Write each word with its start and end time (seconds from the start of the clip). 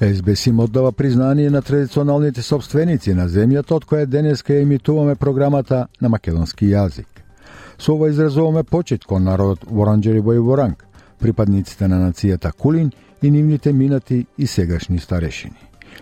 СБС 0.00 0.46
им 0.46 0.60
оддава 0.60 0.92
признание 0.92 1.50
на 1.50 1.62
традиционалните 1.62 2.42
собственици 2.42 3.14
на 3.14 3.24
земјата 3.28 3.74
од 3.74 3.84
која 3.84 4.06
денеска 4.06 4.54
емитуваме 4.54 5.16
програмата 5.16 5.86
на 6.00 6.08
македонски 6.08 6.68
јазик. 6.70 7.08
Со 7.78 7.92
ова 7.94 8.08
изразуваме 8.08 8.62
почет 8.62 9.04
кон 9.04 9.24
народот 9.24 9.64
Воранџери 9.66 10.18
и 10.18 10.38
Воранг, 10.38 10.86
припадниците 11.18 11.88
на 11.88 11.98
нацијата 11.98 12.52
Кулин 12.52 12.92
и 13.22 13.30
нивните 13.30 13.72
минати 13.72 14.26
и 14.38 14.46
сегашни 14.46 14.98
старешини. 14.98 15.58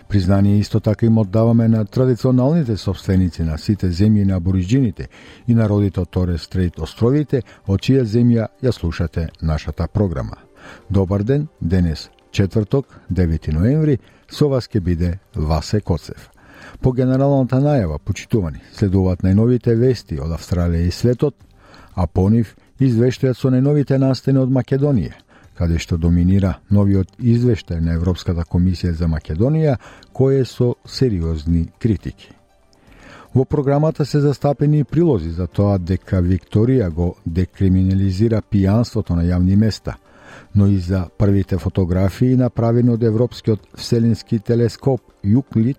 Признание 0.09 0.59
исто 0.59 0.79
така 0.79 1.05
им 1.05 1.17
оддаваме 1.17 1.67
на 1.67 1.85
традиционалните 1.85 2.77
собственици 2.77 3.43
на 3.43 3.57
сите 3.57 3.87
земји 3.87 4.25
на 4.25 4.35
абориджините 4.35 5.07
и 5.47 5.55
народите 5.55 5.99
од 5.99 6.09
Торе 6.09 6.37
Стрейт 6.37 6.79
островите, 6.79 7.41
од 7.67 7.81
чија 7.81 8.03
земја 8.03 8.47
ја 8.63 8.71
слушате 8.71 9.29
нашата 9.41 9.87
програма. 9.87 10.37
Добар 10.89 11.23
ден, 11.23 11.47
денес 11.61 12.09
четврток, 12.37 12.85
9 13.09 13.53
ноември, 13.53 13.97
со 14.29 14.47
вас 14.49 14.67
ќе 14.69 14.81
биде 14.81 15.19
Васе 15.33 15.81
Коцев. 15.81 16.29
По 16.81 16.91
генералната 16.93 17.57
најава, 17.57 17.97
почитувани, 17.97 18.61
следуваат 18.77 19.23
најновите 19.25 19.73
вести 19.79 20.19
од 20.21 20.35
Австралија 20.37 20.85
и 20.85 20.93
светот, 20.93 21.33
а 21.95 22.05
по 22.05 22.27
нив 22.29 22.53
извештајат 22.79 23.41
со 23.41 23.49
најновите 23.49 23.97
настани 23.97 24.43
од 24.43 24.53
Македонија, 24.53 25.17
каде 25.57 25.81
што 25.81 25.97
доминира 25.97 26.59
новиот 26.69 27.17
извештај 27.17 27.81
на 27.81 27.97
Европската 27.97 28.45
комисија 28.45 28.93
за 28.93 29.09
Македонија, 29.09 29.77
кој 30.13 30.41
е 30.41 30.45
со 30.45 30.75
сериозни 30.85 31.65
критики. 31.79 32.29
Во 33.33 33.45
програмата 33.45 34.05
се 34.05 34.21
застапени 34.21 34.83
прилози 34.83 35.31
за 35.33 35.47
тоа 35.47 35.77
дека 35.77 36.21
Викторија 36.21 36.89
го 36.89 37.15
декриминализира 37.25 38.41
пијанството 38.41 39.17
на 39.17 39.25
јавни 39.25 39.57
места– 39.57 39.97
но 40.55 40.67
и 40.67 40.77
за 40.77 41.07
првите 41.17 41.57
фотографии 41.57 42.35
направени 42.35 42.91
од 42.91 43.03
Европскиот 43.03 43.67
вселенски 43.77 44.39
телескоп 44.39 45.01
Јуклид 45.23 45.77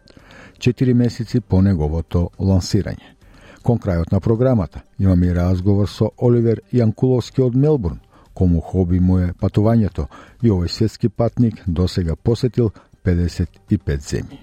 4 0.58 0.94
месеци 0.94 1.40
по 1.40 1.62
неговото 1.62 2.30
лансирање. 2.38 3.14
Кон 3.62 3.78
крајот 3.78 4.12
на 4.12 4.20
програмата 4.20 4.82
имаме 4.98 5.26
и 5.26 5.34
разговор 5.34 5.88
со 5.88 6.10
Оливер 6.16 6.60
Јанкуловски 6.72 7.42
од 7.42 7.56
Мелбурн, 7.56 8.00
кому 8.34 8.60
хоби 8.60 9.00
му 9.00 9.18
е 9.18 9.32
патувањето 9.40 10.06
и 10.42 10.50
овој 10.50 10.68
светски 10.68 11.08
патник 11.08 11.62
досега 11.66 12.16
посетил 12.16 12.70
55 13.04 13.98
земји. 13.98 14.38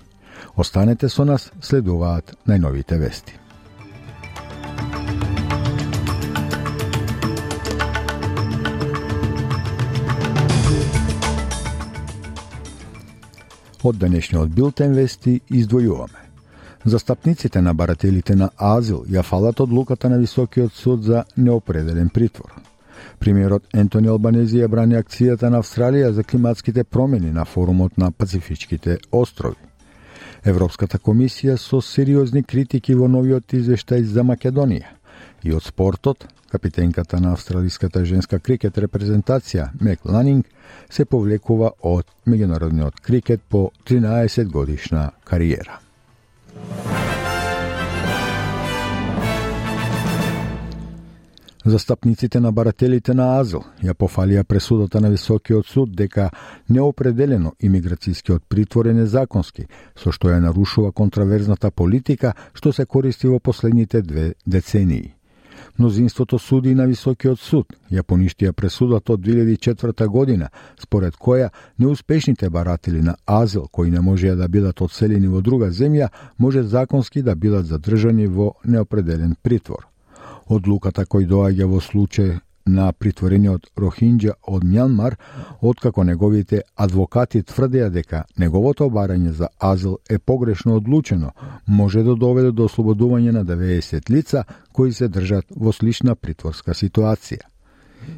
Останете 0.56 1.10
со 1.10 1.26
нас, 1.26 1.52
следуваат 1.62 2.36
најновите 2.48 3.00
вести. 3.00 3.45
Од 13.86 14.00
денешниот 14.02 14.50
билтен 14.50 14.95
вести 14.97 15.31
издвојуваме. 15.53 16.22
Застапниците 16.86 17.61
на 17.61 17.73
барателите 17.73 18.36
на 18.36 18.47
азил 18.58 19.03
ја 19.05 19.21
фалат 19.21 19.60
одлуката 19.61 20.10
на 20.10 20.17
Високиот 20.17 20.73
суд 20.73 21.04
за 21.04 21.23
неопределен 21.37 22.10
притвор. 22.10 22.55
Премиерот 23.20 23.64
Ентони 23.73 24.10
Албанези 24.10 24.58
ја 24.58 24.71
брани 24.73 24.98
акцијата 24.98 25.54
на 25.54 25.61
Австралија 25.61 26.10
за 26.10 26.23
климатските 26.23 26.83
промени 26.83 27.32
на 27.32 27.45
форумот 27.45 27.98
на 27.98 28.11
Пацифичките 28.11 28.98
острови. 29.11 29.61
Европската 30.43 30.98
комисија 30.98 31.58
со 31.58 31.81
сериозни 31.81 32.43
критики 32.43 32.95
во 32.95 33.08
новиот 33.08 33.54
извештај 33.54 34.02
за 34.02 34.23
Македонија 34.23 34.95
и 35.45 35.54
од 35.54 35.64
спортот 35.64 36.26
капитенката 36.50 37.20
на 37.22 37.33
австралиската 37.33 38.06
женска 38.06 38.39
крикет 38.39 38.78
репрезентација 38.78 39.70
Мек 39.82 40.06
Ланинг 40.06 40.48
се 40.89 41.06
повлекува 41.06 41.72
од 41.82 42.06
меѓународниот 42.28 43.02
крикет 43.02 43.42
по 43.50 43.70
13 43.86 44.52
годишна 44.52 45.11
кариера. 45.23 45.80
Застапниците 51.66 52.39
на 52.39 52.52
барателите 52.52 53.14
на 53.14 53.39
Азел, 53.39 53.64
ја 53.82 53.95
пофалија 53.98 54.44
пресудата 54.44 55.02
на 55.02 55.10
Високиот 55.10 55.66
суд 55.66 55.95
дека 55.98 56.30
неопределено 56.70 57.55
имиграцијскиот 57.60 58.45
притвор 58.50 58.86
е 58.86 58.94
незаконски, 58.94 59.66
со 59.98 60.14
што 60.14 60.30
ја 60.30 60.39
нарушува 60.45 60.94
контраверзната 60.94 61.72
политика 61.72 62.36
што 62.54 62.72
се 62.72 62.86
користи 62.86 63.28
во 63.28 63.39
последните 63.39 64.02
две 64.02 64.34
децении. 64.45 65.14
Мнозинството 65.77 66.39
суди 66.39 66.75
на 66.75 66.86
Високиот 66.87 67.39
суд 67.39 67.73
ја 67.91 68.03
поништија 68.03 68.53
пресудата 68.55 69.13
од 69.13 69.19
2004 69.19 70.08
година, 70.08 70.47
според 70.80 71.15
која 71.15 71.49
неуспешните 71.77 72.49
баратели 72.49 73.02
на 73.02 73.15
азил 73.25 73.67
кои 73.71 73.91
не 73.91 73.99
можеа 73.99 74.36
да 74.36 74.47
бидат 74.47 74.81
одселени 74.81 75.27
во 75.27 75.41
друга 75.41 75.71
земја, 75.71 76.09
може 76.37 76.63
законски 76.63 77.21
да 77.21 77.36
бидат 77.36 77.65
задржани 77.65 78.27
во 78.27 78.53
неопределен 78.65 79.36
притвор. 79.43 79.87
Одлуката 80.47 81.03
кој 81.03 81.27
доаѓа 81.27 81.67
во 81.67 81.81
случај 81.81 82.39
на 82.65 82.92
притворениот 82.93 83.67
Рохинџа 83.77 84.33
од 84.48 84.64
Мјанмар, 84.65 85.15
откако 85.61 86.03
неговите 86.03 86.61
адвокати 86.76 87.43
тврдеа 87.43 87.89
дека 87.89 88.23
неговото 88.37 88.89
барање 88.89 89.31
за 89.31 89.49
азил 89.59 89.98
е 90.09 90.17
погрешно 90.20 90.75
одлучено, 90.75 91.31
може 91.67 92.04
да 92.04 92.15
доведе 92.15 92.52
до 92.52 92.65
ослободување 92.65 93.31
на 93.31 93.45
90 93.45 94.09
лица 94.09 94.43
кои 94.73 94.93
се 94.93 95.08
држат 95.08 95.45
во 95.55 95.71
слична 95.71 96.15
притворска 96.15 96.73
ситуација. 96.73 97.45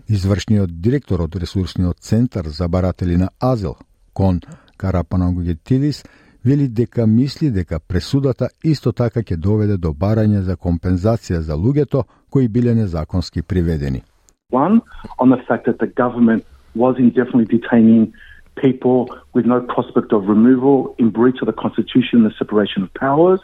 Извршниот 0.08 0.82
директор 0.82 1.22
од 1.22 1.36
ресурсниот 1.36 2.00
центар 2.00 2.48
за 2.48 2.68
баратели 2.68 3.18
на 3.18 3.30
азил, 3.40 3.76
Кон 4.14 4.42
Карапанагугетидис, 4.78 6.04
вели 6.44 6.68
дека 6.68 7.08
мисли 7.08 7.52
дека 7.52 7.80
пресудата 7.80 8.50
исто 8.64 8.92
така 8.92 9.20
ќе 9.20 9.36
доведе 9.36 9.78
до 9.78 9.92
барање 9.94 10.42
за 10.42 10.56
компензација 10.56 11.40
за 11.40 11.56
луѓето 11.56 12.04
кои 12.30 12.48
биле 12.48 12.76
незаконски 12.76 13.42
приведени. 13.42 14.04
One, 14.50 14.82
on 15.20 15.30
the 15.30 15.38
fact 15.38 15.66
that 15.66 15.80
the 15.80 15.88
government 15.88 16.46
was 16.74 16.96
indefinitely 16.98 17.46
detaining 17.46 18.14
people 18.56 19.14
with 19.34 19.46
no 19.46 19.60
prospect 19.60 20.14
of 20.14 20.30
removal 20.30 20.96
in 20.98 21.10
breach 21.10 21.42
of 21.42 21.48
the 21.48 21.54
Constitution 21.54 22.20
and 22.20 22.26
the 22.26 22.34
separation 22.38 22.84
of 22.84 22.94
powers. 22.94 23.42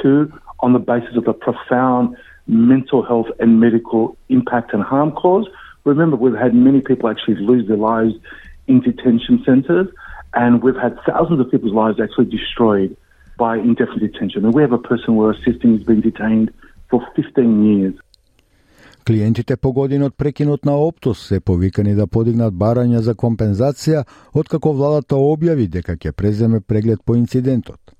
Two, 0.00 0.32
on 0.60 0.72
the 0.72 0.78
basis 0.78 1.16
of 1.16 1.24
the 1.24 1.32
profound 1.32 2.16
mental 2.46 3.02
health 3.02 3.26
and 3.40 3.58
medical 3.58 4.16
impact 4.28 4.72
and 4.72 4.84
harm 4.84 5.10
caused. 5.10 5.48
Remember, 5.82 6.16
we've 6.16 6.34
had 6.34 6.54
many 6.54 6.80
people 6.80 7.08
actually 7.08 7.34
lose 7.34 7.66
their 7.66 7.76
lives 7.76 8.14
in 8.68 8.80
detention 8.80 9.42
centres, 9.44 9.88
and 10.34 10.62
we've 10.62 10.76
had 10.76 10.96
thousands 11.04 11.40
of 11.40 11.50
people's 11.50 11.72
lives 11.72 11.98
actually 12.00 12.26
destroyed 12.26 12.96
by 13.38 13.56
indefinite 13.56 14.12
detention. 14.12 14.44
And 14.44 14.54
we 14.54 14.62
have 14.62 14.72
a 14.72 14.78
person 14.78 15.16
we're 15.16 15.32
assisting 15.32 15.76
who's 15.76 15.82
been 15.84 16.00
detained 16.00 16.52
for 16.90 17.04
15 17.16 17.64
years. 17.64 17.94
Клиентите 19.06 19.56
по 19.56 19.72
година 19.72 20.06
од 20.08 20.14
прекинот 20.16 20.64
на 20.64 20.72
Оптус 20.80 21.26
се 21.28 21.40
повикани 21.40 21.92
да 21.94 22.06
подигнат 22.06 22.54
барања 22.54 23.02
за 23.04 23.12
компензација 23.14 24.04
откако 24.32 24.72
владата 24.72 25.18
објави 25.20 25.66
дека 25.68 25.96
ќе 25.96 26.12
преземе 26.12 26.60
преглед 26.60 27.02
по 27.04 27.16
инцидентот. 27.16 27.92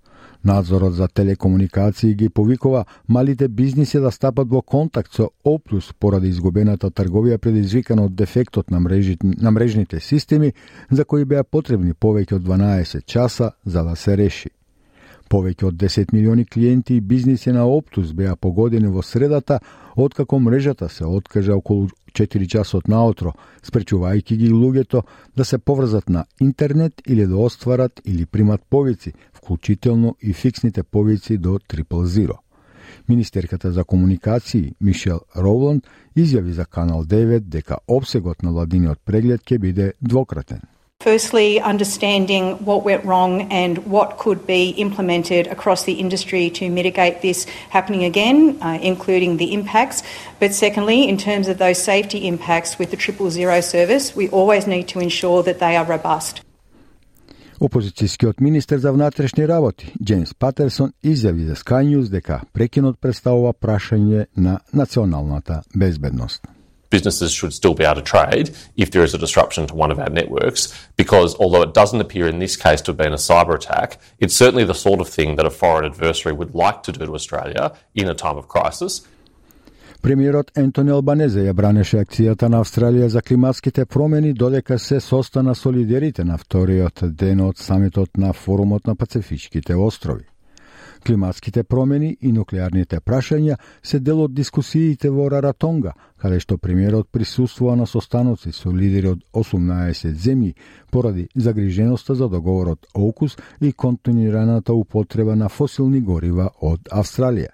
Надзорот 0.44 0.94
за 0.94 1.08
телекомуникации 1.08 2.14
ги 2.14 2.28
повикува 2.28 2.84
малите 3.08 3.48
бизниси 3.48 4.00
да 4.00 4.10
стапат 4.10 4.48
во 4.48 4.62
контакт 4.62 5.12
со 5.12 5.28
Оптус 5.44 5.92
поради 5.92 6.28
изгубената 6.28 6.90
трговија 6.90 7.38
предизвикана 7.38 8.08
од 8.08 8.16
дефектот 8.16 8.70
на, 8.70 8.80
мрежи, 8.80 9.18
на 9.22 9.50
мрежните 9.50 10.00
системи 10.00 10.52
за 10.90 11.04
кои 11.04 11.24
беа 11.24 11.44
потребни 11.44 11.92
повеќе 11.92 12.40
од 12.40 12.42
12 12.48 13.04
часа 13.04 13.52
за 13.64 13.84
да 13.84 13.96
се 13.96 14.16
реши. 14.16 14.50
Повеќе 15.30 15.68
од 15.70 15.74
10 15.80 16.12
милиони 16.12 16.44
клиенти 16.44 16.96
и 16.96 17.00
бизниси 17.00 17.52
на 17.52 17.64
Оптус 17.66 18.12
беа 18.12 18.36
погодени 18.36 18.88
во 18.88 19.02
средата, 19.02 19.60
откако 19.96 20.38
мрежата 20.38 20.88
се 20.88 21.04
откажа 21.04 21.56
околу 21.56 21.88
4 22.12 22.46
часот 22.46 22.88
наутро, 22.88 23.32
спречувајќи 23.62 24.36
ги 24.36 24.50
луѓето 24.52 25.02
да 25.36 25.44
се 25.44 25.58
поврзат 25.58 26.08
на 26.08 26.24
интернет 26.40 27.02
или 27.06 27.26
да 27.26 27.36
остварат 27.36 28.00
или 28.04 28.26
примат 28.26 28.62
повици, 28.70 29.12
вклучително 29.32 30.16
и 30.20 30.32
фиксните 30.32 30.82
повици 30.82 31.38
до 31.38 31.58
000. 31.58 32.38
Министерката 33.08 33.72
за 33.72 33.84
комуникации 33.84 34.74
Мишел 34.80 35.20
Роуланд 35.36 35.86
изјави 36.16 36.50
за 36.50 36.64
Канал 36.64 37.04
9 37.04 37.40
дека 37.40 37.78
обсегот 37.88 38.42
на 38.42 38.52
владиниот 38.52 39.00
преглед 39.04 39.42
ќе 39.42 39.58
биде 39.58 39.92
двократен. 40.00 40.73
Firstly, 41.03 41.61
understanding 41.61 42.65
what 42.65 42.83
went 42.83 43.05
wrong 43.05 43.47
and 43.53 43.77
what 43.85 44.17
could 44.17 44.45
be 44.45 44.71
implemented 44.71 45.47
across 45.47 45.85
the 45.85 45.93
industry 45.93 46.49
to 46.49 46.69
mitigate 46.69 47.21
this 47.21 47.45
happening 47.69 48.03
again, 48.03 48.57
uh, 48.61 48.77
including 48.81 49.37
the 49.37 49.53
impacts. 49.53 50.03
But 50.41 50.53
secondly, 50.53 51.07
in 51.07 51.17
terms 51.17 51.47
of 51.47 51.57
those 51.57 51.81
safety 51.81 52.27
impacts 52.27 52.77
with 52.77 52.91
the 52.91 52.97
triple 52.97 53.31
zero 53.31 53.61
service, 53.61 54.13
we 54.13 54.27
always 54.27 54.67
need 54.67 54.89
to 54.89 54.99
ensure 54.99 55.41
that 55.43 55.59
they 55.59 55.77
are 55.77 55.85
robust. 55.85 56.41
Опозицијскиот 57.61 58.41
министер 58.41 58.77
за 58.77 58.91
внатрешни 58.91 59.47
работи, 59.47 59.93
Джеймс 60.03 60.33
Патерсон, 60.33 60.91
изјави 61.03 61.47
за 61.47 61.55
Sky 61.55 61.83
News 61.83 62.09
дека 62.09 62.41
прекинот 62.53 62.99
представува 62.99 63.53
прашање 63.53 64.25
на 64.35 64.59
националната 64.73 65.61
безбедност. 65.75 66.41
businesses 66.93 67.31
should 67.31 67.53
still 67.53 67.73
be 67.73 67.83
able 67.83 67.95
to 67.95 68.01
trade 68.01 68.55
if 68.75 68.91
there 68.91 69.03
is 69.03 69.13
a 69.13 69.17
disruption 69.17 69.67
to 69.67 69.75
one 69.75 69.91
of 69.91 69.99
our 69.99 70.09
networks, 70.09 70.73
because 70.95 71.35
although 71.35 71.61
it 71.61 71.73
doesn't 71.73 72.01
appear 72.01 72.27
in 72.27 72.39
this 72.39 72.55
case 72.55 72.81
to 72.81 72.91
have 72.91 72.97
been 72.97 73.13
a 73.13 73.17
cyber 73.29 73.55
attack, 73.55 73.99
it's 74.19 74.35
certainly 74.35 74.63
the 74.63 74.73
sort 74.73 74.99
of 74.99 75.07
thing 75.07 75.35
that 75.35 75.45
a 75.45 75.51
foreign 75.51 75.85
adversary 75.85 76.33
would 76.33 76.55
like 76.55 76.83
to 76.83 76.91
do 76.91 77.05
to 77.05 77.13
Australia 77.13 77.73
in 77.95 78.09
a 78.09 78.15
time 78.15 78.37
of 78.37 78.47
crisis. 78.47 79.01
Премиерот 80.01 80.51
Ентони 80.55 80.93
Албанезе 80.95 81.41
ја 81.43 81.53
бранеше 81.53 81.97
акцијата 81.99 82.47
на 82.47 82.61
Австралија 82.63 83.09
за 83.11 83.21
климатските 83.21 83.85
промени 83.85 84.31
додека 84.33 84.79
се 84.79 84.99
состана 84.99 85.55
солидерите 85.55 86.23
на 86.23 86.37
вториот 86.37 87.03
ден 87.03 87.41
од 87.41 87.57
самитот 87.57 88.17
на 88.17 88.31
форумот 88.33 88.87
на 88.87 88.95
Пацифичките 88.95 89.75
острови. 89.75 90.23
Климатските 91.06 91.62
промени 91.64 92.16
и 92.20 92.30
нуклеарните 92.32 93.00
прашања 93.04 93.58
се 93.82 93.98
дел 94.00 94.22
од 94.24 94.32
дискусиите 94.32 95.10
во 95.12 95.26
Раратонга, 95.28 95.92
каде 96.16 96.38
што 96.40 96.56
премиерот 96.56 97.10
присуствува 97.12 97.74
на 97.76 97.84
состаноци 97.86 98.52
со 98.56 98.72
лидери 98.72 99.10
од 99.12 99.20
18 99.32 100.14
земји 100.26 100.54
поради 100.90 101.26
загриженоста 101.34 102.14
за 102.14 102.28
договорот 102.28 102.86
ОКУС 102.94 103.36
и 103.60 103.72
континуираната 103.72 104.72
употреба 104.72 105.36
на 105.36 105.48
фосилни 105.48 106.00
горива 106.00 106.48
од 106.60 106.88
Австралија. 106.88 107.52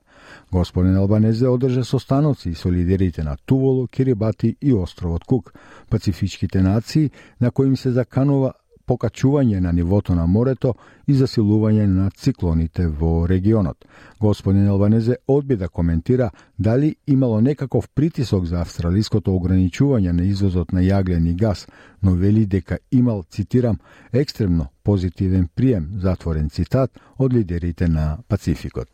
Господин 0.52 0.97
Албанезе 0.97 1.49
одржа 1.49 1.85
состаноци 1.85 2.55
со 2.55 2.70
лидерите 2.70 3.23
на 3.23 3.37
Туволо, 3.47 3.88
Кирибати 3.88 4.56
и 4.61 4.73
островот 4.73 5.25
Кук, 5.25 5.52
пацифичките 5.91 6.62
нации, 6.62 7.11
на 7.41 7.50
кои 7.50 7.67
им 7.67 7.76
се 7.76 7.91
заканува 7.91 8.52
покачување 8.90 9.60
на 9.60 9.72
нивото 9.72 10.14
на 10.19 10.26
морето 10.26 10.75
и 11.06 11.14
засилување 11.14 11.87
на 11.87 12.08
циклоните 12.10 12.88
во 12.88 13.26
регионот. 13.31 13.84
Господин 14.20 14.66
Албанезе 14.69 15.16
одби 15.28 15.56
да 15.56 15.69
коментира 15.69 16.31
дали 16.58 16.96
имало 17.06 17.40
некаков 17.40 17.88
притисок 17.94 18.44
за 18.44 18.60
австралиското 18.60 19.31
ограничување 19.31 20.12
на 20.12 20.26
извозот 20.26 20.72
на 20.72 20.82
јаглен 20.82 21.31
и 21.31 21.34
газ, 21.34 21.66
но 22.02 22.14
вели 22.14 22.46
дека 22.46 22.78
имал, 22.90 23.25
цитирам, 23.31 23.78
екстремно 24.12 24.66
позитивен 24.82 25.48
прием, 25.54 25.88
затворен 26.02 26.50
цитат, 26.50 26.90
од 27.19 27.32
лидерите 27.32 27.88
на 27.88 28.19
Пацификот. 28.28 28.88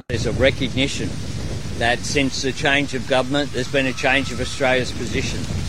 that 1.78 1.98
since 1.98 2.40
the 2.40 2.52
change 2.52 2.94
of 2.94 3.06
government, 3.06 3.52
there's 3.52 3.70
been 3.70 3.86
a 3.86 3.92
change 3.92 4.32
of 4.32 4.40
Australia's 4.40 4.92
position 4.92 5.65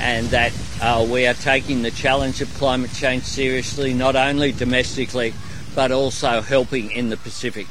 and 0.00 0.28
that 0.30 0.52
uh, 0.80 1.04
we 1.12 1.26
are 1.26 1.34
taking 1.34 1.82
the 1.82 1.90
challenge 1.90 2.40
of 2.40 2.48
climate 2.58 2.92
change 2.92 3.24
seriously, 3.24 3.94
not 3.94 4.14
only 4.16 4.52
domestically, 4.52 5.32
but 5.74 5.90
also 5.90 6.40
helping 6.40 6.90
in 6.90 7.10
the 7.10 7.16
Pacific. 7.16 7.66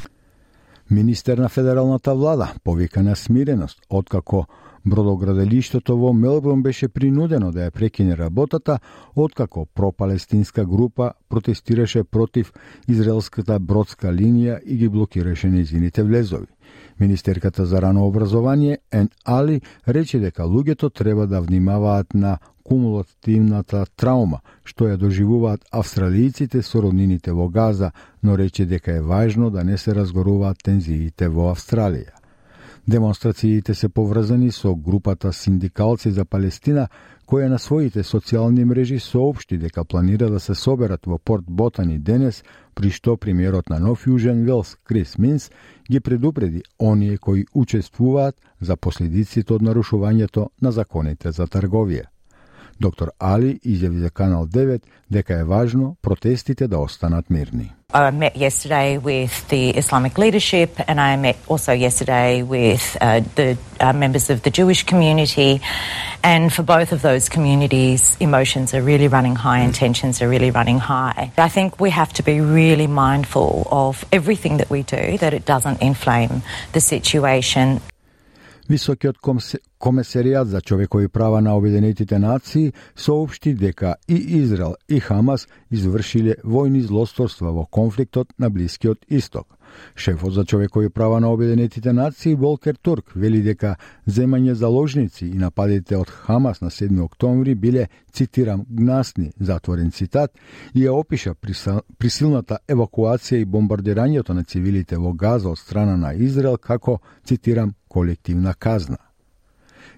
Министер 0.92 1.38
на 1.38 1.50
федералната 1.50 2.16
влада 2.16 2.54
повика 2.64 3.04
на 3.04 3.16
смиреност, 3.16 3.80
откако 3.90 4.46
бродограделиштето 4.86 5.98
во 5.98 6.14
Мелбурн 6.14 6.64
беше 6.64 6.88
принудено 6.88 7.52
да 7.52 7.68
ја 7.68 7.72
прекине 7.72 8.18
работата, 8.18 8.80
откако 9.16 9.66
пропалестинска 9.76 10.66
група 10.66 11.12
протестираше 11.30 12.04
против 12.04 12.54
израелската 12.88 13.60
бродска 13.60 14.08
линија 14.08 14.62
и 14.66 14.78
ги 14.78 14.90
блокираше 14.90 15.48
незините 15.48 16.04
влезови. 16.04 16.48
Министерката 17.00 17.66
за 17.66 17.82
рано 17.82 18.08
образование 18.08 18.78
Ен 18.92 19.10
Али 19.26 19.62
рече 19.88 20.20
дека 20.20 20.44
луѓето 20.44 20.94
треба 20.94 21.28
да 21.28 21.42
внимаваат 21.42 22.14
на 22.14 22.38
кумулативната 22.64 23.86
траума 23.96 24.42
што 24.68 24.90
ја 24.92 24.98
доживуваат 25.00 25.64
австралијците 25.72 26.62
со 26.62 26.82
роднините 26.84 27.32
во 27.32 27.48
Газа, 27.50 27.92
но 28.24 28.38
рече 28.38 28.66
дека 28.66 28.98
е 28.98 29.02
важно 29.02 29.50
да 29.50 29.64
не 29.64 29.78
се 29.78 29.96
разгоруваат 29.96 30.64
тензиите 30.64 31.30
во 31.30 31.52
Австралија. 31.54 32.18
Демонстрациите 32.88 33.74
се 33.76 33.90
поврзани 33.90 34.52
со 34.52 34.76
групата 34.76 35.34
Синдикалци 35.34 36.12
за 36.12 36.26
Палестина, 36.26 36.88
која 37.28 37.50
на 37.52 37.60
своите 37.60 38.04
социјални 38.04 38.64
мрежи 38.66 39.00
соопшти 39.00 39.58
дека 39.58 39.84
планира 39.84 40.30
да 40.30 40.40
се 40.40 40.56
соберат 40.56 41.06
во 41.06 41.18
Порт 41.18 41.46
Ботани 41.48 42.00
денес, 42.00 42.44
при 42.74 42.90
што 42.90 43.18
премиерот 43.18 43.70
на 43.70 43.80
Нов 43.80 44.08
Јужен 44.08 44.46
Велс 44.46 44.76
Крис 44.84 45.18
Минс 45.18 45.52
ги 45.92 46.00
предупреди 46.00 46.64
оние 46.80 47.18
кои 47.18 47.46
учествуваат 47.54 48.36
за 48.62 48.78
последиците 48.78 49.54
од 49.54 49.62
нарушувањето 49.62 50.48
на 50.62 50.72
законите 50.72 51.32
за 51.32 51.48
трговија. 51.48 52.08
Dr. 52.80 53.10
Ali 53.18 53.60
izjavi 53.64 54.10
Kanal 54.10 54.46
9 54.46 54.80
deka 55.10 55.34
je 55.34 55.44
važno 55.44 55.96
protestite 56.02 56.68
da 56.68 56.80
ostanat 56.80 57.30
mirni. 57.30 57.70
I 57.94 58.12
met 58.12 58.36
yesterday 58.36 58.98
with 58.98 59.48
the 59.48 59.70
Islamic 59.70 60.18
leadership, 60.18 60.70
and 60.88 61.00
I 61.00 61.16
met 61.16 61.36
also 61.48 61.72
yesterday 61.72 62.44
with 62.44 62.98
uh, 63.02 63.22
the 63.36 63.58
uh, 63.80 63.94
members 63.94 64.30
of 64.30 64.42
the 64.42 64.50
Jewish 64.50 64.84
community. 64.84 65.62
And 66.22 66.54
for 66.54 66.64
both 66.64 66.92
of 66.92 67.02
those 67.02 67.30
communities, 67.30 68.18
emotions 68.20 68.74
are 68.74 68.82
really 68.82 69.08
running 69.08 69.36
high 69.36 69.60
and 69.60 69.74
tensions 69.74 70.22
are 70.22 70.28
really 70.28 70.52
running 70.52 70.80
high. 70.80 71.32
I 71.38 71.50
think 71.50 71.80
we 71.80 71.90
have 71.92 72.12
to 72.14 72.24
be 72.24 72.42
really 72.42 72.88
mindful 72.88 73.68
of 73.72 74.04
everything 74.12 74.58
that 74.58 74.70
we 74.70 74.84
do, 74.84 75.18
that 75.20 75.34
it 75.34 75.46
doesn't 75.46 75.82
inflame 75.82 76.42
the 76.74 76.82
situation. 76.82 77.80
Високиот 78.68 79.18
комесаријат 79.80 80.50
за 80.52 80.62
човекови 80.62 81.08
права 81.08 81.42
на 81.42 81.56
Обединетите 81.56 82.20
нации 82.20 82.74
соопшти 82.96 83.54
дека 83.54 83.96
и 84.08 84.16
Израел 84.16 84.76
и 84.90 85.00
Хамас 85.00 85.48
извршиле 85.72 86.36
војни 86.44 86.82
злосторства 86.82 87.52
во 87.52 87.66
конфликтот 87.66 88.34
на 88.40 88.50
Блискиот 88.50 89.06
Исток. 89.10 89.48
Шефот 89.96 90.34
за 90.34 90.46
човекови 90.46 90.90
права 90.90 91.20
на 91.20 91.32
Обединетите 91.32 91.94
нации 91.94 92.36
Волкер 92.36 92.76
Турк 92.76 93.12
вели 93.16 93.42
дека 93.42 93.76
земање 94.08 94.52
заложници 94.52 95.26
и 95.28 95.38
нападите 95.38 95.96
од 95.98 96.10
Хамас 96.10 96.62
на 96.62 96.70
7 96.70 97.02
октомври 97.04 97.56
биле, 97.56 97.88
цитирам, 98.12 98.66
гнасни, 98.70 99.32
затворен 99.40 99.92
цитат, 99.92 100.32
и 100.76 100.84
ја 100.84 100.92
опиша 100.92 101.36
присилната 101.98 102.60
евакуација 102.68 103.42
и 103.42 103.46
бомбардирањето 103.46 104.34
на 104.34 104.44
цивилите 104.44 104.98
во 104.98 105.14
Газа 105.14 105.50
од 105.50 105.60
страна 105.60 105.98
на 105.98 106.14
Израел 106.14 106.58
како, 106.58 107.00
цитирам, 107.24 107.74
колективна 107.90 108.54
казна. 108.54 108.98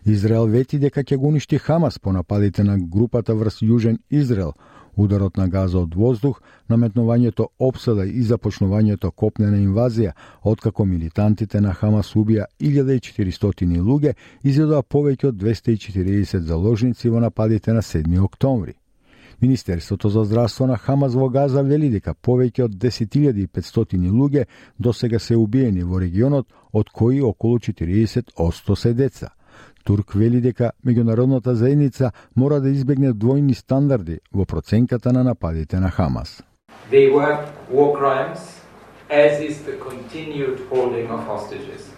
Израел 0.05 0.47
вети 0.47 0.79
дека 0.79 1.03
ќе 1.03 1.17
го 1.17 1.27
уништи 1.27 1.57
Хамас 1.57 1.99
по 1.99 2.11
нападите 2.13 2.63
на 2.63 2.77
групата 2.79 3.35
врз 3.35 3.61
Јужен 3.61 3.97
Израел, 4.09 4.53
ударот 4.95 5.37
на 5.37 5.47
газа 5.47 5.79
од 5.79 5.95
воздух, 5.95 6.41
наметнувањето 6.69 7.47
обсада 7.59 8.05
и 8.05 8.23
започнувањето 8.23 9.11
копнена 9.11 9.57
инвазија, 9.57 10.11
откако 10.43 10.85
милитантите 10.85 11.61
на 11.61 11.73
Хамас 11.73 12.15
убија 12.15 12.45
1400 12.59 13.81
луѓе, 13.83 14.15
изедоа 14.43 14.83
повеќе 14.83 15.31
од 15.31 15.35
240 15.35 16.39
заложници 16.39 17.09
во 17.09 17.19
нападите 17.19 17.73
на 17.73 17.81
7 17.81 18.19
октомври. 18.23 18.78
Министерството 19.41 20.09
за 20.09 20.23
здравство 20.23 20.67
на 20.67 20.77
Хамас 20.77 21.13
во 21.15 21.29
Газа 21.29 21.63
вели 21.63 21.89
дека 21.89 22.13
повеќе 22.13 22.65
од 22.67 22.75
10.500 22.75 23.95
луѓе 24.11 24.45
досега 24.79 25.19
се 25.19 25.37
убиени 25.37 25.83
во 25.83 25.99
регионот, 25.99 26.47
од 26.73 26.89
кои 26.89 27.21
околу 27.21 27.59
40% 27.59 28.75
се 28.75 28.93
деца. 28.93 29.29
Турк 29.83 30.13
вели 30.13 30.41
дека 30.41 30.71
меѓународната 30.85 31.53
заедница 31.53 32.11
мора 32.35 32.59
да 32.59 32.69
избегне 32.69 33.13
двојни 33.13 33.55
стандарди 33.55 34.19
во 34.33 34.45
проценката 34.45 35.13
на 35.13 35.23
нападите 35.23 35.79
на 35.79 35.91
Хамас. 35.91 36.43
They 36.91 37.07
were 37.09 37.37
war 37.71 37.95
crimes, 37.95 38.39
as 39.09 39.39
is 39.39 39.63
the 39.63 39.77
continued 39.79 40.59
holding 40.69 41.07
of 41.07 41.23
hostages. 41.25 41.89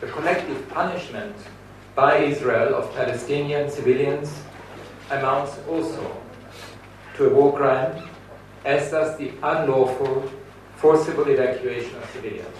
The 0.00 0.06
collective 0.06 0.60
punishment 0.72 1.36
by 1.94 2.16
Israel 2.32 2.74
of 2.74 2.94
Palestinian 2.96 3.68
civilians 3.68 4.30
amounts 5.10 5.58
also 5.68 6.04
to 7.16 7.26
a 7.26 7.34
war 7.34 7.56
crime, 7.56 7.92
as 8.64 8.90
does 8.90 9.16
the 9.18 9.30
unlawful, 9.42 10.30
forcible 10.76 11.28
evacuation 11.28 11.96
of 11.96 12.10
civilians. 12.12 12.58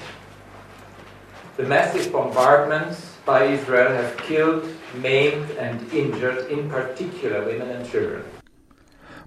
The 1.57 1.65
massive 1.65 2.13
bombardments 2.13 3.17
by 3.27 3.45
Israel 3.45 3.93
have 3.93 4.17
killed, 4.17 4.65
maimed, 5.03 5.51
and 5.59 5.93
injured, 5.93 6.51
in 6.51 6.71
particular, 6.71 7.45
women 7.45 7.69
and 7.71 7.91
children. 7.91 8.23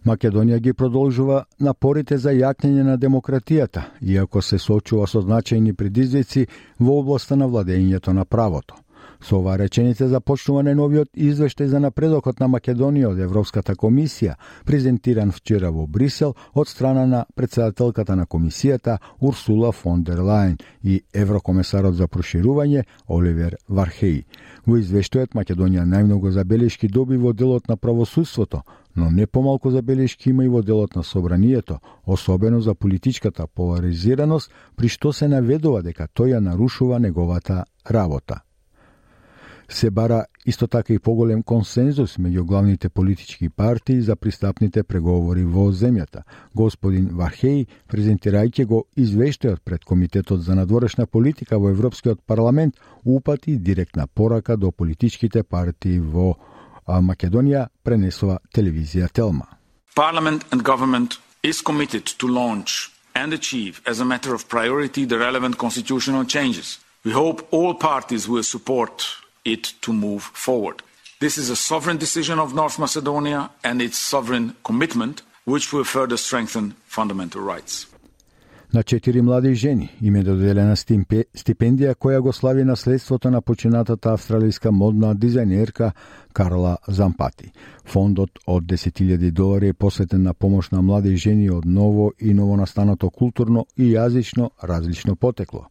Македонија 0.05 0.57
ги 0.59 0.73
продолжува 0.73 1.43
напорите 1.59 2.17
за 2.17 2.31
јакнење 2.33 2.83
на 2.83 2.97
демократијата, 2.97 3.81
иако 4.01 4.41
се 4.41 4.57
соочува 4.57 5.05
со 5.07 5.21
значајни 5.21 5.75
предизвици 5.77 6.47
во 6.79 6.99
областа 6.99 7.35
на 7.35 7.45
владењето 7.45 8.13
на 8.13 8.25
правото. 8.25 8.75
Со 9.21 9.37
ова 9.37 9.57
реченица 9.57 10.07
започнува 10.09 10.63
неновиот 10.65 11.11
извештај 11.13 11.67
за 11.69 11.79
напредокот 11.79 12.39
на 12.41 12.47
Македонија 12.49 13.11
од 13.11 13.19
Европската 13.21 13.75
комисија, 13.77 14.33
презентиран 14.65 15.31
вчера 15.31 15.69
во 15.71 15.85
Брисел 15.85 16.33
од 16.53 16.67
страна 16.67 17.05
на 17.05 17.25
председателката 17.35 18.15
на 18.15 18.25
комисијата 18.25 18.97
Урсула 19.19 19.71
фон 19.71 20.03
дер 20.03 20.25
Лајен 20.25 20.57
и 20.83 21.03
еврокомесарот 21.13 21.95
за 21.95 22.07
проширување 22.07 22.83
Оливер 23.07 23.57
Вархеи. 23.69 24.25
Во 24.65 24.81
извештајот 24.81 25.37
Македонија 25.37 25.85
најмногу 25.85 26.33
забелешки 26.33 26.87
доби 26.87 27.17
во 27.17 27.33
делот 27.33 27.69
на 27.69 27.77
правосудството, 27.77 28.63
но 28.95 29.11
не 29.11 29.27
помалку 29.27 29.69
забелешки 29.69 30.29
има 30.29 30.45
и 30.45 30.47
во 30.49 30.63
делот 30.63 30.95
на 30.95 31.03
собранието, 31.03 31.79
особено 32.05 32.61
за 32.61 32.73
политичката 32.73 33.47
поларизираност, 33.47 34.51
при 34.75 34.89
што 34.89 35.13
се 35.13 35.27
наведува 35.27 35.81
дека 35.81 36.09
тој 36.09 36.37
ја 36.37 36.39
нарушува 36.39 36.99
неговата 36.99 37.65
работа. 37.85 38.41
Се 39.71 39.89
бара 39.89 40.25
исто 40.45 40.67
така 40.67 40.93
и 40.93 40.99
поголем 40.99 41.43
консензус 41.43 42.17
меѓу 42.19 42.43
главните 42.43 42.89
политички 42.89 43.49
партии 43.49 44.01
за 44.01 44.15
пристапните 44.15 44.83
преговори 44.83 45.45
во 45.47 45.71
земјата. 45.71 46.23
Господин 46.55 47.07
Вархеј, 47.15 47.65
презентирајќи 47.87 48.65
го 48.65 48.83
извештајот 48.97 49.63
пред 49.63 49.85
Комитетот 49.85 50.43
за 50.43 50.55
надворешна 50.55 51.07
политика 51.07 51.59
во 51.59 51.69
Европскиот 51.71 52.19
парламент, 52.27 52.75
упати 53.05 53.57
директна 53.57 54.07
порака 54.07 54.57
до 54.57 54.71
политичките 54.71 55.43
партии 55.43 55.99
во 55.99 56.35
Македонија 56.87 57.69
пренесува 57.83 58.39
телевизија 58.53 59.07
Телма. 59.07 59.47
Parliament 59.95 60.43
and 60.51 60.63
government 60.63 61.19
is 61.43 61.61
committed 61.61 62.05
to 62.19 62.27
launch 62.27 62.91
and 63.15 63.33
achieve 63.33 63.81
as 63.85 64.01
a 64.01 64.05
matter 64.05 64.33
of 64.33 64.49
priority 64.49 65.05
the 65.05 65.17
relevant 65.17 65.57
constitutional 65.57 66.25
changes. 66.25 66.79
We 67.05 67.11
hope 67.11 67.47
all 67.51 67.73
parties 67.73 68.27
will 68.27 68.43
support 68.43 69.21
it 69.45 69.73
to 69.81 69.93
move 69.93 70.23
forward. 70.23 70.83
This 71.19 71.37
is 71.37 71.49
a 71.49 71.55
sovereign 71.55 71.97
decision 71.97 72.39
of 72.39 72.53
North 72.53 72.79
Macedonia 72.79 73.51
and 73.63 73.81
its 73.81 73.97
sovereign 73.99 74.55
commitment, 74.63 75.21
which 75.45 75.71
will 75.73 75.83
further 75.83 76.17
strengthen 76.17 76.75
fundamental 76.87 77.41
rights. 77.41 77.87
На 78.73 78.83
четири 78.83 79.21
млади 79.21 79.55
жени 79.55 79.89
им 80.01 80.15
е 80.15 80.23
доделена 80.23 80.75
стипендија 80.75 81.95
која 81.95 82.21
го 82.23 82.31
слави 82.33 82.63
наследството 82.63 83.31
на 83.31 83.41
починатата 83.41 84.13
австралијска 84.15 84.71
модна 84.71 85.15
дизајнерка 85.15 85.91
Карла 86.33 86.77
Зампати. 86.87 87.51
Фондот 87.85 88.39
од 88.47 88.63
10.000 88.63 89.31
долари 89.31 89.67
е 89.67 89.73
посветен 89.73 90.23
на 90.23 90.33
помош 90.33 90.71
на 90.71 90.81
млади 90.81 91.17
жени 91.17 91.49
од 91.49 91.65
ново 91.65 92.13
и 92.19 92.33
новонастанато 92.33 93.09
културно 93.09 93.65
и 93.77 93.91
јазично 93.91 94.49
различно 94.63 95.15
потекло. 95.15 95.67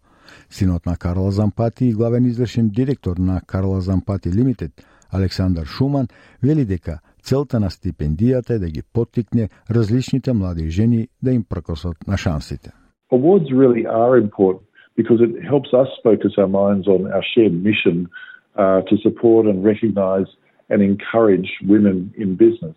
Синот 0.51 0.87
на 0.87 0.97
Карла 0.97 1.31
Зампати 1.31 1.87
и 1.87 1.93
главен 1.93 2.25
извршен 2.25 2.69
директор 2.69 3.17
на 3.17 3.41
Карла 3.47 3.81
Зампати 3.81 4.29
Лимитед, 4.33 4.73
Александар 5.13 5.67
Шуман, 5.67 6.09
вели 6.43 6.65
дека 6.65 6.99
целта 7.23 7.61
на 7.61 7.71
стипендијата 7.71 8.51
е 8.51 8.59
да 8.59 8.71
ги 8.71 8.83
поттикне 8.93 9.49
различните 9.71 10.33
млади 10.33 10.71
жени 10.71 11.09
да 11.23 11.33
им 11.33 11.45
прокосат 11.45 11.97
на 12.07 12.17
шансите. 12.17 12.71
awards 13.11 13.53
really 13.53 13.87
are 13.87 14.17
important 14.17 14.65
because 14.97 15.21
it 15.21 15.43
helps 15.43 15.73
us 15.75 15.89
focus 16.03 16.33
our 16.39 16.49
minds 16.49 16.87
on 16.87 17.11
our 17.13 17.25
shared 17.35 17.63
mission 17.63 18.09
uh, 18.57 18.83
to 18.83 18.97
support 18.99 19.47
and 19.47 19.65
recognise 19.65 20.27
and 20.69 20.83
encourage 20.83 21.51
women 21.67 22.13
in 22.17 22.37
business. 22.37 22.77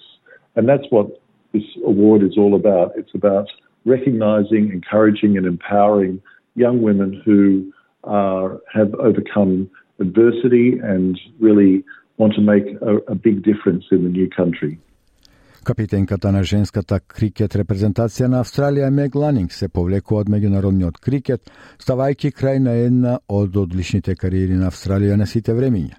And 0.55 0.67
that's 0.67 0.85
what 0.89 1.21
this 1.53 1.63
award 1.85 2.23
is 2.23 2.37
all 2.37 2.55
about. 2.55 2.93
It's 2.95 3.13
about 3.13 3.47
recognising, 3.85 4.71
encouraging, 4.71 5.37
and 5.37 5.45
empowering 5.45 6.21
young 6.55 6.81
women 6.81 7.21
who 7.25 7.71
uh, 8.03 8.57
have 8.73 8.93
overcome 8.95 9.69
adversity 9.99 10.79
and 10.81 11.19
really 11.39 11.83
want 12.17 12.33
to 12.35 12.41
make 12.41 12.65
a, 12.81 12.97
a 13.11 13.15
big 13.15 13.43
difference 13.43 13.85
in 13.91 14.03
the 14.03 14.09
new 14.09 14.29
country. 14.29 14.79
Капитенката 15.63 16.31
на 16.31 16.43
женската 16.43 16.99
крикет 16.99 17.55
репрезентација 17.55 18.27
на 18.27 18.41
Австралија 18.43 18.89
Мег 18.89 19.15
Ланинг 19.15 19.51
се 19.51 19.69
повлекува 19.69 20.25
од 20.25 20.29
меѓународниот 20.29 20.99
крикет, 20.99 21.47
ставајќи 21.79 22.33
крај 22.35 22.59
на 22.59 22.73
една 22.83 23.13
од 23.29 23.55
одличните 23.55 24.15
кариери 24.15 24.59
на 24.59 24.67
Австралија 24.67 25.15
на 25.15 25.25
сите 25.25 25.55
времиња. 25.55 25.95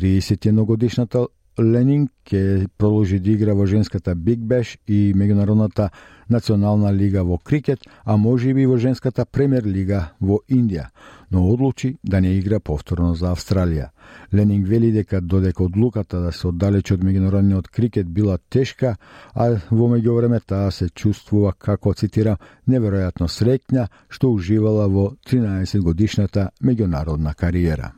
31 0.00 0.64
годишната 0.64 1.26
Ленинг 1.58 2.10
ќе 2.24 2.66
продолжи 2.80 3.18
да 3.20 3.30
игра 3.30 3.52
во 3.52 3.66
женската 3.66 4.14
Биг 4.14 4.40
Беш 4.40 4.78
и 4.88 5.12
меѓународната 5.12 5.90
национална 6.32 6.92
лига 6.94 7.24
во 7.24 7.36
крикет, 7.36 7.80
а 8.04 8.16
може 8.16 8.54
би 8.54 8.64
во 8.66 8.78
женската 8.78 9.26
премиер 9.26 9.66
лига 9.68 10.14
во 10.20 10.40
Индија, 10.48 10.86
но 11.30 11.44
одлучи 11.50 11.98
да 12.04 12.20
не 12.20 12.38
игра 12.38 12.60
повторно 12.60 13.14
за 13.14 13.34
Австралија. 13.34 13.90
Ленинг 14.32 14.66
вели 14.66 14.92
дека 14.92 15.20
додека 15.20 15.64
одлуката 15.64 16.20
да 16.20 16.32
се 16.32 16.48
оддалечи 16.48 16.94
од 16.94 17.04
меѓународниот 17.04 17.68
крикет 17.68 18.08
била 18.08 18.38
тешка, 18.48 18.96
а 19.34 19.60
во 19.70 19.92
меѓувреме 19.92 20.40
таа 20.40 20.70
се 20.70 20.88
чувствува 20.88 21.52
како 21.52 21.92
цитирам 21.92 22.40
неверојатно 22.68 23.28
среќна 23.28 23.88
што 24.08 24.32
уживала 24.32 24.88
во 24.88 25.10
13 25.28 25.80
годишната 25.84 26.48
меѓународна 26.64 27.34
кариера. 27.34 27.92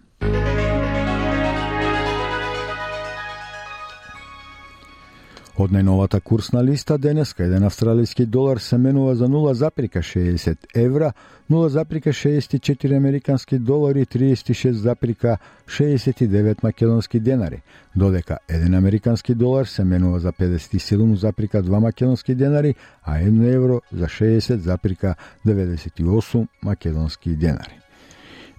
Од 5.55 5.71
најновата 5.71 6.19
курсна 6.19 6.59
листа 6.67 6.97
денеска 6.99 7.45
еден 7.47 7.63
австралијски 7.63 8.27
долар 8.27 8.59
се 8.59 8.75
менува 8.79 9.15
за 9.15 9.29
0,60 9.31 10.57
евра, 10.75 11.13
0,64 11.51 12.97
американски 12.97 13.59
долари 13.59 14.01
и 14.01 14.07
36,69 14.07 16.63
македонски 16.63 17.21
денари, 17.21 17.63
додека 17.97 18.39
еден 18.49 18.75
американски 18.75 19.35
долар 19.35 19.67
се 19.67 19.85
менува 19.85 20.19
за 20.19 20.33
57,2 20.33 21.79
македонски 21.79 22.35
денари, 22.35 22.75
а 23.03 23.19
1 23.19 23.55
евро 23.55 23.81
за 23.93 24.07
60,98 24.07 26.47
македонски 26.63 27.37
денари 27.37 27.84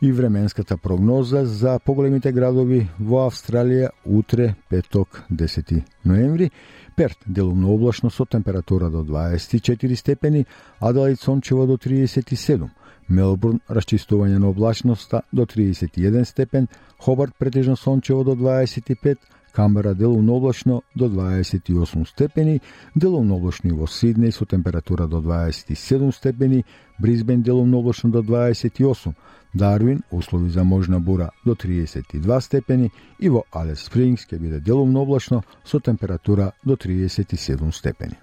и 0.02 0.12
временската 0.12 0.78
прогноза 0.78 1.46
за 1.46 1.80
поголемите 1.80 2.32
градови 2.32 2.88
во 3.00 3.26
Австралија 3.30 3.90
утре, 4.06 4.56
петок, 4.70 5.24
10 5.32 5.84
ноември. 6.06 6.52
Перт 6.96 7.18
делумно 7.28 7.74
облачно 7.74 8.10
со 8.10 8.26
температура 8.26 8.90
до 8.90 9.04
24 9.04 9.96
степени, 9.96 10.46
Аделаид 10.80 11.20
сончево 11.20 11.68
до 11.68 11.78
37, 11.78 12.70
Мелбурн 13.10 13.60
расчистување 13.70 14.40
на 14.40 14.50
облачноста 14.50 15.22
до 15.32 15.46
31 15.46 16.24
степен, 16.24 16.68
Хобарт 17.00 17.36
претежно 17.38 17.76
сончево 17.76 18.24
до 18.24 18.36
25, 18.36 19.18
Камбера 19.56 19.94
делумно 19.94 20.34
облачно 20.34 20.82
до 20.96 21.08
28 21.08 22.06
степени, 22.06 22.62
делумно 22.94 23.36
облачно 23.36 23.70
и 23.70 23.72
во 23.72 23.86
Сиднеј 23.86 24.32
со 24.32 24.46
температура 24.46 25.08
до 25.08 25.22
27 25.22 26.12
степени, 26.12 26.66
Бризбен 27.00 27.42
делумно 27.42 27.78
облачно 27.78 28.12
до 28.12 28.22
28, 28.22 29.14
Дарвин 29.54 30.04
услови 30.12 30.50
за 30.50 30.64
можна 30.64 31.00
бура 31.00 31.32
до 31.46 31.56
32 31.56 32.42
степени 32.42 32.92
и 33.20 33.30
во 33.30 33.44
Алес 33.52 33.86
Спрингс 33.86 34.28
ќе 34.28 34.40
биде 34.40 34.60
делумно 34.60 35.00
облачно 35.00 35.44
со 35.64 35.80
температура 35.80 36.52
до 36.66 36.76
37 36.76 37.72
степени. 37.72 38.18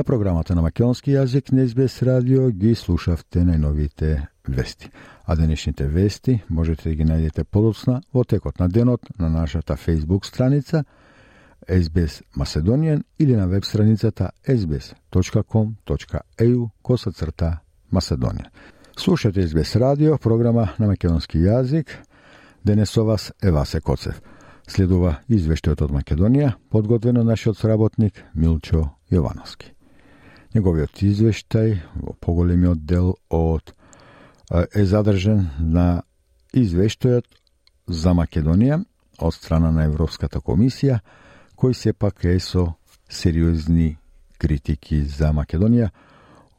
На 0.00 0.04
програмата 0.04 0.54
на 0.56 0.62
македонски 0.64 1.12
јазик 1.12 1.52
на 1.52 1.66
СБС 1.68 2.02
радио 2.08 2.48
ги 2.48 2.70
слушавте 2.74 3.42
најновите 3.44 4.26
вести 4.48 4.88
а 5.26 5.36
денешните 5.36 5.84
вести 5.86 6.40
можете 6.48 6.88
да 6.88 6.94
ги 6.94 7.04
најдете 7.04 7.44
подоцна 7.44 8.00
во 8.14 8.24
текот 8.24 8.58
на 8.58 8.68
денот 8.68 9.00
на 9.18 9.28
нашата 9.28 9.76
Facebook 9.76 10.24
страница 10.24 10.84
SBS 11.68 12.22
Macedonian 12.36 13.02
или 13.18 13.36
на 13.36 13.46
веб 13.48 13.64
страницата 13.64 14.30
sbs.com.eu 14.48 14.98
косацрта 16.82 17.58
Macedonian. 17.92 18.46
Слушате 18.96 19.48
SBS 19.48 19.80
радио, 19.80 20.18
програма 20.18 20.68
на 20.78 20.86
македонски 20.86 21.38
јазик. 21.38 21.86
Денес 22.64 22.90
со 22.90 23.04
вас 23.04 23.32
е 23.42 23.50
Васе 23.50 23.80
Коцев. 23.80 24.22
Следува 24.66 25.16
извештајот 25.28 25.82
од 25.82 25.90
Македонија, 25.90 26.52
подготвено 26.70 27.22
нашиот 27.24 27.58
сработник 27.58 28.24
Милчо 28.34 28.88
Јовановски. 29.12 29.79
Неговиот 30.50 31.02
извештај 31.06 31.76
во 31.94 32.16
поголемиот 32.18 32.80
дел 32.82 33.12
од 33.30 33.70
е 34.50 34.82
задржен 34.84 35.44
на 35.58 36.02
извештајот 36.50 37.26
за 37.86 38.14
Македонија 38.18 38.80
од 39.20 39.34
страна 39.34 39.70
на 39.70 39.84
Европската 39.86 40.40
комисија, 40.40 40.98
кој 41.54 41.74
сепак 41.74 42.24
е 42.24 42.40
со 42.40 42.66
сериозни 43.08 43.96
критики 44.38 45.04
за 45.04 45.30
Македонија, 45.36 45.90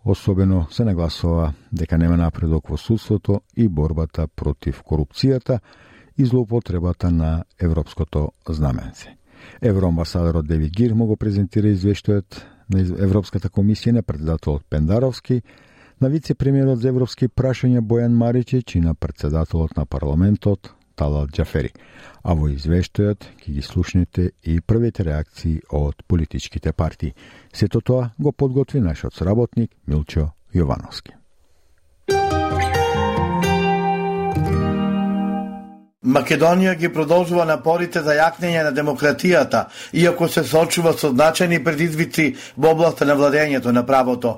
особено 0.06 0.68
се 0.72 0.86
нагласува 0.86 1.54
дека 1.72 1.98
нема 1.98 2.18
напредок 2.18 2.70
во 2.70 2.78
судството 2.78 3.42
и 3.56 3.68
борбата 3.68 4.28
против 4.28 4.84
корупцијата 4.88 5.60
и 6.18 6.26
злоупотребата 6.26 7.12
на 7.12 7.44
европското 7.60 8.32
знаменце. 8.50 9.18
Евроамбасадорот 9.62 10.48
Девид 10.48 10.72
Гир 10.72 10.94
му 10.94 11.06
го 11.06 11.18
презентира 11.18 11.68
извештајот 11.68 12.40
на 12.72 12.82
Европската 13.04 13.50
комисија 13.50 13.92
на 13.92 14.04
председателот 14.04 14.66
Пендаровски, 14.70 15.42
на 16.02 16.10
вице-премиерот 16.10 16.82
за 16.82 16.90
европски 16.90 17.28
прашања 17.28 17.82
Бојан 17.82 18.16
Маричич 18.18 18.76
и 18.76 18.82
на 18.82 18.96
председателот 18.96 19.78
на 19.78 19.86
парламентот 19.86 20.74
Талал 20.96 21.28
Джафери. 21.28 21.72
А 22.24 22.34
во 22.34 22.50
извештајот 22.50 23.30
ќе 23.42 23.54
ги 23.54 23.62
слушнете 23.62 24.32
и 24.44 24.60
првите 24.62 25.06
реакции 25.06 25.62
од 25.70 26.04
политичките 26.08 26.74
партии. 26.74 27.14
Сето 27.54 27.82
тоа 27.82 28.12
го 28.20 28.32
подготви 28.32 28.82
нашиот 28.82 29.16
сработник 29.16 29.72
Милчо 29.88 30.32
Јовановски. 30.54 31.18
Македонија 36.02 36.74
ги 36.76 36.90
продолжува 36.90 37.44
напорите 37.46 38.02
за 38.02 38.16
јакнење 38.18 38.64
на 38.66 38.72
демократијата, 38.74 39.68
иако 39.94 40.28
се 40.28 40.42
сочува 40.44 40.96
со 40.98 41.12
значајни 41.14 41.60
предизвици 41.64 42.26
во 42.58 42.72
областа 42.72 43.06
на 43.06 43.14
владењето 43.16 43.70
на 43.72 43.86
правото. 43.86 44.32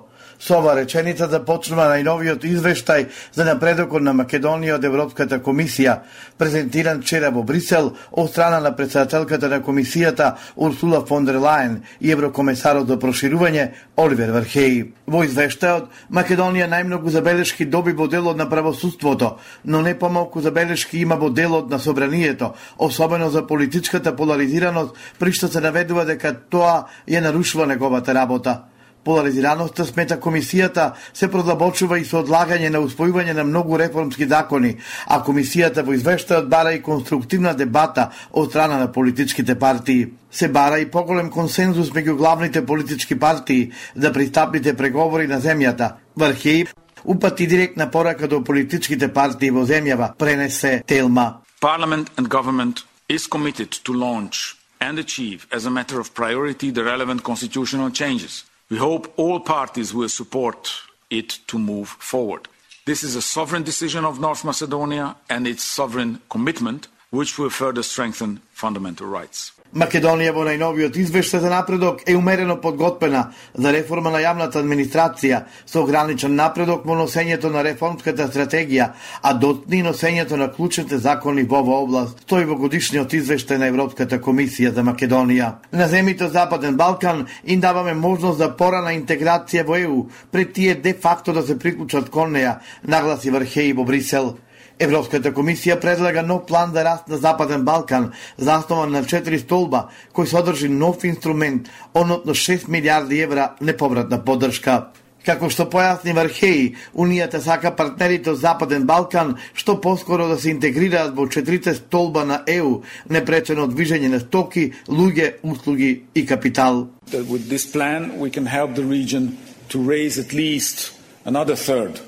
Со 0.44 0.58
ова 0.60 0.74
реченица 0.76 1.30
започнува 1.32 1.86
најновиот 1.88 2.44
извештај 2.44 3.06
за 3.32 3.46
напредокот 3.48 4.04
на 4.04 4.12
Македонија 4.12 4.74
од 4.76 4.84
Европската 4.84 5.38
комисија, 5.40 5.94
презентиран 6.36 7.00
вчера 7.00 7.30
во 7.32 7.46
Брисел 7.48 7.94
од 8.12 8.28
страна 8.28 8.60
на 8.60 8.74
председателката 8.76 9.48
на 9.48 9.62
комисијата 9.64 10.34
Урсула 10.56 11.00
фон 11.08 11.24
дер 11.24 11.40
Лајен 11.40 11.78
и 12.02 12.12
еврокомесарот 12.12 12.92
за 12.92 12.98
проширување 13.00 13.70
Оливер 13.96 14.34
Вархеј. 14.36 14.92
Во 15.08 15.24
извештајот, 15.24 15.88
Македонија 16.12 16.68
најмногу 16.76 17.16
забелешки 17.16 17.64
доби 17.64 17.96
во 17.96 18.10
делот 18.12 18.36
на 18.36 18.50
правосудството, 18.50 19.38
но 19.64 19.82
не 19.82 19.96
помалку 19.96 20.42
забелешки 20.42 21.00
има 21.00 21.16
во 21.16 21.30
делот 21.30 21.72
на 21.72 21.80
собранието, 21.80 22.52
особено 22.78 23.30
за 23.30 23.48
политичката 23.48 24.16
поларизираност, 24.16 24.92
при 25.20 25.32
што 25.32 25.48
се 25.48 25.64
наведува 25.64 26.04
дека 26.04 26.36
тоа 26.36 26.90
ја 27.08 27.24
нарушува 27.24 27.66
неговата 27.66 28.12
работа. 28.14 28.73
Поларизираноста, 29.04 29.84
смета 29.86 30.16
комисијата, 30.16 30.94
се 31.14 31.28
продлабочува 31.28 31.98
и 32.00 32.06
со 32.08 32.22
одлагање 32.24 32.70
на 32.72 32.80
успојување 32.86 33.34
на 33.36 33.44
многу 33.44 33.76
реформски 33.78 34.28
закони, 34.32 34.78
а 35.08 35.20
комисијата 35.26 35.84
во 35.84 35.96
извештајот 35.98 36.48
бара 36.48 36.72
и 36.72 36.82
конструктивна 36.82 37.52
дебата 37.54 38.10
од 38.32 38.50
страна 38.50 38.78
на 38.80 38.92
политичките 38.92 39.56
партии. 39.60 40.08
Се 40.32 40.48
бара 40.48 40.80
и 40.80 40.90
поголем 40.92 41.30
консензус 41.30 41.92
меѓу 41.92 42.16
главните 42.16 42.66
политички 42.66 43.20
партии 43.20 43.72
да 43.96 44.14
пристапните 44.14 44.74
преговори 44.74 45.28
на 45.28 45.42
земјата. 45.42 45.94
Врхеј, 46.18 46.68
упати 47.06 47.48
директна 47.48 47.92
порака 47.92 48.28
до 48.28 48.44
политичките 48.44 49.12
партии 49.14 49.52
во 49.52 49.66
земјава, 49.68 50.14
пренесе 50.18 50.84
Телма. 50.88 51.42
Parliament 51.60 52.08
and 52.18 52.30
government 52.30 52.86
is 53.10 53.28
committed 53.28 53.72
to 53.84 53.92
launch 53.94 54.56
and 54.80 54.98
achieve 54.98 55.46
as 55.52 55.66
a 55.66 55.72
matter 55.72 56.00
of 56.00 56.14
priority 56.14 56.72
the 56.72 56.84
relevant 56.84 57.24
constitutional 57.24 57.90
changes 57.92 58.44
We 58.74 58.80
hope 58.80 59.14
all 59.18 59.40
parties 59.40 59.94
will 59.94 60.10
support 60.10 60.82
it 61.12 61.38
to 61.46 61.60
move 61.60 61.90
forward. 61.90 62.48
This 62.86 63.04
is 63.04 63.16
a 63.16 63.22
sovereign 63.22 63.62
decision 63.62 64.04
of 64.04 64.20
North 64.20 64.44
Macedonia 64.44 65.16
and 65.30 65.46
its 65.46 65.64
sovereign 65.64 66.22
commitment, 66.28 66.88
which 67.12 67.38
will 67.38 67.52
further 67.52 67.84
strengthen 67.84 68.42
fundamental 68.52 69.06
rights. 69.06 69.52
Македонија 69.74 70.36
во 70.36 70.44
најновиот 70.46 70.98
извештај 71.02 71.42
за 71.42 71.50
напредок 71.50 72.04
е 72.06 72.14
умерено 72.14 72.60
подготвена 72.62 73.24
за 73.58 73.72
реформа 73.74 74.12
на 74.14 74.20
јавната 74.22 74.62
администрација 74.62 75.40
со 75.66 75.82
ограничен 75.82 76.36
напредок 76.38 76.86
во 76.86 76.94
носењето 77.00 77.50
на 77.50 77.64
реформската 77.66 78.28
стратегија, 78.30 78.92
а 79.22 79.34
дотни 79.34 79.82
носењето 79.82 80.38
на 80.38 80.52
клучните 80.54 81.02
закони 81.02 81.44
во 81.44 81.64
оваа 81.64 81.88
област, 81.88 82.22
стои 82.22 82.46
во 82.46 82.60
годишниот 82.62 83.18
извештај 83.18 83.58
на 83.58 83.72
Европската 83.74 84.22
комисија 84.22 84.76
за 84.78 84.86
Македонија. 84.86 85.52
На 85.72 85.88
земите 85.88 86.30
Западен 86.30 86.78
Балкан 86.78 87.26
им 87.44 87.60
даваме 87.60 87.94
можност 87.94 88.38
за 88.38 88.54
порана 88.54 88.94
интеграција 88.94 89.66
во 89.66 89.82
ЕУ, 89.82 90.08
пред 90.32 90.54
тие 90.54 90.76
де 90.76 90.94
факто 90.94 91.34
да 91.34 91.42
се 91.42 91.58
приклучат 91.60 92.10
кон 92.10 92.38
неа, 92.38 92.60
нагласи 92.86 93.32
Вархеи 93.32 93.74
во 93.74 93.84
Брисел. 93.84 94.36
Европската 94.84 95.32
комисија 95.32 95.78
предлага 95.80 96.22
нов 96.28 96.42
план 96.48 96.74
за 96.74 96.84
раст 96.84 97.08
на 97.08 97.18
Западен 97.18 97.62
Балкан, 97.64 98.12
заснован 98.38 98.92
на 98.92 99.04
четири 99.08 99.40
столба, 99.40 99.88
кој 100.12 100.28
содржи 100.28 100.68
нов 100.68 101.06
инструмент, 101.08 101.70
односно 101.94 102.36
6 102.36 102.68
милиарди 102.68 103.22
евра 103.24 103.54
неповратна 103.62 104.20
поддршка. 104.26 104.90
Како 105.24 105.48
што 105.48 105.70
појасни 105.72 106.12
Вархеј, 106.12 106.76
Унијата 107.00 107.40
сака 107.40 107.72
партнерите 107.72 108.34
од 108.34 108.42
Западен 108.44 108.84
Балкан 108.84 109.38
што 109.54 109.80
поскоро 109.80 110.28
да 110.28 110.36
се 110.38 110.52
интегрираат 110.52 111.16
во 111.16 111.30
четирите 111.32 111.76
столба 111.80 112.26
на 112.28 112.42
ЕУ, 112.48 112.82
непречено 113.10 113.70
движење 113.72 114.12
на 114.12 114.20
стоки, 114.20 114.74
луѓе, 114.88 115.40
услуги 115.44 116.04
и 116.14 116.26
капитал. 116.26 116.90
With 117.08 117.48
this 117.48 117.66
plan 117.66 118.20
we 118.20 118.30
can 118.30 118.46
help 118.46 118.76
the 118.76 118.84
region 118.84 119.38
to 119.70 119.80
raise 119.80 120.20
at 120.20 120.34
least 120.34 120.92
another 121.24 121.56
third 121.56 122.02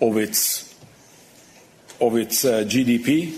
of 0.00 0.18
its 0.18 0.67
of 1.99 2.15
its 2.15 2.45
uh, 2.45 2.63
GDP 2.65 3.37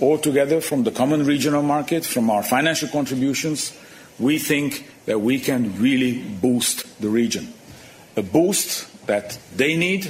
altogether 0.00 0.60
from 0.60 0.84
the 0.84 0.90
common 0.90 1.24
regional 1.24 1.62
market, 1.62 2.04
from 2.04 2.30
our 2.30 2.42
financial 2.42 2.88
contributions, 2.88 3.72
we 4.18 4.38
think 4.38 4.86
that 5.06 5.20
we 5.20 5.38
can 5.38 5.80
really 5.80 6.22
boost 6.40 6.86
the 7.00 7.08
region. 7.08 7.52
A 8.16 8.22
boost 8.22 8.86
that 9.06 9.38
they 9.56 9.76
need 9.76 10.08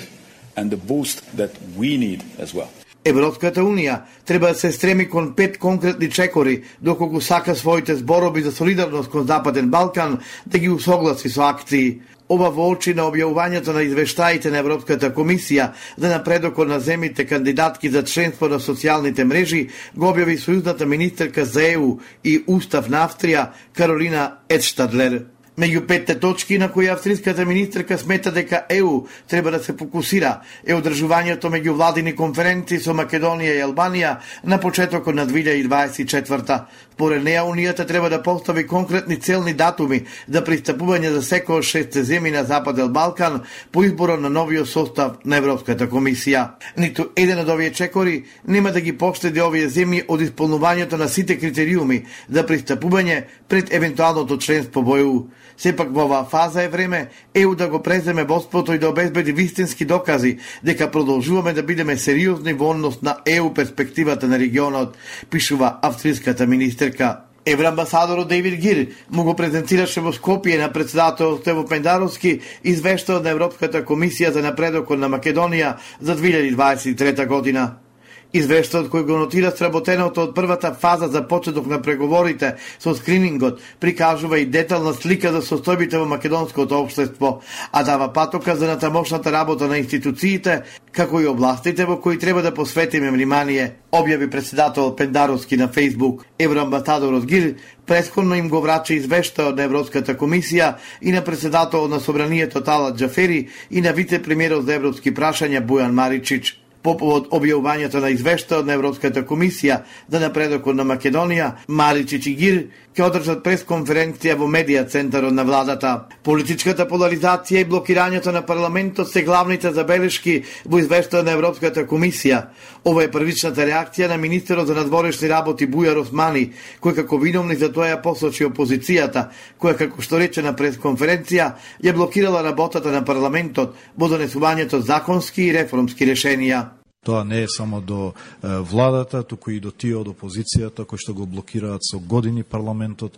and 0.57 0.71
the 0.71 0.77
boost 0.77 1.37
that 1.37 1.51
we 1.77 1.97
need 1.97 2.23
as 2.39 2.55
well. 2.55 2.69
Европската 3.05 3.61
Унија 3.61 4.01
треба 4.25 4.49
да 4.49 4.55
се 4.55 4.73
стреми 4.73 5.09
кон 5.09 5.35
пет 5.35 5.59
конкретни 5.59 6.11
чекори, 6.11 6.63
доколку 6.83 7.21
сака 7.21 7.55
своите 7.57 7.97
збороби 7.97 8.43
за 8.43 8.53
солидарност 8.53 9.11
кон 9.11 9.27
Западен 9.27 9.71
Балкан 9.71 10.19
да 10.47 10.59
ги 10.59 10.69
усогласи 10.69 11.29
со 11.29 11.43
акции. 11.43 12.01
Ова 12.30 12.50
во 12.52 12.66
очи 12.74 12.92
на 12.94 13.06
објавувањето 13.08 13.72
на 13.72 13.86
извештаите 13.88 14.52
на 14.52 14.60
Европската 14.60 15.14
комисија 15.16 15.70
за 15.98 16.10
напредокот 16.12 16.68
на 16.68 16.80
земите 16.80 17.26
кандидатки 17.26 17.90
за 17.90 18.04
членство 18.04 18.50
на 18.52 18.60
социјалните 18.60 19.24
мрежи, 19.24 19.70
го 19.96 20.12
објави 20.12 20.36
сојузната 20.36 20.86
министерка 20.86 21.46
за 21.46 21.64
ЕУ 21.72 21.98
и 22.24 22.44
Устав 22.48 22.90
на 22.90 23.08
Австрија 23.08 23.48
Каролина 23.74 24.44
Едштадлер. 24.50 25.24
Меѓу 25.58 25.88
петте 25.88 26.14
точки 26.20 26.58
на 26.58 26.68
кои 26.72 26.88
австриската 26.88 27.46
министерка 27.46 27.98
смета 27.98 28.32
дека 28.32 28.66
ЕУ 28.70 29.08
треба 29.28 29.52
да 29.52 29.60
се 29.64 29.74
фокусира 29.74 30.42
е 30.66 30.76
одржувањето 30.76 31.50
меѓу 31.50 31.74
владини 31.74 32.14
конференции 32.16 32.78
со 32.80 32.94
Македонија 32.94 33.56
и 33.56 33.64
Албанија 33.66 34.18
на 34.44 34.60
почетокот 34.60 35.16
на 35.16 35.26
2024 35.26 36.60
Поред 36.98 37.24
неа, 37.24 37.44
Унијата 37.46 37.86
треба 37.86 38.10
да 38.10 38.24
постави 38.24 38.68
конкретни 38.68 39.20
целни 39.22 39.54
датуми 39.54 40.00
за 40.28 40.42
пристапување 40.42 41.12
за 41.14 41.22
секој 41.22 41.62
од 41.62 41.68
шесте 41.70 42.02
земји 42.02 42.32
на 42.34 42.42
Западен 42.44 42.90
Балкан 42.94 43.44
по 43.72 43.84
изборот 43.86 44.22
на 44.22 44.30
новиот 44.30 44.68
состав 44.68 45.20
на 45.26 45.38
Европската 45.38 45.86
комисија. 45.88 46.58
Ниту 46.78 47.12
еден 47.16 47.44
од 47.44 47.50
овие 47.54 47.74
чекори 47.74 48.24
нема 48.48 48.72
да 48.72 48.82
ги 48.82 48.98
поштеди 48.98 49.42
овие 49.42 49.70
земји 49.70 50.06
од 50.08 50.26
исполнувањето 50.26 50.98
на 50.98 51.08
сите 51.08 51.38
критериуми 51.38 52.06
за 52.30 52.44
пристапување 52.44 53.24
пред 53.48 53.74
евентуалното 53.74 54.38
членство 54.38 54.82
во 54.82 54.98
ЕУ. 54.98 55.28
Сепак 55.58 55.90
во 55.92 56.06
оваа 56.06 56.26
фаза 56.30 56.64
е 56.64 56.70
време 56.70 57.10
ЕУ 57.34 57.56
да 57.56 57.68
го 57.68 57.82
преземе 57.84 58.24
водството 58.24 58.74
и 58.74 58.80
да 58.80 58.90
обезбеди 58.90 59.32
вистински 59.32 59.86
докази 59.86 60.38
дека 60.64 60.92
продолжуваме 60.92 61.54
да 61.54 61.64
бидеме 61.64 61.98
сериозни 61.98 62.54
во 62.54 62.70
однос 62.70 63.02
на 63.02 63.18
ЕУ 63.26 63.54
перспективата 63.54 64.28
на 64.28 64.40
регионот, 64.40 64.98
пишува 65.30 65.78
австриската 65.82 66.48
министерка. 66.48 67.18
Евроамбасадорот 67.46 68.28
Дейвид 68.28 68.60
Гир 68.60 68.88
му 69.12 69.24
го 69.24 69.36
презентираше 69.36 70.02
во 70.02 70.12
Скопје 70.12 70.60
на 70.60 70.68
председател 70.74 71.38
Стево 71.40 71.64
Пендаровски 71.64 72.42
извештај 72.64 73.24
на 73.24 73.32
Европската 73.32 73.86
комисија 73.88 74.34
за 74.36 74.44
напредокот 74.44 75.00
на 75.00 75.08
Македонија 75.10 75.78
за 76.02 76.16
2023 76.18 77.26
година. 77.26 77.87
Извештајот 78.36 78.90
кој 78.92 79.06
го 79.08 79.18
нотира 79.22 79.54
сработеното 79.56 80.26
од 80.28 80.34
првата 80.36 80.74
фаза 80.76 81.08
за 81.08 81.22
почеток 81.28 81.68
на 81.72 81.78
преговорите 81.82 82.58
со 82.80 82.92
скринингот 82.96 83.62
прикажува 83.80 84.40
и 84.40 84.46
детална 84.46 84.92
слика 84.94 85.32
за 85.32 85.40
состојбите 85.42 85.98
во 85.98 86.06
македонското 86.06 86.76
општество, 86.76 87.42
а 87.72 87.84
дава 87.84 88.12
патока 88.14 88.56
за 88.56 88.68
натамошната 88.68 89.32
работа 89.32 89.68
на 89.68 89.78
институциите, 89.78 90.64
како 90.92 91.22
и 91.22 91.28
областите 91.28 91.86
во 91.86 91.96
кои 92.02 92.20
треба 92.20 92.42
да 92.42 92.52
посветиме 92.52 93.12
внимание, 93.12 93.76
објави 93.92 94.30
председател 94.30 94.96
Пендаровски 94.96 95.58
на 95.58 95.68
Фейсбук. 95.68 96.26
Евроамбасадорот 96.40 97.26
Гил 97.26 97.56
предходно 97.86 98.36
им 98.36 98.50
го 98.50 98.62
врача 98.62 98.94
извештајот 98.94 99.56
на 99.56 99.64
Европската 99.64 100.18
комисија 100.20 100.76
и 101.02 101.12
на 101.12 101.24
председател 101.24 101.88
на 101.88 102.00
Собранието 102.00 102.62
Талат 102.62 102.98
Джафери 102.98 103.48
и 103.72 103.82
на 103.82 103.94
вице-премиерот 103.94 104.66
за 104.66 104.74
европски 104.76 105.16
прашања 105.16 105.64
Бујан 105.64 105.96
Маричич. 105.96 106.67
По 106.88 106.94
повод 106.96 107.26
објавувањето 107.36 108.00
на 108.00 108.08
извештајот 108.16 108.64
на 108.64 108.78
Европската 108.78 109.26
комисија 109.28 109.82
за 110.08 110.22
напредокот 110.24 110.76
на 110.76 110.86
Македонија, 110.88 111.50
Мари 111.68 112.06
Чичигир 112.08 112.62
ќе 112.96 113.04
одржат 113.04 113.42
пресконференција 113.44 114.38
во 114.40 114.48
медија 114.48 114.86
центарот 114.88 115.36
на 115.36 115.44
владата. 115.44 115.92
Политичката 116.24 116.86
поларизација 116.88 117.66
и 117.66 117.68
блокирањето 117.68 118.32
на 118.32 118.46
парламентот 118.46 119.12
се 119.12 119.26
главните 119.28 119.74
забелешки 119.76 120.38
во 120.64 120.80
извештајот 120.80 121.28
на 121.28 121.36
Европската 121.36 121.84
комисија. 121.84 122.40
Ова 122.86 123.04
е 123.04 123.12
првичната 123.12 123.68
реакција 123.68 124.08
на 124.08 124.18
министерот 124.18 124.72
за 124.72 124.80
надворешни 124.80 125.28
работи 125.28 125.68
Бујар 125.68 126.00
Османи, 126.06 126.54
кој 126.80 126.96
како 127.04 127.20
виновни 127.20 127.60
за 127.60 127.68
тоа 127.68 127.92
ја 127.92 128.00
посочи 128.02 128.48
опозицијата, 128.48 129.28
која 129.60 129.76
како 129.84 130.02
што 130.02 130.24
рече 130.24 130.42
на 130.42 130.56
пресконференција 130.56 131.52
ја 131.84 131.94
блокирала 132.00 132.48
работата 132.48 132.96
на 132.96 133.04
парламентот 133.04 133.76
во 133.98 134.08
донесувањето 134.08 134.80
законски 134.80 135.50
и 135.50 135.54
реформски 135.60 136.14
решенија. 136.16 136.77
Тоа 137.08 137.24
не 137.24 137.46
е 137.46 137.48
само 137.48 137.80
до 137.82 138.14
владата, 138.44 139.24
туку 139.24 139.54
и 139.56 139.62
до 139.64 139.72
тие 139.72 139.96
од 139.96 140.12
опозицијата 140.12 140.84
кои 140.84 141.00
што 141.00 141.16
го 141.16 141.24
блокираат 141.24 141.86
со 141.88 142.02
години 142.04 142.44
парламентот, 142.44 143.16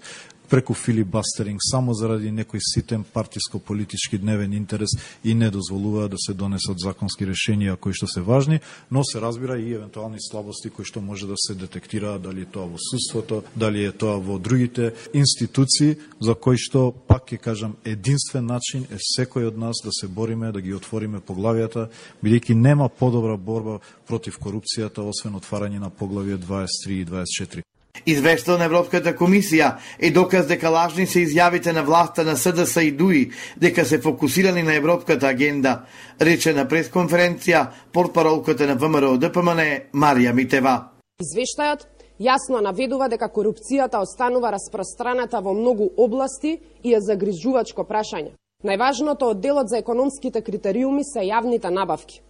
преку 0.49 0.73
филибастеринг 0.73 1.59
само 1.62 1.93
заради 1.93 2.31
некој 2.31 2.59
ситен 2.59 3.03
партиско-политички 3.03 4.17
дневен 4.17 4.53
интерес 4.53 4.89
и 5.23 5.33
не 5.33 5.49
дозволува 5.49 6.09
да 6.09 6.17
се 6.17 6.33
донесат 6.33 6.79
законски 6.79 7.27
решенија 7.29 7.77
кои 7.77 7.93
што 7.93 8.07
се 8.07 8.21
важни, 8.21 8.59
но 8.91 9.03
се 9.03 9.21
разбира 9.21 9.59
и 9.59 9.73
евентуални 9.73 10.17
слабости 10.19 10.69
кои 10.69 10.85
што 10.85 11.01
може 11.01 11.27
да 11.27 11.38
се 11.38 11.53
детектира 11.55 12.17
дали 12.19 12.41
е 12.41 12.49
тоа 12.49 12.65
во 12.65 12.77
судството, 12.81 13.43
дали 13.55 13.85
е 13.85 13.91
тоа 13.91 14.17
во 14.17 14.39
другите 14.39 14.93
институции 15.13 15.97
за 16.19 16.35
кои 16.35 16.57
што 16.57 16.91
пак 16.91 17.29
ќе 17.29 17.38
кажам 17.38 17.77
единствен 17.85 18.45
начин 18.45 18.89
е 18.89 18.97
секој 18.97 19.47
од 19.53 19.57
нас 19.57 19.81
да 19.83 19.91
се 19.93 20.07
бориме 20.07 20.51
да 20.51 20.62
ги 20.62 20.73
отвориме 20.73 21.21
поглавијата 21.21 21.89
бидејќи 22.23 22.53
нема 22.53 22.89
подобра 22.89 23.38
борба 23.38 23.79
против 24.07 24.39
корупцијата 24.39 25.05
освен 25.05 25.35
отварање 25.35 25.79
на 25.79 25.89
поглавија 25.89 26.38
23 26.41 27.01
и 27.01 27.05
24. 27.05 27.78
Извештал 28.06 28.58
на 28.58 28.65
Европската 28.65 29.13
комисија 29.17 29.73
е 29.99 30.12
доказ 30.12 30.47
дека 30.47 30.69
лажни 30.69 31.06
се 31.08 31.23
изјавите 31.25 31.73
на 31.73 31.84
власта 31.84 32.23
на 32.23 32.36
СДС 32.38 32.84
и 32.84 32.91
ДУИ 32.91 33.32
дека 33.58 33.86
се 33.86 33.99
фокусирани 33.99 34.63
на 34.63 34.73
европската 34.75 35.28
агенда, 35.28 35.86
рече 36.21 36.54
на 36.54 36.65
пресконференција 36.67 37.67
портпаролката 37.93 38.67
на 38.67 38.75
ВМРО 38.75 39.17
ДПМН 39.17 39.91
Марија 39.93 40.34
Митева. 40.34 40.75
Извештајот 41.19 41.86
јасно 42.19 42.62
наведува 42.62 43.10
дека 43.10 43.30
корупцијата 43.30 43.99
останува 43.99 44.52
распространата 44.52 45.41
во 45.41 45.54
многу 45.54 45.89
области 45.97 46.60
и 46.84 46.93
е 46.93 47.02
загрижувачко 47.02 47.84
прашање. 47.84 48.32
Најважното 48.63 49.34
од 49.34 49.41
делот 49.41 49.69
за 49.69 49.78
економските 49.78 50.41
критериуми 50.41 51.04
се 51.04 51.28
јавните 51.28 51.69
набавки 51.69 52.21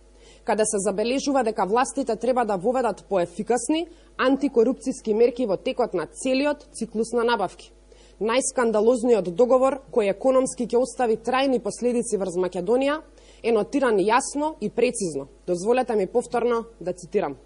каде 0.44 0.64
се 0.66 0.78
забележува 0.80 1.44
дека 1.44 1.66
властите 1.66 2.16
треба 2.16 2.46
да 2.46 2.58
воведат 2.58 3.06
поефикасни 3.10 3.88
антикорупцијски 4.18 5.14
мерки 5.14 5.46
во 5.46 5.58
текот 5.58 5.94
на 5.94 6.06
целиот 6.06 6.68
циклус 6.74 7.14
на 7.14 7.24
набавки. 7.24 7.72
Најскандалозниот 8.20 9.30
договор, 9.32 9.80
кој 9.96 10.12
економски 10.12 10.68
ќе 10.68 10.82
остави 10.82 11.16
трајни 11.16 11.62
последици 11.64 12.18
врз 12.20 12.36
Македонија, 12.36 13.00
е 13.44 13.52
нотиран 13.56 13.96
јасно 14.04 14.56
и 14.62 14.70
прецизно. 14.70 15.30
Дозволете 15.48 15.96
ми 15.96 16.08
повторно 16.08 16.66
да 16.80 16.94
цитирам. 16.94 17.38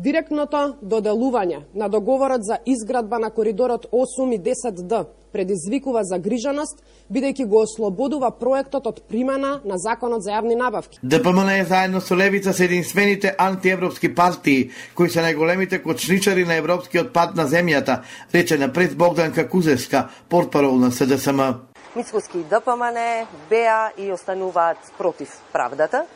Директното 0.00 0.78
доделување 0.80 1.58
на 1.76 1.88
договорот 1.92 2.40
за 2.40 2.56
изградба 2.64 3.18
на 3.20 3.28
коридорот 3.30 3.84
8 3.92 4.34
и 4.34 4.38
10Д 4.40 5.04
предизвикува 5.32 6.00
загриженост, 6.08 6.78
бидејќи 7.12 7.44
го 7.46 7.60
ослободува 7.66 8.30
проектот 8.38 8.86
од 8.86 9.02
примена 9.08 9.50
на 9.64 9.76
Законот 9.76 10.24
за 10.24 10.38
јавни 10.38 10.56
набавки. 10.56 10.98
ДПМН 11.02 11.52
е 11.52 11.64
заедно 11.68 12.00
со 12.00 12.16
Левица 12.16 12.52
се 12.52 12.64
единствените 12.64 13.34
антиевропски 13.38 14.14
партии, 14.14 14.70
кои 14.94 15.10
се 15.10 15.20
најголемите 15.20 15.82
кочничари 15.82 16.46
на 16.48 16.56
европскиот 16.56 17.12
пат 17.12 17.36
на 17.36 17.44
земјата, 17.44 18.00
рече 18.32 18.56
на 18.58 18.72
пред 18.72 18.96
Богданка 18.96 19.48
Кузевска, 19.48 20.08
портпарол 20.28 20.80
на 20.80 20.90
СДСМ. 20.90 21.60
Мицкоски 21.96 22.38
и 22.38 22.44
ДПМН 22.48 23.26
беа 23.50 23.92
и 23.98 24.12
остануваат 24.12 24.78
против 24.98 25.42
правдата, 25.52 26.06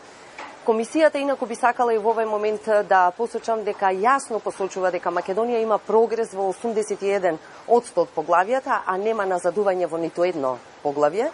Комисијата 0.65 1.19
инаку 1.21 1.45
би 1.45 1.59
сакала 1.61 1.93
и 1.93 1.99
во 2.01 2.15
овој 2.15 2.25
момент 2.25 2.65
да 2.89 3.11
посочам 3.13 3.67
дека 3.67 3.91
јасно 3.93 4.39
посочува 4.41 4.89
дека 4.91 5.11
Македонија 5.13 5.61
има 5.61 5.77
прогрес 5.77 6.33
во 6.33 6.47
81 6.55 7.37
од 7.69 7.91
поглавијата, 8.17 8.79
а 8.87 8.97
нема 8.97 9.27
назадување 9.29 9.91
во 9.93 10.01
ниту 10.01 10.25
едно 10.25 10.55
поглавје. 10.83 11.29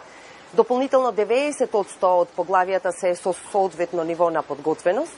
Дополнително 0.53 1.13
90 1.13 1.79
од 1.79 1.87
од 2.03 2.35
поглавијата 2.37 2.91
се 2.91 3.15
со 3.15 3.33
соодветно 3.53 4.03
ниво 4.03 4.31
на 4.31 4.43
подготвеност. 4.43 5.15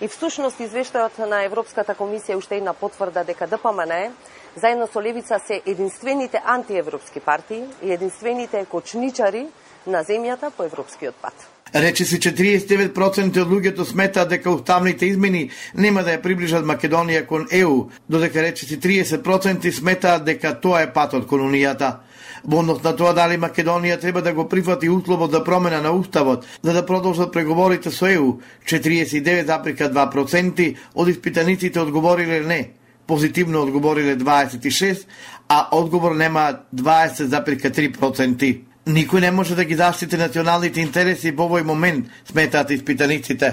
И 0.00 0.08
всушност 0.08 0.60
извештајот 0.60 1.24
на 1.24 1.42
Европската 1.44 1.94
комисија 1.94 2.36
уште 2.36 2.56
една 2.56 2.74
потврда 2.74 3.24
дека 3.24 3.46
ДПМН 3.46 4.12
заедно 4.56 4.86
со 4.86 5.00
Левица 5.00 5.38
се 5.38 5.62
единствените 5.64 6.42
антиевропски 6.44 7.20
партии 7.20 7.64
и 7.82 7.92
единствените 7.92 8.66
кочничари 8.66 9.48
на 9.86 10.04
земјата 10.04 10.50
по 10.50 10.64
европскиот 10.64 11.14
пат. 11.22 11.55
Рече 11.74 12.04
се 12.06 12.20
49% 12.22 13.40
од 13.42 13.48
луѓето 13.50 13.84
сметаат 13.84 14.28
дека 14.30 14.52
уставните 14.54 15.06
измени 15.10 15.50
нема 15.74 16.04
да 16.06 16.12
ја 16.14 16.20
приближат 16.22 16.64
Македонија 16.64 17.24
кон 17.26 17.48
ЕУ, 17.50 17.90
додека 18.08 18.42
рече 18.42 18.66
се 18.66 18.78
30% 18.78 19.70
сметаат 19.74 20.24
дека 20.24 20.60
тоа 20.60 20.82
е 20.84 20.92
патот 20.92 21.26
кон 21.26 21.40
Унијата. 21.42 21.96
Во 22.44 22.60
однос 22.62 22.82
на 22.84 22.92
тоа 22.94 23.12
дали 23.18 23.34
Македонија 23.34 24.00
треба 24.00 24.22
да 24.22 24.32
го 24.32 24.48
прифати 24.48 24.88
условот 24.88 25.32
за 25.32 25.44
промена 25.44 25.82
на 25.82 25.90
уставот 25.90 26.46
за 26.62 26.72
да 26.72 26.86
продолжат 26.86 27.32
преговорите 27.32 27.90
со 27.90 28.06
ЕУ, 28.06 28.38
49,2% 28.64 30.76
од 30.94 31.08
испитаниците 31.08 31.80
одговориле 31.80 32.40
не. 32.40 32.70
Позитивно 33.06 33.62
одговориле 33.62 34.16
26, 34.16 35.06
а 35.48 35.68
одговор 35.72 36.14
нема 36.14 36.58
20,3%. 36.74 38.75
Никој 38.86 39.20
не 39.20 39.30
може 39.34 39.56
да 39.58 39.64
ги 39.64 39.74
заштити 39.74 40.16
националните 40.16 40.78
интереси 40.80 41.32
во 41.34 41.48
овој 41.48 41.64
момент, 41.66 42.06
сметаат 42.30 42.70
испитаниците. 42.70 43.48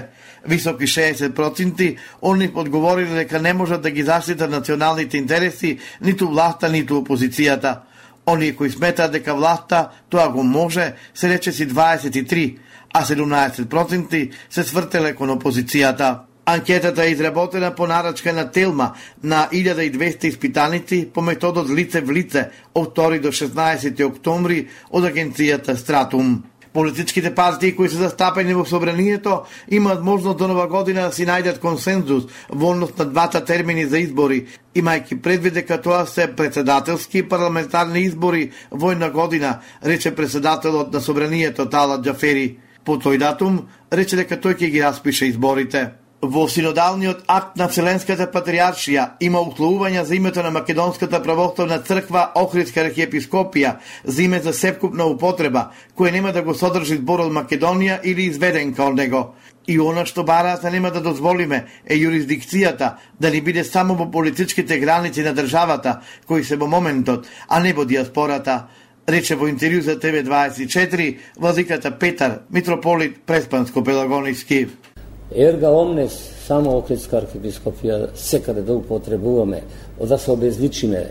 Високи 0.46 0.86
60% 0.86 1.96
они 2.22 2.50
одговориле 2.54 3.24
дека 3.24 3.40
не 3.42 3.52
можат 3.52 3.82
да 3.82 3.90
ги 3.90 4.02
заштитат 4.02 4.50
националните 4.50 5.18
интереси 5.18 5.78
ниту 6.00 6.28
власта, 6.28 6.70
ниту 6.70 7.02
опозицијата. 7.02 7.80
Оние 8.26 8.54
кои 8.54 8.70
сметаат 8.70 9.12
дека 9.12 9.34
власта 9.34 9.90
тоа 10.08 10.28
го 10.28 10.42
може, 10.42 10.94
се 11.14 11.28
рече 11.28 11.52
си 11.52 11.68
23, 11.68 12.58
а 12.94 13.04
17% 13.04 14.32
се 14.50 14.62
свртеле 14.62 15.14
кон 15.14 15.34
опозицијата. 15.34 16.30
Анкетата 16.46 17.04
е 17.04 17.10
изработена 17.10 17.74
по 17.74 17.86
нарачка 17.86 18.32
на 18.32 18.50
Телма 18.50 18.92
на 19.22 19.48
1200 19.52 20.24
испитаници 20.24 21.08
по 21.14 21.22
методот 21.22 21.70
лице 21.70 22.00
в 22.00 22.10
лице 22.10 22.50
од 22.74 22.96
2 22.96 23.20
до 23.20 23.28
16 23.28 24.04
октомври 24.04 24.68
од 24.90 25.04
агенцијата 25.04 25.74
Стратум. 25.74 26.42
Политичките 26.72 27.34
партии 27.34 27.76
кои 27.76 27.88
се 27.88 27.96
застапени 27.96 28.54
во 28.54 28.66
собранието 28.66 29.46
имаат 29.70 30.02
можност 30.02 30.38
до 30.38 30.48
нова 30.48 30.66
година 30.68 31.06
да 31.08 31.12
си 31.12 31.24
најдат 31.24 31.62
консензус 31.62 32.28
во 32.50 32.74
однос 32.74 32.92
на 32.98 33.04
двата 33.04 33.44
термини 33.44 33.86
за 33.86 33.98
избори, 33.98 34.44
имајќи 34.74 35.20
предвид 35.22 35.54
дека 35.54 35.80
тоа 35.80 36.04
се 36.06 36.28
председателски 36.36 37.18
и 37.18 37.28
парламентарни 37.28 38.04
избори 38.04 38.50
во 38.70 38.92
една 38.92 39.10
година, 39.10 39.60
рече 39.84 40.14
председателот 40.14 40.92
на 40.92 41.00
собранието 41.00 41.70
Тала 41.70 42.02
Џафери. 42.02 42.58
По 42.84 43.00
тој 43.00 43.18
датум 43.18 43.68
рече 43.92 44.16
дека 44.16 44.36
тој 44.36 44.58
ќе 44.60 44.70
ги 44.70 44.82
распише 44.82 45.26
изборите. 45.26 46.03
Во 46.24 46.48
синодалниот 46.48 47.24
акт 47.28 47.58
на 47.60 47.66
Вселенската 47.68 48.24
патриаршија 48.32 49.02
има 49.26 49.42
уклоување 49.44 50.04
за 50.08 50.14
името 50.16 50.42
на 50.42 50.50
Македонската 50.50 51.18
православна 51.22 51.76
црква 51.84 52.22
Охридска 52.40 52.80
архиепископија 52.80 53.74
за 54.04 54.22
име 54.22 54.40
за 54.40 54.54
сепкупна 54.56 55.04
употреба, 55.04 55.66
кој 55.98 56.12
нема 56.14 56.32
да 56.32 56.40
го 56.42 56.54
содржи 56.54 56.96
зборот 56.96 57.32
Македонија 57.32 57.98
или 58.04 58.24
изведен 58.30 58.72
као 58.74 58.94
него. 58.94 59.34
И 59.66 59.76
она 59.80 60.06
што 60.06 60.24
бараат 60.24 60.62
да 60.62 60.70
нема 60.70 60.90
да 60.90 61.02
дозволиме 61.04 61.66
е 61.84 62.00
јурисдикцијата 62.00 62.94
да 63.20 63.30
ни 63.30 63.42
биде 63.42 63.64
само 63.64 63.94
во 63.94 64.08
политичките 64.10 64.78
граници 64.78 65.22
на 65.22 65.34
државата, 65.34 66.00
кои 66.26 66.44
се 66.44 66.56
во 66.56 66.66
моментот, 66.66 67.28
а 67.48 67.60
не 67.60 67.74
во 67.74 67.84
диаспората 67.84 68.64
рече 69.06 69.36
во 69.36 69.52
интервју 69.52 69.84
за 69.84 70.00
ТВ24 70.00 71.18
владиката 71.36 71.98
Петар, 71.98 72.40
митрополит 72.50 73.20
Преспанско-Пелагониски. 73.26 74.93
Ерга 75.34 75.70
омнес, 75.70 76.14
само 76.46 76.76
Охридска 76.78 77.18
архиепископија, 77.18 78.12
секаде 78.14 78.62
да 78.62 78.76
употребуваме, 78.78 79.62
да 79.98 80.18
се 80.18 80.30
обезличиме. 80.30 81.10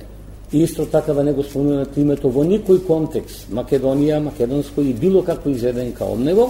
Исто 0.53 0.85
така 0.85 1.13
да 1.13 1.23
не 1.23 1.33
го 1.33 1.43
спомнуваме 1.43 1.87
името 1.97 2.29
во 2.29 2.45
никој 2.47 2.85
контекст, 2.87 3.49
Македонија, 3.51 4.21
Македонско 4.23 4.81
и 4.81 4.93
било 4.93 5.23
како 5.23 5.49
изведен 5.49 5.91
као 5.91 6.15
него, 6.15 6.47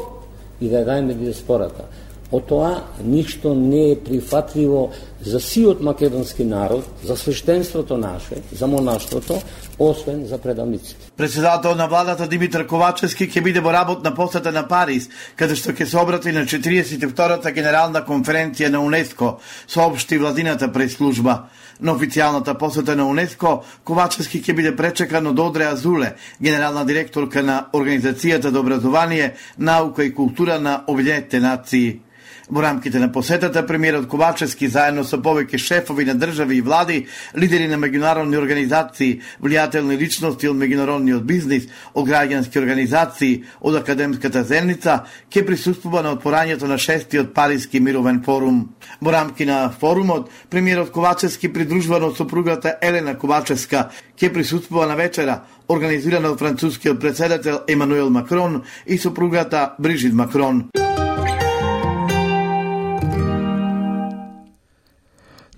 и 0.61 0.69
да 0.69 0.83
ја 0.83 0.89
дајме 0.91 1.17
диаспората. 1.17 1.87
Од 2.31 2.45
тоа 2.45 2.73
ништо 3.05 3.55
не 3.55 3.91
е 3.91 3.99
прифатливо 3.99 4.89
за 5.25 5.39
сиот 5.39 5.81
македонски 5.81 6.43
народ, 6.43 6.85
за 7.03 7.17
свештенството 7.17 7.97
наше, 7.97 8.35
за 8.55 8.67
монаштвото, 8.67 9.41
освен 9.79 10.25
за 10.25 10.37
предавниците. 10.37 11.11
Председател 11.17 11.75
на 11.75 11.87
владата 11.87 12.27
Димитар 12.27 12.67
Ковачевски 12.67 13.29
ќе 13.29 13.43
биде 13.43 13.63
во 13.63 13.73
работна 13.73 14.13
посета 14.15 14.51
на 14.51 14.65
Париз, 14.67 15.09
каде 15.39 15.55
што 15.55 15.71
ќе 15.71 15.87
се 15.87 15.97
обрати 15.97 16.35
на 16.35 16.45
42-та 16.45 17.51
генерална 17.51 18.03
конференција 18.05 18.69
на 18.69 18.83
УНЕСКО, 18.83 19.37
соопшти 19.67 20.17
владината 20.17 20.71
преслужба. 20.71 21.47
На 21.79 21.95
официјалната 21.95 22.57
посета 22.57 22.95
на 22.95 23.07
УНЕСКО, 23.07 23.63
Ковачевски 23.83 24.43
ќе 24.43 24.55
биде 24.55 24.75
пречекан 24.75 25.27
од 25.27 25.39
Одре 25.39 25.71
Азуле, 25.71 26.15
генерална 26.41 26.85
директорка 26.85 27.43
на 27.43 27.67
Организацијата 27.73 28.51
за 28.51 28.59
образование, 28.59 29.35
наука 29.57 30.03
и 30.03 30.13
култура 30.13 30.59
на 30.59 30.83
Обединетите 30.87 31.39
нации. 31.39 31.99
Во 32.49 32.61
рамките 32.61 32.99
на 32.99 33.11
посетата, 33.11 33.65
премиерот 33.65 34.07
Ковачевски 34.07 34.67
заедно 34.67 35.03
со 35.07 35.17
повеќе 35.17 35.57
шефови 35.57 36.03
на 36.05 36.15
држави 36.19 36.57
и 36.57 36.61
влади, 36.61 37.05
лидери 37.35 37.67
на 37.67 37.77
меѓународни 37.79 38.35
организации, 38.37 39.21
влијателни 39.39 39.95
личности 39.97 40.49
од 40.49 40.57
меѓународниот 40.59 41.23
бизнис, 41.23 41.69
од 41.93 42.09
граѓански 42.09 42.59
организации, 42.59 43.45
од 43.61 43.79
академската 43.79 44.43
земница, 44.43 45.05
ќе 45.31 45.45
присуствува 45.47 46.03
на 46.03 46.17
отпорањето 46.17 46.67
на 46.67 46.77
шестиот 46.77 47.33
Париски 47.33 47.79
мировен 47.79 48.19
форум. 48.25 48.73
Во 48.99 49.11
рамки 49.11 49.45
на 49.45 49.69
форумот, 49.69 50.29
премиерот 50.49 50.91
Ковачевски 50.91 51.53
придружувано 51.53 52.11
со 52.11 52.23
сопругата 52.23 52.77
Елена 52.81 53.15
Ковачевска 53.19 53.89
ќе 54.19 54.33
присуствува 54.33 54.87
на 54.87 54.95
вечера 54.95 55.43
организирана 55.67 56.31
од 56.31 56.39
францускиот 56.39 56.99
председател 56.99 57.61
Емануел 57.67 58.09
Макрон 58.09 58.63
и 58.85 58.97
сопругата 58.97 59.73
Брижит 59.79 60.13
Макрон. 60.13 60.69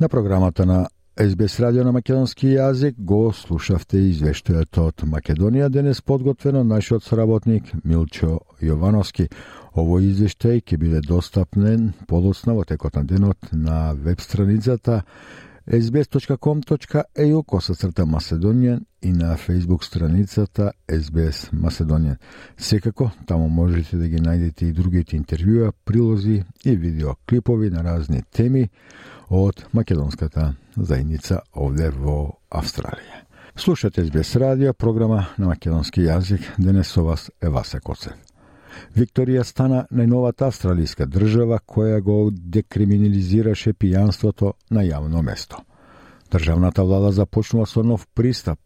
На 0.05 0.09
програмата 0.09 0.65
на 0.65 0.87
СБС 1.19 1.59
радио 1.59 1.83
на 1.83 1.91
македонски 1.91 2.51
јазик 2.53 2.93
го 2.97 3.31
слушавте 3.33 3.97
извештајот 4.11 4.77
од 4.83 5.03
Македонија 5.09 5.69
денес 5.73 6.03
подготвено 6.05 6.61
нашиот 6.63 7.01
сработник 7.03 7.71
Милчо 7.81 8.35
Јовановски. 8.61 9.25
Овој 9.73 10.11
извештај 10.11 10.61
ќе 10.61 10.77
биде 10.77 11.01
достапнен 11.01 11.87
подоцна 12.05 12.53
во 12.53 12.67
текот 12.69 13.01
на 13.01 13.03
денот 13.03 13.49
на 13.51 13.95
веб 13.97 14.21
страницата 14.21 15.01
sbs.com.eu 15.65 17.43
косацрта 17.43 18.05
Macedonian 18.05 18.85
и 19.01 19.11
на 19.11 19.37
Facebook 19.37 19.83
страницата 19.83 20.71
SBS 20.87 21.49
Macedonian. 21.53 22.17
Секако, 22.57 23.11
таму 23.25 23.49
можете 23.49 23.97
да 23.97 24.07
ги 24.07 24.21
најдете 24.21 24.69
и 24.69 24.71
другите 24.71 25.17
интервјуа, 25.17 25.73
прилози 25.85 26.43
и 26.65 26.75
видеоклипови 26.75 27.69
на 27.69 27.83
разни 27.83 28.21
теми 28.31 28.69
од 29.29 29.65
македонската 29.73 30.53
заедница 30.75 31.41
овде 31.53 31.89
во 31.89 32.39
Австралија. 32.49 33.25
Слушате 33.55 34.03
СБС 34.05 34.35
радио, 34.35 34.73
програма 34.73 35.27
на 35.37 35.47
македонски 35.47 36.01
јазик. 36.01 36.41
Денес 36.57 36.87
со 36.87 37.03
вас 37.03 37.31
е 37.41 37.49
Васе 37.49 37.79
Коцев. 37.79 38.13
Викторија 38.95 39.43
стана 39.43 39.85
најновата 39.91 40.49
австралиска 40.49 41.05
држава 41.07 41.59
која 41.59 42.01
го 42.03 42.31
декриминализираше 42.31 43.73
пијанството 43.73 44.53
на 44.69 44.83
јавно 44.83 45.21
место. 45.21 45.57
Државната 46.31 46.83
влада 46.83 47.11
започнува 47.11 47.65
со 47.65 47.83
нов 47.83 48.07
пристап, 48.13 48.59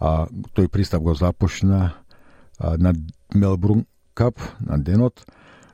а 0.00 0.26
тој 0.56 0.68
пристап 0.68 1.02
го 1.02 1.14
започна 1.14 1.92
а, 2.58 2.76
на 2.78 2.94
Мелбурн 3.34 3.84
Кап 4.14 4.40
на 4.60 4.78
денот 4.78 5.24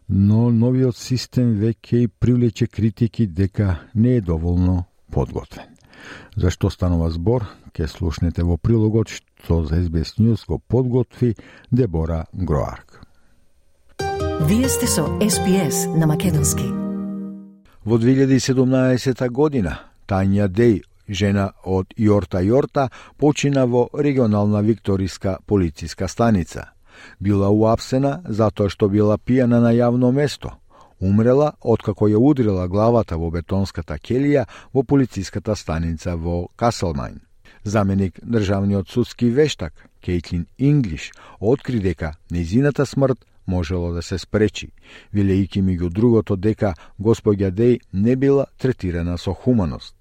но 0.09 0.51
новиот 0.51 0.97
систем 0.97 1.57
веќе 1.59 2.05
и 2.05 2.09
привлече 2.09 2.67
критики 2.67 3.27
дека 3.27 3.81
не 3.95 4.17
е 4.17 4.21
доволно 4.21 4.85
подготвен. 5.13 5.65
Зашто 6.37 6.71
станува 6.71 7.11
збор, 7.11 7.47
ке 7.73 7.89
слушнете 7.89 8.45
во 8.45 8.57
прилогот 8.57 9.09
што 9.09 9.65
за 9.65 9.83
SBS 9.83 10.17
News 10.21 10.47
го 10.47 10.59
подготви 10.59 11.35
Дебора 11.73 12.27
Гроарк. 12.33 13.03
Вие 14.47 14.69
сте 14.69 14.87
со 14.87 15.03
SBS 15.21 15.99
на 15.99 16.07
Македонски. 16.07 16.65
Во 17.85 17.99
2017 17.99 19.29
година 19.31 19.79
Тања 20.07 20.47
Деј, 20.49 20.83
жена 21.09 21.53
од 21.65 21.95
Јорта 21.99 22.43
Јорта, 22.43 22.89
почина 23.19 23.67
во 23.67 23.89
регионална 23.95 24.61
викториска 24.61 25.39
полициска 25.47 26.09
станица– 26.09 26.71
Била 27.21 27.51
уапсена 27.51 28.23
затоа 28.25 28.69
што 28.69 28.89
била 28.89 29.19
пијана 29.19 29.61
на 29.61 29.73
јавно 29.73 30.13
место. 30.13 30.53
Умрела 31.01 31.53
откако 31.61 32.09
ја 32.09 32.17
удрила 32.17 32.69
главата 32.69 33.17
во 33.17 33.31
бетонската 33.31 33.99
келија 33.99 34.47
во 34.73 34.83
полициската 34.83 35.57
станица 35.57 36.17
во 36.17 36.49
Каселмайн. 36.57 37.21
Заменик 37.65 38.21
државниот 38.23 38.89
судски 38.89 39.31
вештак 39.31 39.73
Кейтлин 40.01 40.47
Инглиш 40.59 41.13
откри 41.41 41.81
дека 41.81 42.15
незината 42.31 42.87
смрт 42.87 43.19
можело 43.47 43.93
да 43.93 44.03
се 44.03 44.19
спречи, 44.19 44.71
велејќи 45.15 45.63
меѓу 45.63 45.91
другото 45.91 46.37
дека 46.37 46.75
господја 47.01 47.51
Дей 47.51 47.81
не 47.93 48.17
била 48.17 48.47
третирана 48.59 49.19
со 49.19 49.33
хуманост. 49.35 49.95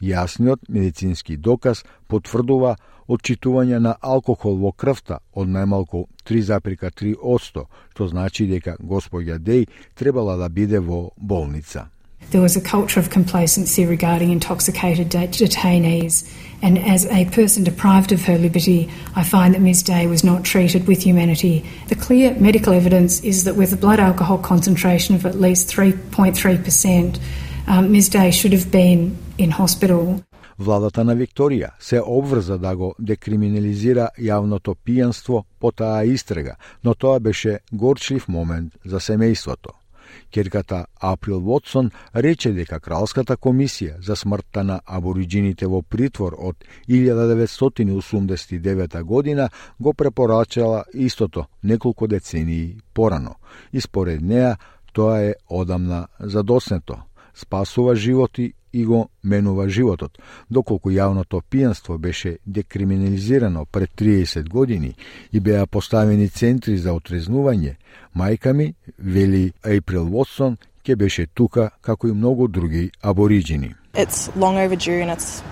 Јасниот 0.00 0.68
медицински 0.68 1.36
доказ 1.36 1.84
потврдува 2.08 2.76
отчитување 3.11 3.79
на 3.79 3.95
алкохол 4.01 4.57
во 4.61 4.71
крвта 4.71 5.19
од 5.33 5.47
најмалку 5.47 6.07
3,3 6.27 7.15
одсто, 7.21 7.67
што 7.93 8.07
значи 8.07 8.47
дека 8.47 8.77
господја 8.79 9.39
Деј 9.39 9.67
требала 9.95 10.37
да 10.37 10.49
биде 10.49 10.79
во 10.79 11.09
болница. 11.17 11.87
There 12.31 12.41
was 12.41 12.57
a 12.57 12.61
culture 12.61 12.99
of 12.99 13.09
complacency 13.09 13.85
regarding 13.85 14.31
intoxicated 14.31 15.09
detainees, 15.09 16.27
and 16.61 16.77
as 16.77 17.05
a 17.05 17.25
person 17.25 17.63
deprived 17.63 18.11
of 18.11 18.25
her 18.25 18.37
liberty, 18.37 18.89
I 19.15 19.23
find 19.23 19.53
that 19.53 19.61
Ms. 19.61 19.83
Day 19.83 20.07
was 20.07 20.25
not 20.25 20.43
treated 20.43 20.87
with 20.87 21.03
humanity. 21.03 21.63
The 21.87 21.95
clear 21.95 22.33
medical 22.35 22.73
evidence 22.73 23.21
is 23.23 23.45
that 23.45 23.55
with 23.55 23.71
a 23.71 23.77
blood 23.77 24.01
alcohol 24.01 24.39
concentration 24.39 25.15
of 25.15 25.25
at 25.25 25.39
least 25.39 25.69
3.3%, 25.69 27.19
um, 27.67 27.91
Ms. 27.93 28.09
Day 28.09 28.31
should 28.31 28.51
have 28.51 28.71
been 28.71 29.17
in 29.37 29.51
hospital. 29.51 30.21
Владата 30.58 31.04
на 31.04 31.16
Викторија 31.16 31.70
се 31.78 32.00
обврза 32.00 32.58
да 32.58 32.76
го 32.76 32.94
декриминализира 32.98 34.08
јавното 34.18 34.74
пијанство 34.86 35.44
по 35.58 35.72
таа 35.72 36.04
истрага, 36.04 36.56
но 36.84 36.94
тоа 36.94 37.20
беше 37.20 37.58
горчлив 37.72 38.28
момент 38.28 38.72
за 38.84 39.00
семејството. 39.00 39.82
Керката 40.30 40.86
Април 41.00 41.40
Вотсон 41.40 41.90
рече 42.14 42.52
дека 42.52 42.80
Кралската 42.80 43.36
комисија 43.36 44.00
за 44.00 44.16
смртта 44.16 44.64
на 44.64 44.80
абориджините 44.86 45.66
во 45.66 45.82
притвор 45.82 46.34
од 46.38 46.56
1989 46.88 49.02
година 49.02 49.48
го 49.80 49.94
препорачала 49.94 50.84
истото 50.94 51.44
неколку 51.62 52.06
децении 52.06 52.76
порано 52.94 53.34
и 53.72 53.80
според 53.80 54.20
неа 54.20 54.56
тоа 54.92 55.20
е 55.20 55.34
одамна 55.48 56.06
задоснето 56.20 56.96
спасува 57.34 57.96
животи 57.96 58.52
и 58.72 58.84
го 58.84 59.08
менува 59.24 59.68
животот. 59.68 60.18
Доколку 60.50 60.90
јавното 60.90 61.42
пијанство 61.50 61.98
беше 61.98 62.38
декриминализирано 62.46 63.64
пред 63.64 63.90
30 63.96 64.48
години 64.48 64.94
и 65.32 65.40
беа 65.40 65.66
поставени 65.66 66.28
центри 66.28 66.78
за 66.78 66.92
отрезнување, 66.92 67.76
мајка 68.16 68.52
ми, 68.52 68.74
вели 68.98 69.52
Ейприл 69.64 70.08
Уотсон, 70.08 70.56
ќе 70.84 70.96
беше 70.96 71.26
тука 71.26 71.70
како 71.80 72.08
и 72.08 72.12
многу 72.12 72.48
други 72.48 72.90
абориджини. 73.02 73.74
It's 73.94 74.30
long 74.36 74.56
overdue 74.56 75.02
and 75.02 75.10
it's 75.10 75.42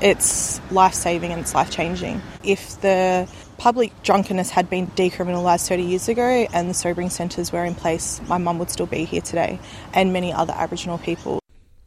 it's 0.00 0.60
life 0.70 0.94
saving 0.94 1.32
and 1.32 1.40
it's 1.40 1.54
life 1.54 1.70
changing. 1.70 2.20
If 2.42 2.80
the 2.80 3.28
public 3.58 3.92
drunkenness 4.02 4.50
had 4.50 4.68
been 4.68 4.86
decriminalised 4.88 5.68
30 5.68 5.82
years 5.82 6.08
ago 6.08 6.46
and 6.52 6.68
the 6.68 6.74
sobering 6.74 7.10
centres 7.10 7.52
were 7.52 7.64
in 7.64 7.74
place, 7.74 8.20
my 8.28 8.38
mum 8.38 8.58
would 8.58 8.70
still 8.70 8.86
be 8.86 9.04
here 9.04 9.22
today 9.22 9.58
and 9.94 10.12
many 10.12 10.32
other 10.32 10.54
Aboriginal 10.56 10.98
people. 10.98 11.43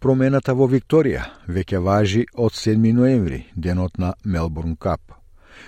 Промената 0.08 0.54
во 0.56 0.70
Викторија 0.72 1.26
веќе 1.52 1.82
важи 1.84 2.22
од 2.40 2.54
7 2.56 2.94
ноември, 2.96 3.42
денот 3.56 3.98
на 4.00 4.14
Мелбурн 4.24 4.78
Кап. 4.80 5.02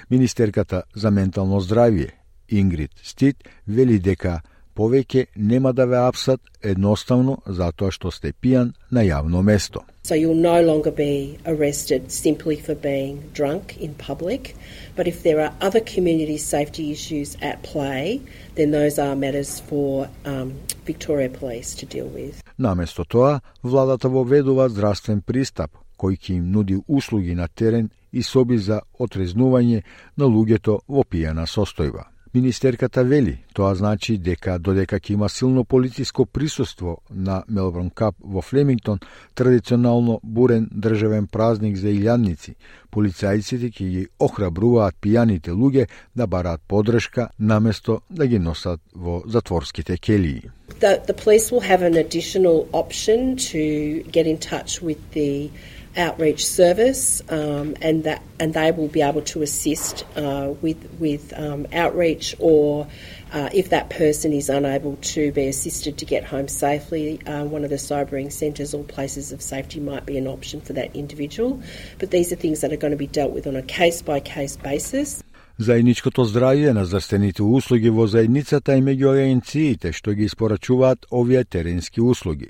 Министерката 0.10 0.84
за 0.96 1.12
ментално 1.12 1.60
здравје 1.60 2.14
Ингрид 2.48 2.92
Стит 3.04 3.44
вели 3.68 4.00
дека 4.00 4.38
повеќе 4.76 5.26
нема 5.36 5.74
да 5.74 5.86
ве 5.86 6.00
апсат 6.00 6.40
едноставно 6.64 7.42
затоа 7.48 7.92
што 7.92 8.14
сте 8.16 8.32
пијан 8.32 8.72
на 8.92 9.04
јавно 9.04 9.42
место. 9.44 9.84
So 10.09 10.15
you'll 10.15 10.35
no 10.35 10.61
longer 10.61 10.91
be 10.91 11.39
arrested 11.47 12.13
simply 12.13 12.57
for 12.57 12.75
being 12.75 13.15
drunk 13.33 13.79
in 13.79 13.95
public, 13.95 14.55
but 14.97 15.09
if 15.09 15.23
there 15.23 15.41
are 15.41 15.53
other 15.63 15.81
community 15.81 16.37
safety 16.37 16.93
issues 16.93 17.37
at 17.41 17.63
play, 17.63 18.21
then 18.55 18.71
those 18.71 18.99
are 18.99 19.17
matters 19.17 19.61
for 19.61 20.09
um, 20.27 20.53
Victoria 20.85 21.31
Police 21.31 21.75
to 21.77 21.87
deal 21.87 22.09
with. 22.09 22.43
Наместо 22.59 23.05
тоа, 23.05 23.41
владата 23.63 24.09
воведува 24.09 24.69
здравствен 24.69 25.23
пристап 25.23 25.71
кој 25.99 26.19
ќе 26.19 26.37
им 26.37 26.51
нуди 26.53 26.77
услуги 26.89 27.35
на 27.35 27.49
терен 27.49 27.91
и 28.13 28.23
соби 28.23 28.59
за 28.59 28.81
отрезнување 28.99 29.83
на 30.17 30.25
луѓето 30.25 30.81
во 30.89 31.03
пијана 31.03 31.47
состојба. 31.47 32.05
Министерката 32.34 33.04
вели, 33.04 33.40
тоа 33.54 33.74
значи 33.76 34.14
дека 34.22 34.60
додека 34.62 35.00
ќе 35.02 35.16
има 35.16 35.30
силно 35.34 35.64
полициско 35.66 36.26
присуство 36.26 37.00
на 37.10 37.44
Мелбурн 37.50 37.90
Кап 37.90 38.16
во 38.22 38.42
Флемингтон, 38.42 39.00
традиционално 39.36 40.20
бурен 40.24 40.68
државен 40.70 41.26
празник 41.28 41.78
за 41.82 41.90
илјадници, 41.90 42.54
полицајците 42.94 43.72
ќе 43.74 43.90
ги 43.90 44.06
охрабруваат 44.20 45.02
пијаните 45.02 45.58
луѓе 45.58 45.88
да 46.16 46.28
бараат 46.28 46.62
подршка 46.68 47.30
наместо 47.40 48.02
да 48.10 48.28
ги 48.28 48.38
носат 48.40 48.80
во 48.94 49.24
затворските 49.26 49.98
келии. 49.98 50.52
The, 50.80 51.02
the 51.10 51.18
police 51.18 51.50
will 51.52 51.66
have 51.66 51.82
an 51.82 51.98
additional 51.98 52.70
option 52.74 53.36
to 53.50 54.04
get 54.12 54.28
in 54.28 54.38
touch 54.38 54.84
with 54.86 55.02
the 55.18 55.50
outreach 55.97 56.45
service, 56.45 57.23
um, 57.29 57.77
and 57.81 58.05
that 58.05 58.23
and 58.41 58.53
they 58.55 58.73
will 58.73 58.89
be 58.89 59.01
able 59.01 59.23
to 59.23 59.43
assist 59.43 60.05
uh, 60.17 60.53
with 60.61 60.79
with 60.99 61.33
um, 61.39 61.67
outreach 61.73 62.35
or. 62.39 62.87
Uh, 63.33 63.51
if 63.53 63.71
that 63.71 63.91
person 63.91 64.33
is 64.33 64.49
unable 64.49 64.95
to 65.03 65.33
be 65.33 65.49
assisted 65.49 65.99
to 65.99 66.05
get 66.05 66.23
home 66.23 66.47
safely, 66.47 67.21
uh, 67.27 67.43
one 67.43 67.65
of 67.65 67.71
the 67.71 67.79
sobering 67.79 68.31
centres 68.31 68.73
or 68.73 68.85
places 68.85 69.33
of 69.33 69.43
safety 69.43 69.81
might 69.81 70.07
be 70.07 70.17
an 70.17 70.29
option 70.29 70.61
for 70.61 70.73
that 70.73 70.95
individual. 70.95 71.61
But 71.99 72.13
these 72.13 72.31
are 72.33 72.37
things 72.37 72.61
that 72.61 72.73
are 72.73 72.77
going 72.77 72.93
to 72.93 72.97
be 72.97 73.09
dealt 73.09 73.33
with 73.33 73.49
on 73.49 73.57
a 73.57 73.63
case 73.63 74.03
by 74.03 74.21
case 74.21 74.57
basis. 74.57 75.25
Заедничкото 75.59 76.25
здравје 76.25 76.73
на 76.73 76.85
здравствените 76.85 77.43
услуги 77.43 77.91
во 77.91 78.07
заедницата 78.07 78.75
и 78.75 78.83
меѓу 78.83 79.13
агенциите 79.15 79.93
што 79.95 80.15
ги 80.15 80.27
испорачуваат 80.27 81.07
овие 81.11 81.45
теренски 81.45 82.01
услуги. 82.03 82.49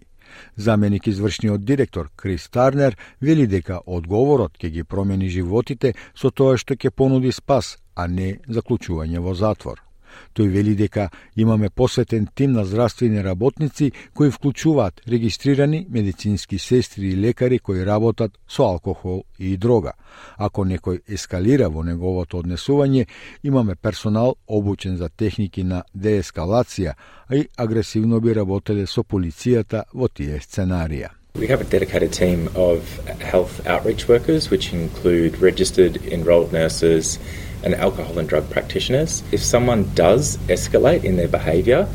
Заменик 0.55 1.07
извршниот 1.07 1.65
директор 1.65 2.09
Крис 2.15 2.49
Тарнер 2.49 2.97
вели 3.21 3.47
дека 3.47 3.81
одговорот 3.85 4.57
ќе 4.57 4.69
ги 4.69 4.83
промени 4.83 5.29
животите 5.29 5.93
со 6.15 6.31
тоа 6.31 6.57
што 6.57 6.75
ќе 6.75 6.91
понуди 6.91 7.31
спас, 7.31 7.77
а 7.95 8.07
не 8.07 8.39
заклучување 8.47 9.19
во 9.19 9.33
затвор. 9.33 9.88
Тој 10.35 10.47
вели 10.47 10.75
дека 10.75 11.09
имаме 11.35 11.69
посветен 11.69 12.27
тим 12.35 12.51
на 12.51 12.65
здравствени 12.65 13.23
работници 13.23 13.91
кои 14.13 14.31
вклучуваат 14.31 15.01
регистрирани 15.07 15.85
медицински 15.89 16.59
сестри 16.59 17.07
и 17.09 17.17
лекари 17.17 17.59
кои 17.59 17.85
работат 17.85 18.39
со 18.47 18.63
алкохол 18.63 19.23
и 19.39 19.57
дрога. 19.57 19.93
Ако 20.37 20.65
некој 20.65 21.01
ескалира 21.07 21.69
во 21.69 21.83
неговото 21.83 22.41
однесување, 22.43 23.07
имаме 23.43 23.75
персонал 23.75 24.35
обучен 24.47 24.97
за 24.97 25.09
техники 25.09 25.63
на 25.63 25.83
деескалација, 25.95 26.93
а 27.27 27.35
и 27.35 27.47
агресивно 27.57 28.19
би 28.19 28.35
работеле 28.35 28.87
со 28.87 29.03
полицијата 29.03 29.83
во 29.93 30.07
тие 30.07 30.39
сценарија. 30.39 31.09
We 31.35 31.47
have 31.47 31.61
a 31.61 31.63
dedicated 31.63 32.11
team 32.11 32.49
of 32.55 32.81
health 33.21 33.65
outreach 33.65 34.07
workers, 34.07 34.49
which 34.49 34.73
include 34.73 35.39
registered 35.39 35.97
enrolled 36.11 36.51
nurses, 36.51 37.19
and 37.62 37.74
alcohol 37.74 38.18
and 38.18 38.28
drug 38.28 38.48
practitioners. 38.50 39.22
If 39.32 39.42
someone 39.42 39.90
does 39.94 40.36
escalate 40.48 41.04
in 41.04 41.16
their 41.16 41.28
behaviour, 41.28 41.88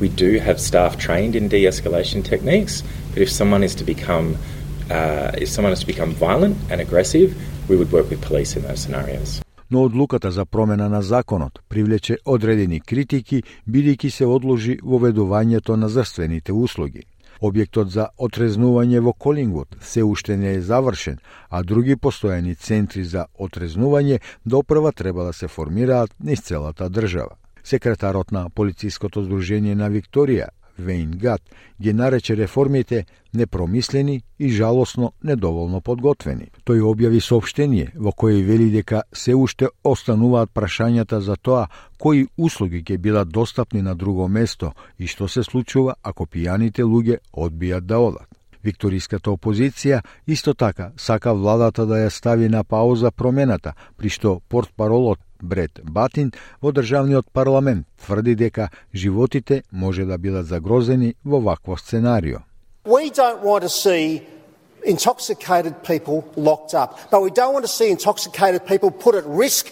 we 0.00 0.08
do 0.08 0.38
have 0.38 0.60
staff 0.60 0.98
trained 0.98 1.34
in 1.34 1.48
de-escalation 1.48 2.24
techniques. 2.24 2.82
But 3.12 3.22
if 3.22 3.30
someone 3.30 3.62
is 3.62 3.74
to 3.76 3.84
become 3.84 4.36
uh, 4.90 5.32
if 5.38 5.48
someone 5.48 5.72
is 5.72 5.80
to 5.80 5.86
become 5.86 6.12
violent 6.12 6.56
and 6.70 6.80
aggressive, 6.80 7.34
we 7.68 7.76
would 7.76 7.90
work 7.90 8.08
with 8.10 8.20
police 8.22 8.56
in 8.56 8.62
those 8.62 8.80
scenarios. 8.80 9.42
но 9.70 9.84
одлуката 9.84 10.30
за 10.30 10.44
промена 10.44 10.88
на 10.88 11.02
законот 11.02 11.58
привлече 11.68 12.18
одредени 12.24 12.80
критики 12.80 13.42
бидејќи 13.68 14.10
се 14.10 14.26
одложи 14.26 14.78
воведувањето 14.78 15.76
на 15.76 15.88
здравствените 15.88 16.52
услуги. 16.52 17.02
Објектот 17.41 17.89
за 17.89 18.07
отрезнување 18.21 18.99
во 19.01 19.13
Колингвуд 19.13 19.75
се 19.81 20.03
уште 20.05 20.37
не 20.37 20.53
е 20.53 20.61
завршен, 20.61 21.17
а 21.49 21.63
други 21.63 21.95
постојани 21.97 22.53
центри 22.55 23.03
за 23.03 23.25
отрезнување 23.33 24.19
допрва 24.45 24.91
треба 24.91 25.23
да 25.23 25.33
се 25.33 25.47
формираат 25.47 26.13
низ 26.19 26.41
целата 26.41 26.89
држава. 26.89 27.35
Секретарот 27.63 28.31
на 28.31 28.49
Полициското 28.49 29.23
здружение 29.23 29.75
на 29.75 29.89
Викторија, 29.89 30.49
Вейнгат 30.81 31.41
ги 31.81 31.93
нарече 31.93 32.37
реформите 32.37 33.05
непромислени 33.33 34.21
и 34.39 34.49
жалосно 34.49 35.13
недоволно 35.23 35.81
подготвени. 35.81 36.49
Тој 36.65 36.81
објави 36.81 37.21
сообщение 37.21 37.91
во 37.95 38.11
кое 38.11 38.43
вели 38.43 38.69
дека 38.71 39.03
се 39.13 39.35
уште 39.35 39.69
остануваат 39.83 40.51
прашањата 40.53 41.19
за 41.19 41.35
тоа 41.35 41.67
кои 41.97 42.27
услуги 42.37 42.83
ќе 42.83 42.97
бидат 42.97 43.29
достапни 43.29 43.81
на 43.81 43.95
друго 43.95 44.27
место 44.27 44.73
и 44.99 45.07
што 45.07 45.27
се 45.27 45.43
случува 45.43 45.95
ако 46.03 46.25
пијаните 46.25 46.83
луѓе 46.83 47.21
одбијат 47.33 47.85
да 47.85 47.99
одат. 47.99 48.40
Викториската 48.63 49.31
опозиција 49.31 50.01
исто 50.27 50.53
така 50.53 50.91
сака 50.97 51.33
владата 51.33 51.85
да 51.85 52.03
ја 52.05 52.09
стави 52.09 52.49
на 52.49 52.63
пауза 52.63 53.11
промената, 53.11 53.73
при 53.97 54.09
што 54.09 54.41
портпаролот 54.49 55.19
Бред 55.41 55.79
Батин 55.83 56.31
во 56.61 56.71
државниот 56.71 57.31
парламент 57.33 57.87
тврди 57.97 58.35
дека 58.35 58.69
животите 58.93 59.63
може 59.71 60.05
да 60.05 60.17
бидат 60.17 60.45
загрозени 60.45 61.15
во 61.25 61.41
вакво 61.41 61.77
сценарио. 61.77 62.39
We 62.85 63.09
don't 63.09 63.41
want 63.43 63.61
to 63.63 63.69
see 63.69 64.21
intoxicated 64.85 65.73
people 65.83 66.23
locked 66.35 66.73
up, 66.73 66.97
but 67.11 67.21
we 67.21 67.29
don't 67.29 67.53
want 67.53 67.65
to 67.65 67.73
see 67.79 67.89
intoxicated 67.89 68.65
people 68.65 68.91
put 68.91 69.15
at 69.15 69.25
risk 69.25 69.67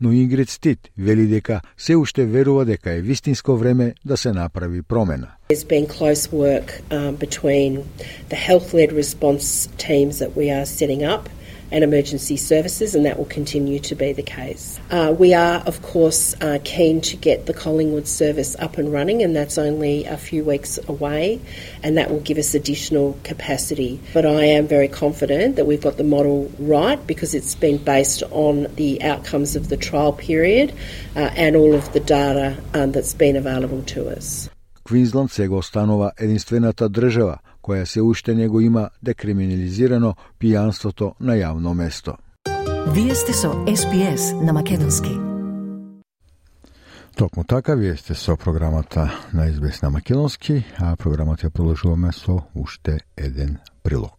но 0.00 0.12
Ингрид 0.12 0.50
Стит 0.50 0.78
вели 0.98 1.26
дека 1.26 1.60
се 1.78 1.96
уште 1.96 2.24
верува 2.24 2.64
дека 2.64 2.92
е 2.92 3.00
вистинско 3.00 3.56
време 3.56 3.94
да 4.04 4.16
се 4.16 4.32
направи 4.32 4.82
промена. 4.82 5.28
There's 5.50 5.68
been 5.68 5.86
close 5.86 6.32
work 6.32 6.82
um, 6.90 7.16
between 7.16 7.82
the 8.30 8.38
health-led 8.48 8.90
response 9.02 9.68
teams 9.86 10.12
that 10.20 10.32
we 10.36 10.46
are 10.56 10.66
setting 10.66 11.02
up 11.14 11.28
and 11.71 11.83
emergency 11.83 12.37
services, 12.37 12.95
and 12.95 13.05
that 13.05 13.17
will 13.17 13.25
continue 13.25 13.79
to 13.79 13.95
be 13.95 14.13
the 14.13 14.23
case. 14.23 14.79
Uh, 14.91 15.13
we 15.17 15.33
are, 15.33 15.57
of 15.65 15.81
course, 15.81 16.35
uh, 16.41 16.59
keen 16.63 17.01
to 17.01 17.17
get 17.17 17.47
the 17.47 17.53
Collingwood 17.53 18.07
service 18.07 18.55
up 18.59 18.77
and 18.77 18.91
running, 18.93 19.23
and 19.23 19.35
that's 19.35 19.57
only 19.57 20.05
a 20.05 20.17
few 20.17 20.43
weeks 20.43 20.79
away, 20.87 21.41
and 21.83 21.97
that 21.97 22.11
will 22.11 22.19
give 22.19 22.37
us 22.37 22.53
additional 22.53 23.17
capacity. 23.23 23.99
But 24.13 24.25
I 24.25 24.45
am 24.45 24.67
very 24.67 24.87
confident 24.87 25.55
that 25.55 25.65
we've 25.65 25.81
got 25.81 25.97
the 25.97 26.03
model 26.03 26.51
right 26.59 27.05
because 27.07 27.33
it's 27.33 27.55
been 27.55 27.77
based 27.77 28.23
on 28.31 28.67
the 28.75 29.01
outcomes 29.01 29.55
of 29.55 29.69
the 29.69 29.77
trial 29.77 30.13
period 30.13 30.73
uh, 31.15 31.31
and 31.35 31.55
all 31.55 31.73
of 31.73 31.91
the 31.93 31.99
data 31.99 32.57
um, 32.73 32.91
that's 32.91 33.13
been 33.13 33.35
available 33.35 33.81
to 33.83 34.09
us. 34.09 34.49
Квинсленд 34.87 35.31
сега 35.31 35.55
останува 35.55 36.11
единствената 36.19 36.89
држава 36.89 37.37
која 37.62 37.84
се 37.84 38.02
уште 38.02 38.34
не 38.34 38.48
го 38.48 38.60
има 38.60 38.90
декриминализирано 39.02 40.14
пијанството 40.40 41.14
на 41.20 41.36
јавно 41.36 41.74
место. 41.74 42.16
Вие 42.94 43.14
сте 43.14 43.32
со 43.32 43.52
СПС 43.76 44.32
на 44.42 44.52
Македонски. 44.52 45.10
Токму 47.16 47.44
така, 47.44 47.74
вие 47.74 47.96
сте 47.96 48.14
со 48.14 48.36
програмата 48.36 49.10
на 49.32 49.52
СБС 49.52 49.82
на 49.82 49.90
Македонски, 49.90 50.64
а 50.78 50.96
програмата 50.96 51.46
ја 51.46 51.50
продолжуваме 51.50 52.12
со 52.12 52.40
уште 52.54 53.00
еден 53.16 53.58
прилог. 53.82 54.16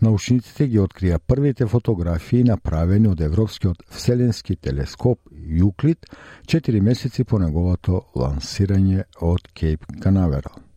Научниците 0.00 0.66
ги 0.66 0.80
открија 0.80 1.18
првите 1.18 1.66
фотографии 1.68 2.44
направени 2.44 3.10
од 3.12 3.20
Европскиот 3.20 3.82
вселенски 3.92 4.56
телескоп 4.56 5.20
Јуклид 5.30 6.08
4 6.48 6.80
месеци 6.80 7.24
по 7.24 7.38
неговото 7.38 8.02
лансирање 8.16 9.04
од 9.20 9.52
Кейп 9.54 9.84
Канаверал. 10.00 10.69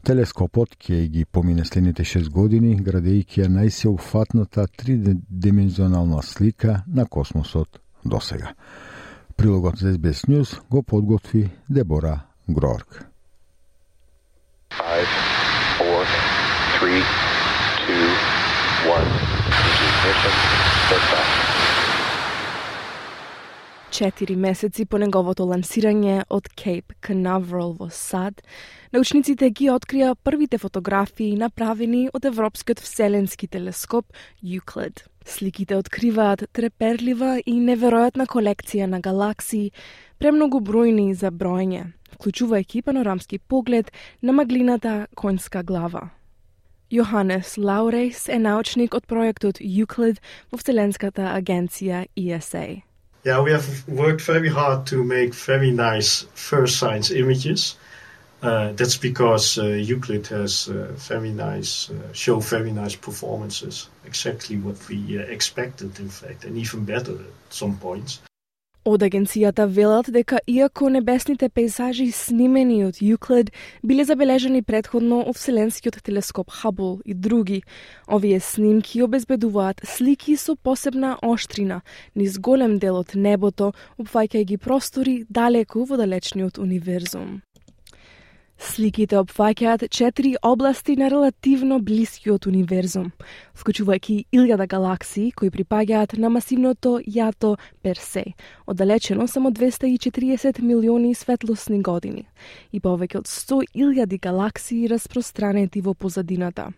Телескопот 0.00 0.78
ќе 0.80 0.96
ги 1.12 1.24
помине 1.24 1.64
следните 1.68 2.04
6 2.08 2.30
години, 2.32 2.76
градејќи 2.80 3.42
ја 3.42 3.48
најсеуфатната 3.52 4.64
тридимензионална 4.80 6.22
слика 6.22 6.82
на 6.86 7.04
космосот 7.04 7.80
до 8.04 8.20
сега. 8.20 8.54
Прилогот 9.36 9.76
за 9.78 9.92
SBS 9.92 10.24
News 10.28 10.56
го 10.70 10.82
подготви 10.82 11.50
Дебора 11.68 12.20
Грорк. 12.48 13.04
5, 14.70 15.04
4, 15.78 16.06
3, 16.80 16.88
2, 16.88 17.04
1, 18.88 19.40
ignition, 19.60 20.30
lift 20.90 21.49
Четири 23.90 24.36
месеци 24.36 24.84
по 24.86 25.00
неговото 25.02 25.42
лансирање 25.50 26.22
од 26.30 26.46
Кейп 26.54 26.92
Канаверал 27.02 27.72
во 27.74 27.88
САД, 27.90 28.38
научниците 28.94 29.48
ги 29.50 29.66
открија 29.72 30.12
првите 30.14 30.60
фотографии 30.62 31.34
направени 31.34 32.04
од 32.14 32.28
Европскиот 32.30 32.78
вселенски 32.78 33.48
телескоп 33.50 34.06
Euclid. 34.46 35.02
Сликите 35.26 35.74
откриваат 35.74 36.44
треперлива 36.54 37.40
и 37.42 37.56
неверојатна 37.58 38.28
колекција 38.30 38.86
на 38.86 39.00
галаксии, 39.02 39.72
премногу 40.22 40.60
бројни 40.62 41.10
за 41.10 41.32
бројање, 41.34 41.88
вклучувајќи 42.14 42.84
панорамски 42.86 43.40
поглед 43.42 43.90
на 44.22 44.32
маглината 44.32 45.08
конјска 45.18 45.64
глава. 45.66 46.12
Јоханес 46.94 47.58
Лаурейс 47.58 48.28
е 48.28 48.38
научник 48.38 48.94
од 48.94 49.10
проектот 49.10 49.58
Euclid 49.58 50.22
во 50.52 50.62
Вселенската 50.62 51.34
агенција 51.34 52.06
ESA. 52.14 52.89
Yeah, 53.22 53.42
we 53.42 53.50
have 53.50 53.86
worked 53.86 54.22
very 54.22 54.48
hard 54.48 54.86
to 54.86 55.04
make 55.04 55.34
very 55.34 55.70
nice 55.70 56.22
first 56.34 56.78
science 56.78 57.10
images. 57.10 57.76
Uh, 58.42 58.72
that's 58.72 58.96
because 58.96 59.58
uh, 59.58 59.64
Euclid 59.66 60.26
has 60.28 60.68
uh, 60.68 60.92
very 60.96 61.30
nice, 61.30 61.90
uh, 61.90 62.12
show 62.14 62.40
very 62.40 62.72
nice 62.72 62.96
performances. 62.96 63.90
Exactly 64.06 64.56
what 64.56 64.88
we 64.88 65.18
uh, 65.18 65.22
expected, 65.22 65.98
in 66.00 66.08
fact, 66.08 66.44
and 66.46 66.56
even 66.56 66.86
better 66.86 67.12
at 67.12 67.50
some 67.50 67.76
points. 67.76 68.20
Од 68.84 69.02
агенцијата 69.04 69.66
велат 69.68 70.06
дека 70.08 70.38
иако 70.48 70.88
небесните 70.88 71.50
пейзажи 71.52 72.06
снимени 72.16 72.78
од 72.86 73.02
Јуклид 73.04 73.50
биле 73.84 74.06
забележани 74.08 74.62
предходно 74.62 75.18
од 75.28 75.36
Вселенскиот 75.36 75.98
телескоп 76.06 76.48
Хабл 76.48 77.02
и 77.04 77.12
други, 77.12 77.60
овие 78.08 78.40
снимки 78.40 79.02
обезбедуваат 79.04 79.84
слики 79.84 80.36
со 80.36 80.56
посебна 80.56 81.18
острина, 81.20 81.82
низ 82.14 82.38
голем 82.38 82.78
дел 82.78 82.96
од 83.04 83.12
небото, 83.14 83.74
опфаќајќи 84.00 84.56
простори 84.56 85.16
далеку 85.28 85.84
во 85.84 86.00
далечниот 86.00 86.56
универзум. 86.56 87.42
Сликите 88.60 89.16
опфаќаат 89.16 89.86
четири 89.88 90.34
области 90.44 90.92
на 91.00 91.06
релативно 91.08 91.78
блискиот 91.80 92.44
универзум, 92.46 93.06
вклучувајќи 93.56 94.16
илјада 94.36 94.66
галаксии 94.68 95.30
кои 95.32 95.48
припаѓаат 95.54 96.18
на 96.20 96.28
масивното 96.28 96.98
јато 97.00 97.54
Персе, 97.80 98.34
оддалечено 98.66 99.24
само 99.32 99.50
240 99.50 100.60
милиони 100.60 101.14
светлосни 101.14 101.80
години, 101.80 102.26
и 102.72 102.84
повеќе 102.84 103.22
од 103.24 103.32
100 103.32 103.62
илјади 103.72 104.20
галаксии 104.20 104.92
распространети 104.92 105.80
во 105.80 105.94
позадината. 105.94 106.68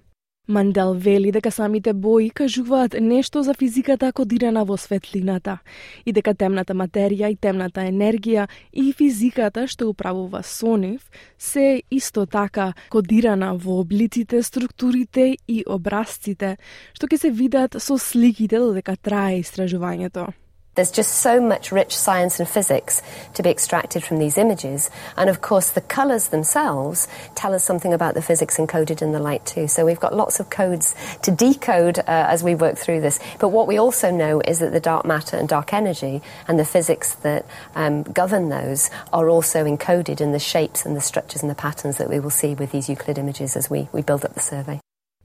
Мандел 0.48 0.94
вели 0.94 1.30
дека 1.30 1.50
самите 1.50 1.92
бои 1.92 2.30
кажуваат 2.30 2.96
нешто 3.00 3.42
за 3.42 3.54
физиката 3.54 4.12
кодирана 4.12 4.64
во 4.64 4.74
светлината 4.76 5.60
и 6.04 6.12
дека 6.12 6.34
темната 6.34 6.74
материја 6.74 7.30
и 7.30 7.36
темната 7.38 7.86
енергија 7.86 8.48
и 8.72 8.90
физиката 8.92 9.68
што 9.70 9.86
управува 9.92 10.42
со 10.42 10.74
нив 10.76 11.06
се 11.38 11.82
исто 11.90 12.26
така 12.26 12.72
кодирана 12.90 13.54
во 13.54 13.78
облиците, 13.86 14.42
структурите 14.42 15.36
и 15.46 15.62
образците 15.62 16.56
што 16.90 17.06
ќе 17.06 17.22
се 17.22 17.30
видат 17.30 17.78
со 17.78 17.94
сликите 17.94 18.58
додека 18.58 18.96
трае 18.98 19.38
истражувањето. 19.46 20.32
There's 20.74 20.90
just 20.90 21.16
so 21.16 21.38
much 21.38 21.70
rich 21.70 21.94
science 21.94 22.40
and 22.40 22.48
physics 22.48 23.02
to 23.34 23.42
be 23.42 23.50
extracted 23.50 24.02
from 24.02 24.18
these 24.18 24.38
images. 24.38 24.88
And 25.18 25.28
of 25.28 25.42
course, 25.42 25.70
the 25.70 25.82
colours 25.82 26.28
themselves 26.28 27.08
tell 27.34 27.52
us 27.52 27.62
something 27.62 27.92
about 27.92 28.14
the 28.14 28.22
physics 28.22 28.56
encoded 28.56 29.02
in 29.02 29.12
the 29.12 29.18
light, 29.18 29.44
too. 29.44 29.68
So 29.68 29.84
we've 29.84 30.00
got 30.00 30.14
lots 30.14 30.40
of 30.40 30.48
codes 30.48 30.94
to 31.22 31.30
decode 31.30 31.98
uh, 31.98 32.04
as 32.06 32.42
we 32.42 32.54
work 32.54 32.78
through 32.78 33.02
this. 33.02 33.20
But 33.38 33.50
what 33.50 33.66
we 33.66 33.76
also 33.76 34.10
know 34.10 34.40
is 34.40 34.60
that 34.60 34.72
the 34.72 34.80
dark 34.80 35.04
matter 35.04 35.36
and 35.36 35.46
dark 35.46 35.74
energy 35.74 36.22
and 36.48 36.58
the 36.58 36.64
physics 36.64 37.16
that 37.16 37.44
um, 37.74 38.02
govern 38.04 38.48
those 38.48 38.88
are 39.12 39.28
also 39.28 39.66
encoded 39.66 40.22
in 40.22 40.32
the 40.32 40.38
shapes 40.38 40.86
and 40.86 40.96
the 40.96 41.02
structures 41.02 41.42
and 41.42 41.50
the 41.50 41.54
patterns 41.54 41.98
that 41.98 42.08
we 42.08 42.18
will 42.18 42.30
see 42.30 42.54
with 42.54 42.72
these 42.72 42.88
Euclid 42.88 43.18
images 43.18 43.56
as 43.56 43.68
we, 43.68 43.90
we 43.92 44.00
build 44.00 44.24
up 44.24 44.32
the 44.32 44.40
survey. 44.40 44.80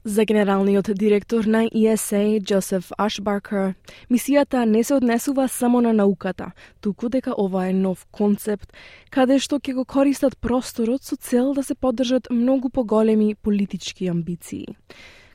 За 0.08 0.24
генералниот 0.24 0.90
директор 0.94 1.44
на 1.44 1.66
ESA, 1.66 2.40
Джосеф 2.40 2.92
Ашбаркер, 2.98 3.74
мисијата 4.10 4.64
не 4.64 4.80
се 4.84 4.94
однесува 4.94 5.48
само 5.48 5.80
на 5.80 5.92
науката, 5.92 6.52
туку 6.80 7.08
дека 7.08 7.34
ова 7.36 7.66
е 7.68 7.72
нов 7.72 8.06
концепт, 8.10 8.72
каде 9.10 9.36
што 9.36 9.58
ќе 9.60 9.74
го 9.76 9.84
користат 9.84 10.38
просторот 10.40 11.04
со 11.04 11.16
цел 11.16 11.52
да 11.52 11.62
се 11.62 11.74
поддржат 11.74 12.30
многу 12.30 12.70
поголеми 12.70 13.34
политички 13.34 14.08
амбиции. 14.08 14.64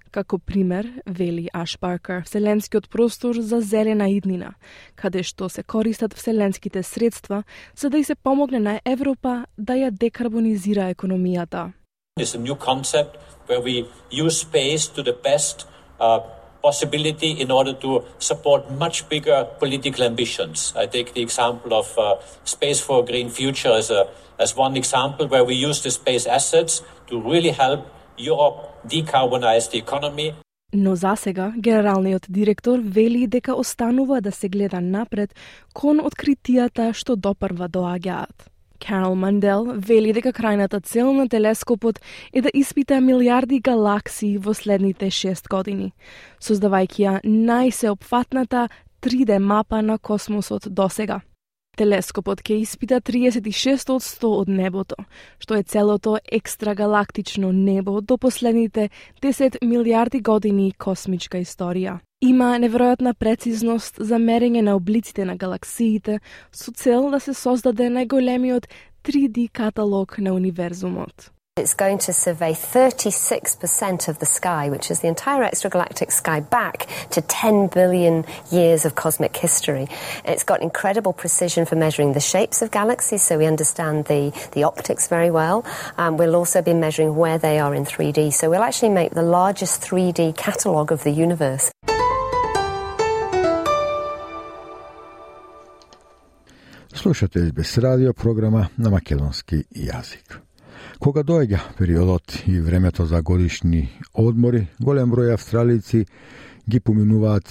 Како 0.10 0.40
пример, 0.40 0.90
вели 1.06 1.54
Ашбаркер, 1.54 2.26
вселенскиот 2.26 2.90
простор 2.90 3.38
за 3.38 3.62
зелена 3.62 4.10
иднина, 4.10 4.56
каде 4.96 5.22
што 5.22 5.54
се 5.54 5.62
користат 5.62 6.18
вселенските 6.18 6.82
средства 6.84 7.44
за 7.78 7.90
да 7.90 7.98
и 7.98 8.04
се 8.04 8.16
помогне 8.16 8.60
на 8.60 8.80
Европа 8.86 9.46
да 9.58 9.78
ја 9.78 9.92
декарбонизира 9.92 10.90
економијата. 10.90 11.74
It's 12.19 12.35
a 12.35 12.39
new 12.39 12.57
concept 12.57 13.17
where 13.47 13.61
we 13.61 13.89
use 14.11 14.41
space 14.41 14.87
to 14.89 15.03
the 15.03 15.13
best 15.13 15.67
uh, 16.01 16.21
possibility 16.63 17.31
in 17.31 17.51
order 17.51 17.73
to 17.75 18.05
support 18.19 18.71
much 18.71 19.09
bigger 19.09 19.47
political 19.59 20.05
ambitions. 20.05 20.73
I 20.77 20.87
take 20.87 21.15
the 21.15 21.23
example 21.23 21.73
of 21.73 21.97
uh, 21.97 22.17
Space 22.45 22.81
for 22.81 23.03
a 23.03 23.07
Green 23.07 23.31
Future 23.31 23.73
as, 23.73 23.91
a, 23.91 24.09
as 24.39 24.57
one 24.57 24.77
example 24.77 25.29
where 25.29 25.45
we 25.45 25.55
use 25.55 25.83
the 25.83 25.91
space 25.91 26.27
assets 26.27 26.83
to 27.07 27.21
really 27.21 27.51
help 27.51 27.87
Europe 28.17 28.57
decarbonize 28.87 29.71
the 29.71 29.79
economy. 29.79 30.35
Но 30.73 30.97
за 30.97 31.17
сега, 31.17 31.53
генералниот 31.59 32.27
директор 32.29 32.79
вели 32.83 33.27
дека 33.27 33.55
останува 33.55 34.21
да 34.21 34.33
се 34.33 34.49
гледа 34.49 34.81
напред 34.81 35.35
кон 35.75 36.01
откритијата 36.01 36.93
што 36.93 37.17
допрва 37.17 37.69
доаѓаат. 37.69 38.52
Карол 38.84 39.16
Мандел 39.16 39.64
вели 39.80 40.12
дека 40.12 40.34
крајната 40.36 40.82
цел 40.84 41.14
на 41.16 41.28
телескопот 41.30 42.02
е 42.34 42.42
да 42.42 42.52
испита 42.54 43.00
милиарди 43.02 43.62
галаксии 43.64 44.38
во 44.38 44.54
следните 44.54 45.08
6 45.08 45.48
години, 45.48 45.94
создавајќи 46.44 47.00
ја 47.06 47.14
најсеопфатната 47.24 48.68
3D 49.02 49.40
мапа 49.40 49.82
на 49.82 49.98
космосот 49.98 50.68
досега. 50.68 51.22
Телескопот 51.78 52.44
ќе 52.44 52.60
испита 52.62 53.00
36 53.02 53.90
од 53.96 54.04
100 54.04 54.34
од 54.42 54.50
небото, 54.50 54.96
што 55.40 55.56
е 55.56 55.64
целото 55.64 56.20
екстрагалактично 56.32 57.52
небо 57.52 58.02
до 58.02 58.18
последните 58.18 58.90
10 59.22 59.64
милиарди 59.64 60.22
години 60.22 60.74
космичка 60.78 61.40
историја. 61.40 62.02
Има 62.23 62.57
неверојатна 62.59 63.15
прецизност 63.15 64.01
за 64.01 64.19
мерење 64.19 64.63
на 64.67 64.75
облиците 64.75 65.25
на 65.25 65.37
галаксиите 65.37 66.19
со 66.53 66.73
цел 66.73 67.11
да 67.11 67.21
се 67.21 67.35
создаде 67.35 67.87
најголемиот 67.95 68.67
3D 69.07 69.51
каталог 69.53 70.19
на 70.19 70.35
универзумот. 70.35 71.31
It's 71.59 71.75
going 71.75 71.99
to 71.99 72.13
survey 72.13 72.53
36% 72.53 74.09
of 74.09 74.21
the 74.21 74.27
sky, 74.27 74.71
which 74.71 74.93
is 74.93 75.01
the 75.01 75.09
entire 75.09 75.43
extragalactic 75.43 76.13
sky, 76.13 76.39
back 76.39 76.87
to 77.11 77.21
10 77.21 77.69
billion 77.69 78.25
years 78.53 78.85
of 78.85 78.95
cosmic 78.95 79.37
history. 79.37 79.89
It's 80.25 80.45
got 80.45 80.63
incredible 80.63 81.13
precision 81.13 81.67
for 81.67 81.75
measuring 81.75 82.13
the 82.13 82.21
shapes 82.21 82.63
of 82.63 82.71
galaxies, 82.71 83.23
so 83.23 83.39
we 83.39 83.47
understand 83.47 84.05
the, 84.05 84.33
the 84.53 84.63
optics 84.63 85.09
very 85.09 85.33
well. 85.33 85.65
Um, 85.97 86.17
we'll 86.17 86.37
also 86.37 86.63
be 86.63 86.75
measuring 86.75 87.17
where 87.17 87.39
they 87.39 87.59
are 87.59 87.75
in 87.75 87.85
3D, 87.85 88.33
so 88.33 88.51
we'll 88.51 88.63
actually 88.63 88.91
make 88.91 89.11
the 89.15 89.23
largest 89.23 89.83
3D 89.83 90.37
catalogue 90.37 90.93
of 90.93 91.03
the 91.03 91.11
universe. 91.11 91.73
Слушате 97.04 97.52
без 97.52 97.78
радио 97.78 98.14
програма 98.14 98.70
на 98.78 98.90
македонски 98.90 99.58
јазик. 99.76 100.38
Кога 101.04 101.20
доаѓа 101.20 101.60
периодот 101.76 102.38
и 102.48 102.62
времето 102.64 103.04
за 103.06 103.20
годишни 103.22 103.90
одмори, 104.14 104.70
голем 104.80 105.12
број 105.12 105.34
австралици 105.34 106.06
ги 106.70 106.80
поминуваат 106.80 107.50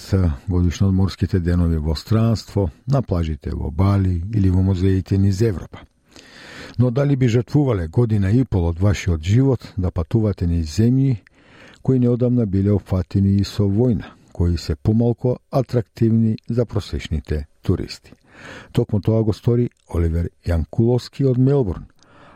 годишно 0.49 0.89
одморските 0.89 1.41
денови 1.41 1.77
во 1.77 1.93
странство, 1.95 2.71
на 2.89 3.03
плажите 3.03 3.53
во 3.53 3.71
Бали 3.71 4.23
или 4.35 4.49
во 4.49 4.63
музеите 4.63 5.19
низ 5.19 5.43
Европа. 5.43 5.85
Но 6.79 6.91
дали 6.91 7.17
би 7.17 7.29
жртвувале 7.29 7.89
година 7.89 8.33
и 8.33 8.45
пол 8.45 8.71
од 8.73 8.81
вашиот 8.81 9.21
живот 9.21 9.75
да 9.77 9.91
патувате 9.91 10.47
низ 10.47 10.81
земји 10.81 11.21
кои 11.83 11.99
неодамна 11.99 12.47
биле 12.47 12.73
опфатени 12.73 13.37
и 13.37 13.45
со 13.45 13.69
војна, 13.69 14.17
кои 14.33 14.57
се 14.57 14.77
помалку 14.77 15.37
атрактивни 15.51 16.39
за 16.49 16.65
просечните 16.65 17.47
туристи. 17.63 18.13
Токму 18.72 19.01
тоа 19.01 19.22
го 19.22 19.33
стори 19.33 19.68
Оливер 19.89 20.28
Јанкуловски 20.47 21.26
од 21.28 21.39
Мелбурн, 21.39 21.87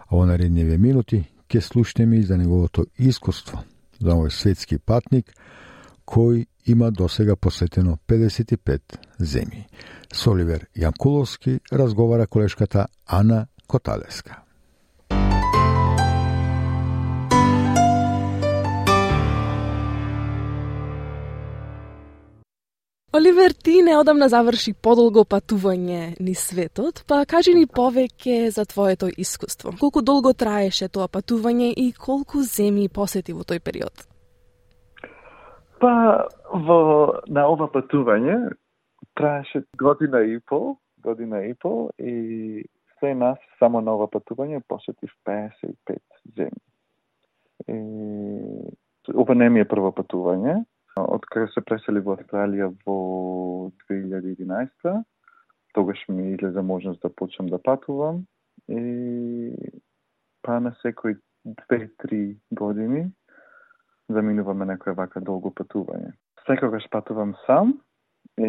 а 0.08 0.16
во 0.16 0.26
наредниве 0.26 0.78
минути 0.78 1.24
ќе 1.48 1.60
слушнеме 1.60 2.20
и 2.20 2.26
за 2.26 2.36
неговото 2.36 2.86
искуство 2.98 3.62
за 3.98 4.14
овој 4.14 4.30
светски 4.30 4.78
патник 4.78 5.32
кој 6.06 6.46
има 6.66 6.90
досега 6.90 7.36
посетено 7.36 7.98
55 8.08 8.98
земји. 9.18 9.66
Со 10.12 10.30
Оливер 10.30 10.66
Јанкуловски 10.76 11.60
разговара 11.72 12.26
колешката 12.26 12.86
Ана 13.06 13.46
Коталеска. 13.66 14.45
Оливер, 23.16 23.50
ти 23.64 23.82
неодамна 23.82 24.26
заврши 24.28 24.74
подолго 24.86 25.22
патување 25.24 26.18
ни 26.20 26.34
светот, 26.36 26.98
па 27.08 27.22
кажи 27.24 27.54
ни 27.56 27.62
повеќе 27.64 28.50
за 28.52 28.66
твоето 28.68 29.08
искуство. 29.08 29.72
Колку 29.80 30.02
долго 30.04 30.34
траеше 30.36 30.90
тоа 30.92 31.06
патување 31.08 31.70
и 31.72 31.86
колку 31.96 32.42
земји 32.44 32.90
посети 32.98 33.32
во 33.32 33.46
тој 33.48 33.62
период? 33.64 34.04
Па, 35.80 35.94
во, 36.68 36.78
на 37.32 37.46
ова 37.48 37.70
патување 37.72 38.36
траеше 39.16 39.64
година 39.80 40.20
и 40.20 40.36
пол, 40.52 40.76
година 41.00 41.40
и 41.48 41.54
пол 41.54 41.88
и 41.96 42.68
се 43.00 43.14
нас 43.14 43.40
само 43.58 43.80
на 43.80 43.96
ова 43.96 44.12
патување 44.12 44.60
посетив 44.68 45.16
55 45.24 46.04
земји. 46.36 46.64
И, 47.64 47.80
ова 49.16 49.34
не 49.34 49.48
ми 49.48 49.64
е 49.64 49.72
прво 49.72 49.96
патување, 49.96 50.66
Од 50.96 51.26
кога 51.28 51.46
се 51.52 51.60
пресели 51.60 52.00
во 52.00 52.16
Австралија 52.16 52.70
во 52.86 52.96
2011 53.90 55.02
тогаш 55.76 56.00
ми 56.08 56.32
излезе 56.32 56.62
можност 56.62 57.02
да 57.02 57.10
почнам 57.12 57.50
да 57.52 57.58
патувам 57.58 58.24
и 58.68 59.52
па 60.42 60.60
на 60.60 60.72
секој 60.82 61.18
2-3 61.68 62.36
години 62.50 63.10
заминуваме 64.08 64.72
некој 64.72 64.96
вака 64.96 65.20
долго 65.20 65.52
патување. 65.52 66.14
Секогаш 66.46 66.88
патувам 66.90 67.34
сам 67.46 67.76
И 68.36 68.48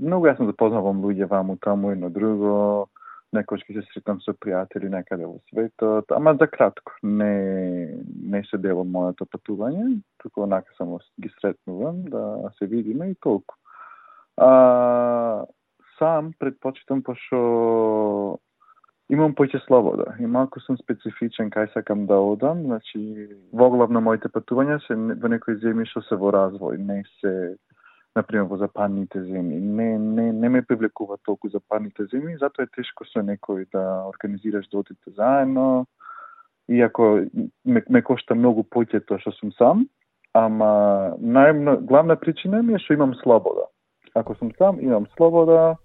многу 0.00 0.28
јасно 0.28 0.50
запознавам 0.50 1.00
луѓе 1.00 1.28
ваму 1.30 1.56
таму 1.64 1.92
едно 1.94 2.10
друго, 2.12 2.88
некојаш 3.36 3.62
ќе 3.66 3.76
се 3.78 3.86
сретам 3.92 4.20
со 4.24 4.34
пријатели 4.34 4.90
некаде 4.90 5.28
во 5.28 5.38
светот, 5.50 6.10
ама 6.16 6.34
за 6.40 6.48
кратко. 6.50 6.96
Не, 7.02 8.02
не 8.34 8.42
се 8.50 8.58
дел 8.58 8.82
од 8.82 8.90
моето 8.90 9.26
патување, 9.30 10.00
туку 10.22 10.44
онака 10.46 10.74
само 10.78 11.00
ги 11.20 11.30
сретнувам 11.38 12.04
да 12.10 12.52
се 12.58 12.66
видиме 12.66 13.10
и 13.12 13.14
толку. 13.14 13.54
А, 14.36 15.46
сам 15.98 16.32
предпочитам 16.38 17.02
пошо 17.06 18.38
имам 19.10 19.34
поќе 19.34 19.60
слобода 19.66 20.14
и 20.22 20.26
малку 20.26 20.62
сум 20.62 20.78
специфичен 20.78 21.50
кај 21.50 21.72
сакам 21.74 22.06
да 22.10 22.18
одам, 22.22 22.62
значи 22.66 23.00
во 23.52 23.70
главно 23.70 24.00
моите 24.00 24.30
патувања 24.32 24.78
се 24.86 24.96
во 24.96 25.30
некои 25.32 25.58
земји 25.62 25.88
што 25.90 26.02
се 26.06 26.18
во 26.20 26.30
развој, 26.34 26.78
не 26.78 27.02
се 27.18 27.34
например 28.16 28.48
во 28.50 28.58
западните 28.58 29.22
земји. 29.22 29.60
Не, 29.60 29.98
не, 29.98 30.32
не 30.32 30.48
ме 30.48 30.62
привлекува 30.62 31.18
толку 31.24 31.48
западните 31.48 32.08
земји, 32.12 32.38
затоа 32.40 32.66
е 32.66 32.72
тешко 32.76 33.06
со 33.10 33.22
некој 33.22 33.66
да 33.72 34.06
организираш 34.08 34.68
да 34.70 34.82
одите 34.82 35.14
заедно. 35.16 35.86
Иако 36.68 37.26
ме, 37.64 37.82
ме 37.88 38.02
кошта 38.02 38.34
многу 38.34 38.62
поќе 38.62 39.02
тоа 39.06 39.18
што 39.22 39.32
сум 39.38 39.52
сам, 39.58 39.86
ама 40.34 41.16
најмно, 41.18 41.80
главна 41.86 42.16
причина 42.16 42.62
ми 42.62 42.74
е 42.74 42.82
што 42.82 42.94
имам 42.94 43.14
слобода. 43.22 43.66
Ако 44.14 44.34
сум 44.34 44.52
сам, 44.58 44.80
имам 44.80 45.06
слобода, 45.16 45.76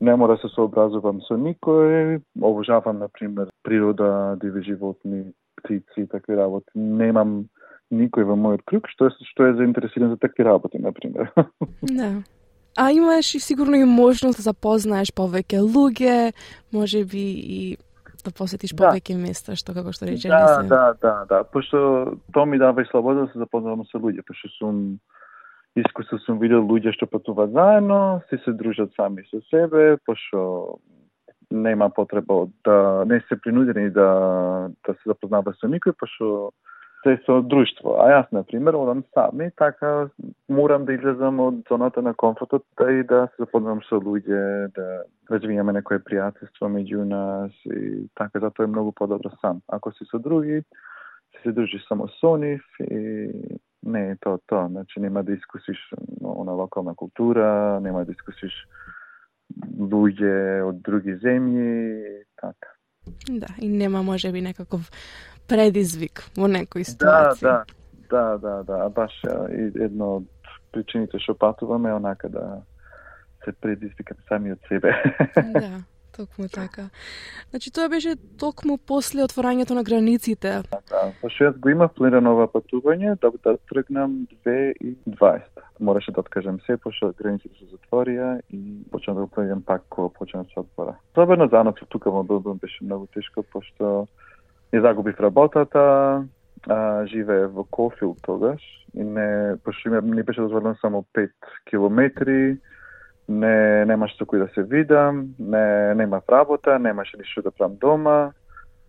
не 0.00 0.14
мора 0.16 0.36
да 0.36 0.42
се 0.42 0.54
сообразувам 0.54 1.20
со 1.22 1.38
никој, 1.38 2.22
обожавам, 2.42 2.98
например, 2.98 3.50
природа, 3.62 4.36
диви 4.42 4.62
животни, 4.62 5.32
птици 5.62 6.02
и 6.02 6.08
такви 6.08 6.36
работи. 6.36 6.70
Немам 6.74 7.46
никој 7.92 8.26
во 8.28 8.36
мојот 8.36 8.64
круг 8.66 8.88
што 8.90 9.10
е, 9.10 9.14
што 9.28 9.46
е 9.46 9.56
заинтересиран 9.60 10.14
за 10.14 10.18
такви 10.20 10.44
работи, 10.48 10.78
на 10.78 10.92
пример. 10.92 11.30
Да. 11.82 12.22
А 12.76 12.90
имаш 12.90 13.34
и 13.34 13.40
сигурно 13.40 13.76
и 13.76 13.84
можност 13.84 14.38
да 14.40 14.42
запознаеш 14.42 15.12
повеќе 15.12 15.60
луѓе, 15.60 16.32
може 16.72 17.04
би 17.04 17.24
и 17.36 17.76
да 18.24 18.30
посетиш 18.30 18.72
да. 18.72 18.86
повеќе 18.86 19.16
места, 19.18 19.56
што 19.58 19.74
како 19.76 19.92
што 19.92 20.08
рече 20.08 20.30
да, 20.32 20.62
се... 20.62 20.68
Да, 20.70 20.82
да, 21.02 21.14
да, 21.28 21.42
пошто 21.44 22.16
тоа 22.32 22.46
ми 22.46 22.58
дава 22.58 22.82
и 22.82 22.88
слобода 22.90 23.26
да 23.26 23.32
се 23.32 23.42
запознавам 23.42 23.84
со 23.90 23.98
луѓе, 23.98 24.24
пошто 24.26 24.48
сум 24.56 24.98
искусно 25.76 26.18
сум 26.24 26.40
видел 26.40 26.64
луѓе 26.64 26.94
што 26.96 27.10
патуваат 27.10 27.52
заедно, 27.52 28.22
си 28.30 28.40
се 28.44 28.56
дружат 28.56 28.92
сами 28.96 29.26
со 29.28 29.42
себе, 29.50 29.98
пошто 30.06 30.78
нема 31.50 31.90
потреба 31.90 32.46
да 32.64 33.04
не 33.06 33.20
се 33.28 33.36
принудени 33.36 33.90
да 33.90 34.70
да 34.86 34.94
се 34.94 35.12
запознаваат 35.12 35.58
со 35.60 35.68
никој, 35.68 35.96
пошто 35.98 36.52
се 37.02 37.16
со 37.26 37.40
друштво. 37.42 37.96
А 38.02 38.08
јас, 38.12 38.28
на 38.32 38.42
пример, 38.46 38.74
одам 38.78 39.02
сам 39.14 39.40
и 39.42 39.50
така 39.58 40.08
морам 40.48 40.84
да 40.84 40.94
излезам 40.94 41.40
од 41.40 41.62
зоната 41.68 42.02
на 42.02 42.14
комфортот 42.14 42.64
да 42.78 42.92
и 42.92 43.02
да 43.02 43.26
се 43.32 43.44
запознам 43.44 43.82
со 43.88 43.98
луѓе, 43.98 44.70
да 44.76 45.02
развијаме 45.30 45.74
некое 45.74 45.98
пријателство 45.98 46.70
меѓу 46.70 47.04
нас 47.08 47.52
и 47.66 48.06
така 48.14 48.40
затоа 48.40 48.64
е 48.64 48.72
многу 48.74 48.92
подобро 48.92 49.30
сам. 49.40 49.62
Ако 49.68 49.92
си 49.92 50.06
со 50.10 50.18
други, 50.18 50.62
си 51.32 51.42
се 51.42 51.52
дружиш 51.52 51.84
само 51.88 52.08
со 52.20 52.36
нив 52.36 52.62
и 52.80 53.30
не 53.82 54.10
е 54.10 54.16
тоа 54.20 54.38
тоа, 54.46 54.68
значи 54.68 55.00
нема 55.00 55.22
да 55.22 55.32
искусиш 55.32 55.78
она 56.22 56.52
локална 56.52 56.94
култура, 56.94 57.80
нема 57.82 58.04
да 58.04 58.12
искусиш 58.12 58.54
луѓе 59.78 60.62
од 60.68 60.78
други 60.82 61.18
земји, 61.18 62.22
така. 62.40 62.70
Да, 63.28 63.46
и 63.58 63.68
нема 63.68 64.02
може 64.02 64.32
би 64.32 64.40
некаков 64.40 64.90
предизвик 65.52 66.24
во 66.36 66.48
некои 66.48 66.84
ситуации. 66.84 67.46
Да, 67.46 67.64
да, 68.10 68.38
да, 68.38 68.62
да, 68.62 68.78
да, 68.78 68.88
баш 68.88 69.12
едно 69.52 70.16
од 70.16 70.52
причините 70.72 71.20
што 71.20 71.36
патуваме 71.36 71.92
е 71.92 71.96
онака 72.00 72.28
да 72.32 72.62
се 73.44 73.52
предизвикаме 73.52 74.20
сами 74.28 74.52
од 74.56 74.68
себе. 74.68 74.94
Да. 75.36 75.82
Токму 76.12 76.44
така. 76.48 76.90
Значи 77.50 77.70
тоа 77.72 77.88
беше 77.88 78.16
токму 78.36 78.76
после 78.76 79.24
отворањето 79.24 79.72
на 79.72 79.82
границите. 79.82 80.60
Да, 80.68 81.04
пошто 81.22 81.46
јас 81.48 81.56
го 81.56 81.72
имав 81.72 81.94
планирано 81.96 82.34
ова 82.36 82.46
патување 82.52 83.16
да, 83.16 83.30
да 83.32 83.56
тргнам 83.70 84.26
2020. 84.44 85.40
Мораше 85.80 86.12
да 86.12 86.20
откажам 86.20 86.60
се, 86.66 86.76
пошто 86.76 87.14
границите 87.16 87.56
се 87.56 87.64
затворија 87.72 88.42
и 88.52 88.60
почнав 88.92 89.16
да 89.16 89.22
го 89.22 89.28
планирам 89.28 89.62
пак 89.62 89.88
кога 89.88 90.12
почнав 90.18 90.46
да 90.46 90.52
се 90.52 90.60
отвора. 90.60 90.96
Особено 91.16 91.48
за 91.48 91.64
тука 91.88 92.10
во 92.10 92.22
Билбан 92.22 92.60
беше 92.60 92.84
многу 92.84 93.06
тешко, 93.06 93.42
пошто 93.42 94.06
не 94.72 94.80
загубив 94.80 95.20
работата, 95.20 96.24
а, 96.68 97.06
живее 97.06 97.46
во 97.46 97.64
Кофил 97.64 98.16
тогаш 98.22 98.60
и 98.94 99.04
не, 99.04 99.56
пошто 99.64 99.90
не 99.90 100.22
беше 100.22 100.40
дозволено 100.40 100.76
само 100.80 101.04
5 101.14 101.30
километри, 101.70 102.58
не 103.28 103.84
немаше 103.86 104.16
со 104.18 104.24
кој 104.24 104.46
да 104.46 104.48
се 104.54 104.62
видам, 104.62 105.34
не 105.38 105.94
немав 105.94 106.28
работа, 106.28 106.78
немаше 106.78 107.16
ништо 107.16 107.42
да 107.42 107.50
правам 107.50 107.76
дома. 107.76 108.32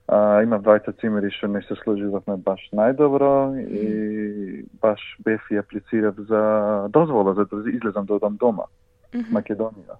А, 0.07 0.43
имав 0.43 0.63
двајца 0.63 0.91
цимери 0.99 1.31
што 1.31 1.47
не 1.47 1.61
се 1.63 1.75
сложувавме 1.79 2.35
баш 2.37 2.59
најдобро 2.75 3.55
и 3.55 4.65
баш 4.81 4.99
бев 5.23 5.39
и 5.51 5.55
аплицирав 5.55 6.15
за 6.27 6.87
дозвола 6.89 7.33
за 7.33 7.45
да 7.45 7.69
излезам 7.71 8.05
да 8.05 8.13
одам 8.13 8.35
дома, 8.35 8.63
mm 9.13 9.19
-hmm. 9.19 9.31
Македонија. 9.31 9.95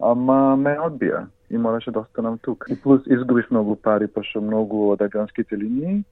Ама 0.00 0.56
ме 0.56 0.76
одбија 0.76 1.26
и 1.50 1.58
мораше 1.58 1.90
да 1.90 2.00
останам 2.00 2.38
тук. 2.38 2.66
И 2.68 2.80
плюс 2.82 3.02
изгубив 3.06 3.50
многу 3.50 3.76
пари, 3.76 4.06
пошто 4.06 4.40
многу 4.40 4.90
од 4.92 5.02
агранските 5.02 5.56
линии 5.56 6.04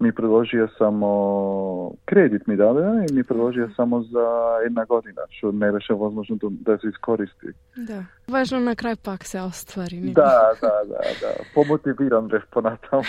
ми 0.00 0.10
предложија 0.12 0.66
само 0.78 1.10
кредит 2.04 2.48
ми 2.48 2.56
даде 2.58 3.06
и 3.06 3.12
ми 3.14 3.22
предложија 3.24 3.68
само 3.76 4.02
за 4.02 4.24
една 4.66 4.84
година, 4.86 5.26
што 5.30 5.52
не 5.52 5.70
беше 5.72 5.94
возможно 5.94 6.36
да, 6.36 6.50
да 6.50 6.78
се 6.78 6.88
искористи. 6.88 7.54
Да. 7.76 8.02
Важно 8.28 8.60
на 8.60 8.74
крај 8.74 8.96
пак 8.96 9.26
се 9.28 9.40
оствари. 9.40 10.00
Не? 10.00 10.12
Да, 10.12 10.52
да, 10.60 10.72
да, 10.88 11.00
да. 11.20 11.32
Помотивиран 11.54 12.28
бев 12.28 12.42
понатаму. 12.50 13.02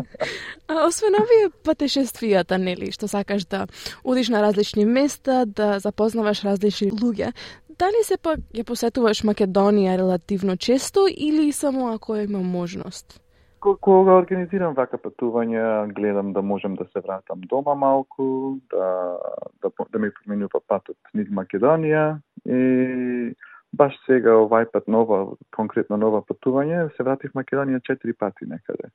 а 0.68 0.86
освен 0.86 1.16
овие 1.22 1.50
патешествијата, 1.64 2.58
нели, 2.58 2.90
што 2.92 3.08
сакаш 3.08 3.46
да 3.46 3.66
одиш 4.04 4.28
на 4.28 4.42
различни 4.42 4.84
места, 4.84 5.44
да 5.46 5.78
запознаваш 5.78 6.44
различни 6.44 6.90
луѓе, 6.92 7.32
дали 7.80 8.02
се 8.04 8.16
пак 8.20 8.40
ја 8.56 8.64
посетуваш 8.68 9.24
Македонија 9.24 9.96
релативно 9.98 10.56
често 10.56 11.06
или 11.08 11.52
само 11.52 11.92
ако 11.94 12.16
има 12.16 12.38
можност? 12.38 13.20
Кога 13.60 14.16
организирам 14.16 14.74
вака 14.74 14.96
патувања, 14.96 15.92
гледам 15.92 16.32
да 16.32 16.42
можам 16.42 16.74
да 16.74 16.84
се 16.92 17.00
вратам 17.00 17.40
дома 17.52 17.74
малку, 17.74 18.56
да, 18.72 19.18
да, 19.62 19.70
да 19.92 19.98
ми 19.98 20.10
поменува 20.10 20.48
па 20.52 20.60
патот 20.68 20.96
низ 21.14 21.28
Македонија 21.28 22.04
и 22.48 23.34
баш 23.72 23.96
сега 24.06 24.38
овај 24.44 24.70
пат 24.72 24.88
нова, 24.88 25.36
конкретно 25.56 26.00
нова 26.00 26.22
патување, 26.24 26.88
се 26.96 27.04
вратив 27.04 27.36
Македонија 27.36 27.82
четири 27.84 28.16
пати 28.16 28.48
некаде. 28.48 28.88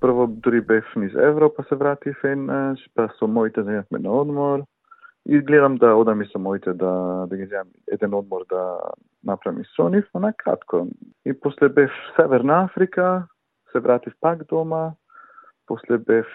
Прво 0.00 0.26
дури 0.26 0.60
бев 0.60 0.84
низ 0.96 1.16
Европа 1.16 1.64
се 1.68 1.76
вратив 1.76 2.20
еднаш, 2.24 2.84
па 2.94 3.08
со 3.18 3.26
моите 3.26 3.64
зајавме 3.64 4.04
на 4.04 4.12
одмор 4.12 4.68
и 5.26 5.40
гледам 5.40 5.76
да 5.76 5.94
одам 5.94 6.22
и 6.22 6.26
со 6.26 6.38
моите 6.38 6.72
да, 6.72 7.26
да 7.30 7.36
ги 7.36 7.46
земам 7.46 7.68
еден 7.92 8.14
одмор 8.14 8.44
да 8.48 8.78
направам 9.24 9.60
и 9.60 9.64
со 9.76 9.88
нив, 9.88 10.04
на 10.14 10.32
кратко. 10.32 10.86
И 11.24 11.32
после 11.40 11.68
бев 11.68 11.90
Северна 12.16 12.64
Африка, 12.64 13.26
се 13.72 13.80
вратив 13.80 14.12
пак 14.20 14.44
дома, 14.44 14.92
после 15.66 15.98
бев 15.98 16.26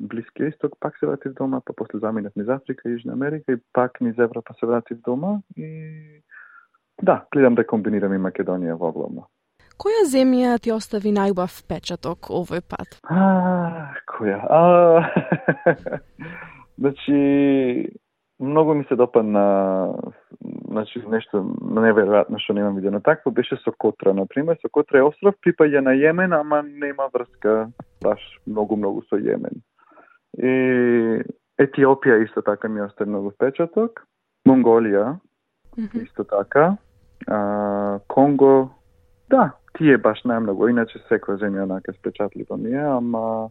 Блиски 0.00 0.42
исток, 0.42 0.72
пак 0.80 0.98
се 0.98 1.06
вратив 1.06 1.32
дома, 1.32 1.60
па 1.64 1.72
после 1.76 1.98
заминав 1.98 2.32
низ 2.36 2.48
Африка, 2.48 2.88
Јужна 2.88 3.12
Америка 3.12 3.52
и 3.52 3.60
пак 3.72 4.00
низ 4.00 4.18
Европа 4.18 4.54
се 4.60 4.66
вратив 4.66 4.98
дома 5.00 5.40
и 5.56 6.22
да, 7.02 7.24
гледам 7.32 7.54
да 7.54 7.66
комбинирам 7.66 8.12
и 8.14 8.18
Македонија 8.18 8.76
во 8.76 8.92
главно. 8.92 9.28
Која 9.80 10.04
земја 10.04 10.58
ти 10.60 10.72
остави 10.72 11.12
најубав 11.12 11.52
впечаток 11.62 12.28
овој 12.28 12.60
пат? 12.60 12.98
А, 13.08 13.96
која? 14.04 14.40
А, 14.44 14.60
значи, 16.80 17.16
многу 18.40 18.74
ми 18.74 18.84
се 18.88 18.96
допадна 18.96 19.94
значи 20.70 21.02
нешто 21.08 21.42
неверојатно 21.60 22.38
што 22.40 22.54
немам 22.56 22.76
видено 22.76 23.00
такво 23.00 23.30
беше 23.30 23.56
со 23.64 23.72
Котра 23.72 24.14
на 24.14 24.26
пример 24.26 24.58
со 24.62 24.68
Котра 24.68 24.98
е 24.98 25.08
остров 25.08 25.34
припаѓа 25.44 25.80
на 25.80 25.94
Јемен 25.94 26.34
ама 26.34 26.62
нема 26.62 27.10
врска 27.12 27.70
баш 28.02 28.20
многу 28.46 28.76
многу 28.76 29.02
со 29.10 29.16
Јемен 29.16 29.60
и 30.38 31.22
Етиопија 31.60 32.24
исто 32.24 32.42
така 32.42 32.68
ми 32.68 32.82
остави 32.82 33.10
многу 33.10 33.30
впечаток 33.30 34.06
Монголија 34.48 35.18
mm 35.76 35.86
-hmm. 35.88 36.02
исто 36.04 36.24
така 36.24 36.76
а, 37.26 37.98
Конго 38.08 38.70
да 39.30 39.52
тие 39.78 39.98
баш 39.98 40.22
најмногу 40.24 40.70
иначе 40.70 40.98
секоја 41.10 41.38
земја 41.40 41.62
онака 41.62 41.92
спечатлива 41.92 42.56
ми 42.56 42.72
е 42.72 42.86
ама 42.86 43.50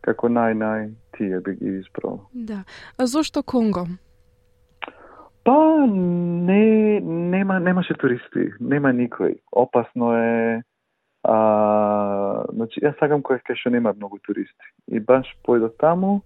како 0.00 0.28
нај-нај 0.28 0.92
тие 1.16 1.40
би 1.40 1.54
ги 1.54 1.78
избрал. 1.78 2.20
Да. 2.32 2.64
А 2.98 3.06
зошто 3.06 3.42
Конго? 3.42 3.86
Па 5.48 5.86
не 5.88 7.00
нема 7.00 7.56
немаше 7.60 7.94
туристи, 7.96 8.50
нема 8.60 8.90
никој. 8.92 9.38
Опасно 9.48 10.10
е 10.12 10.62
а, 11.24 11.36
значи 12.52 12.82
јас 12.84 12.98
сакам 13.00 13.22
кој 13.24 13.40
кај 13.46 13.56
што 13.56 13.72
нема 13.72 13.94
многу 13.96 14.18
туристи. 14.28 14.68
И 14.92 15.00
баш 15.00 15.24
појдов 15.48 15.72
таму 15.80 16.20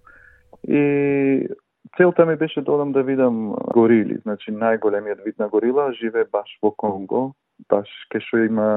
и 0.67 1.47
целта 1.95 2.25
ми 2.25 2.35
беше 2.35 2.61
да 2.67 2.71
одам 2.73 2.91
да 2.91 3.03
видам 3.03 3.55
горили, 3.71 4.17
значи 4.25 4.51
најголемиот 4.51 5.23
вид 5.23 5.39
на 5.39 5.47
горила 5.47 5.93
живее 5.93 6.27
баш 6.27 6.57
во 6.61 6.73
Конго, 6.75 7.31
баш 7.71 7.87
кај 8.11 8.27
што 8.27 8.43
има 8.43 8.67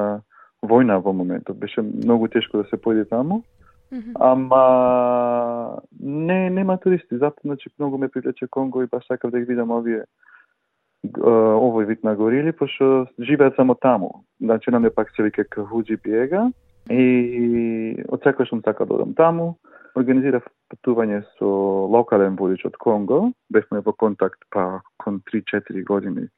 војна 0.63 1.01
во 1.03 1.11
моментот. 1.13 1.59
Беше 1.59 1.83
многу 1.83 2.29
тешко 2.29 2.63
да 2.63 2.69
се 2.71 2.77
појде 2.77 3.09
таму. 3.09 3.43
Mm 3.91 3.99
-hmm. 3.99 4.15
Ама 4.21 5.83
не 6.01 6.51
нема 6.51 6.79
туристи, 6.79 7.19
затоа 7.19 7.43
значи 7.45 7.71
многу 7.79 7.99
ме 7.99 8.09
привлече 8.09 8.47
Конго 8.47 8.83
и 8.83 8.87
баш 8.87 9.07
сакав 9.07 9.31
да 9.31 9.39
ги 9.39 9.45
видам 9.45 9.71
овие 9.71 10.05
Э, 11.15 11.31
овој 11.57 11.87
вид 11.87 12.05
на 12.05 12.15
горили, 12.17 12.53
пошто 12.53 13.07
живеат 13.19 13.57
само 13.57 13.75
таму. 13.75 14.25
Значи, 14.41 14.71
нам 14.71 14.85
е 14.85 14.91
пак 14.91 15.11
се 15.11 15.23
вика 15.23 15.45
Кахуджи 15.45 15.97
Биега 15.97 16.51
и 16.91 18.03
од 18.09 18.23
секој 18.23 18.49
сум 18.49 18.63
така 18.63 18.85
да 18.85 18.95
одам 18.95 19.15
таму. 19.15 19.57
Организирав 19.97 20.45
патување 20.71 21.23
со 21.39 21.47
локален 21.91 22.37
водич 22.37 22.65
од 22.67 22.77
Конго. 22.77 23.33
Бевме 23.51 23.81
во 23.81 23.93
контакт 23.93 24.41
па 24.51 24.83
кон 24.99 25.23
3-4 25.33 25.85
години. 25.85 26.29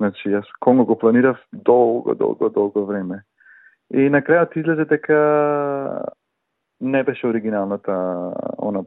Значи, 0.00 0.28
јас 0.28 0.48
Конго 0.60 0.84
го 0.84 0.98
планирав 0.98 1.38
долго, 1.52 2.14
долго, 2.14 2.48
долго 2.48 2.84
време. 2.84 3.22
И 3.90 4.08
на 4.10 4.22
крајот 4.22 4.56
излезе 4.56 4.84
дека 4.84 6.10
не 6.80 7.02
беше 7.02 7.26
оригиналната 7.26 7.92
она 8.58 8.82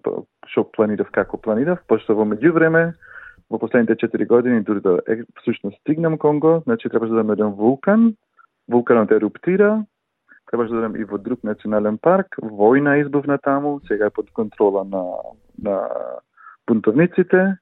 што 0.48 0.64
планирав 0.64 1.12
како 1.12 1.38
планирав, 1.38 1.80
пошто 1.88 2.16
во 2.16 2.26
меѓувреме 2.26 2.94
во 3.50 3.60
последните 3.60 3.95
4 3.95 4.28
години 4.28 4.62
дури 4.62 4.82
да 4.82 5.00
е, 5.08 5.24
всушност 5.41 5.80
стигнам 5.80 6.18
Конго, 6.18 6.62
значи 6.64 6.89
требаше 6.89 7.12
да 7.12 7.34
еден 7.34 7.52
вулкан, 7.52 8.16
вулканот 8.70 9.12
еруптира, 9.12 9.86
требаше 10.52 10.74
да 10.74 11.00
и 11.00 11.04
во 11.04 11.18
друг 11.18 11.43
национален 11.43 11.98
парк, 11.98 12.36
војна 12.41 13.02
избувна 13.02 13.38
таму, 13.38 13.80
сега 13.88 14.06
е 14.06 14.10
под 14.10 14.32
контрола 14.32 14.84
на, 14.84 15.04
на 15.64 15.88
бунтовниците, 16.68 17.58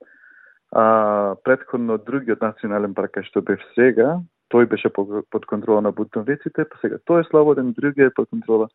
а 0.71 1.35
предходно 1.43 1.97
другиот 1.97 2.41
национален 2.41 2.93
парк 2.93 3.21
што 3.23 3.41
бев 3.41 3.61
сега, 3.75 4.21
тој 4.53 4.65
беше 4.65 4.89
под 4.89 5.45
контрола 5.45 5.81
на 5.81 5.91
бунтовниците, 5.91 6.65
па 6.65 6.77
сега 6.81 6.97
тој 7.05 7.25
е 7.25 7.29
слободен, 7.29 7.73
другиот 7.77 8.11
е 8.11 8.15
под 8.15 8.29
контрола. 8.29 8.67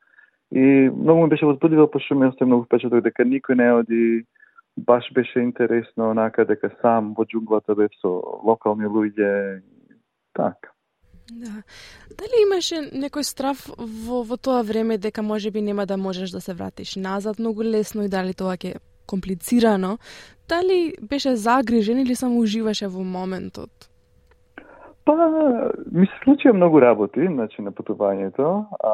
И 0.52 0.90
многу 0.90 1.22
ми 1.22 1.28
беше 1.28 1.46
возбудливо, 1.46 1.90
пошто 1.90 2.14
ми 2.14 2.26
остави 2.26 2.48
многу 2.48 2.64
впечаток 2.64 3.02
дека 3.02 3.22
никој 3.22 3.54
не 3.54 3.72
оди 3.72 4.24
баш 4.76 5.12
беше 5.14 5.40
интересно 5.40 6.10
онака 6.10 6.44
дека 6.44 6.70
сам 6.82 7.14
во 7.14 7.24
џунглата 7.24 7.74
бев 7.74 7.90
со 8.00 8.20
локални 8.44 8.86
луѓе 8.86 9.62
така. 10.32 10.72
Да. 11.30 11.62
Дали 12.18 12.42
имаше 12.42 12.80
некој 12.90 13.22
страф 13.22 13.68
во, 13.78 14.22
во 14.26 14.36
тоа 14.36 14.62
време 14.66 14.98
дека 14.98 15.22
може 15.22 15.50
би 15.50 15.62
нема 15.62 15.86
да 15.86 15.96
можеш 15.96 16.30
да 16.30 16.40
се 16.40 16.54
вратиш 16.54 16.96
назад 16.96 17.38
многу 17.38 17.62
лесно 17.62 18.02
и 18.02 18.08
дали 18.08 18.34
тоа 18.34 18.56
ќе 18.56 18.80
комплицирано? 19.06 19.98
Дали 20.48 20.94
беше 21.02 21.36
загрижен 21.36 21.98
или 21.98 22.14
само 22.14 22.40
уживаше 22.40 22.88
во 22.88 23.04
моментот? 23.04 23.90
Па, 25.04 25.14
ми 25.90 26.06
се 26.06 26.18
случија 26.24 26.52
многу 26.52 26.80
работи, 26.80 27.26
значи, 27.26 27.62
на 27.62 27.72
патувањето. 27.72 28.66
А, 28.84 28.92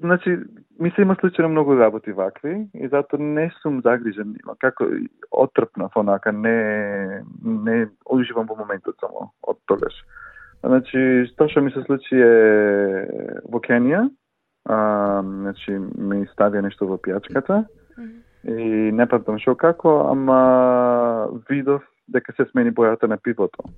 значи, 0.00 0.38
ми 0.82 0.90
се 0.90 1.02
има 1.02 1.14
случајно 1.14 1.52
многу 1.52 1.76
работи 1.78 2.12
вакви 2.12 2.66
и 2.74 2.88
затоа 2.88 3.20
не 3.20 3.46
сум 3.62 3.80
загрижен. 3.84 4.34
Како 4.60 4.88
отрпнав 5.30 5.96
онака, 5.96 6.32
не, 6.32 7.22
не 7.44 7.86
уживам 8.10 8.50
во 8.50 8.56
моментот 8.58 8.98
само 9.00 9.30
од 9.42 9.60
тогаш. 9.70 9.94
Значи, 10.62 11.30
тоа 11.38 11.48
што 11.50 11.62
ми 11.62 11.72
се 11.74 11.84
случи 11.86 12.18
е 12.18 13.06
во 13.46 13.62
Кенија, 13.62 14.08
а, 14.66 14.78
значи, 15.22 15.78
ми 15.78 16.26
ставија 16.34 16.66
нешто 16.66 16.90
во 16.90 16.98
пијачката 16.98 17.64
и 18.42 18.90
не 18.90 19.06
памтам 19.06 19.38
шо 19.38 19.54
како, 19.54 20.02
ама 20.10 21.30
видов 21.48 21.86
дека 22.08 22.34
се 22.36 22.50
смени 22.50 22.74
бојата 22.74 23.08
на 23.08 23.16
пивото 23.16 23.70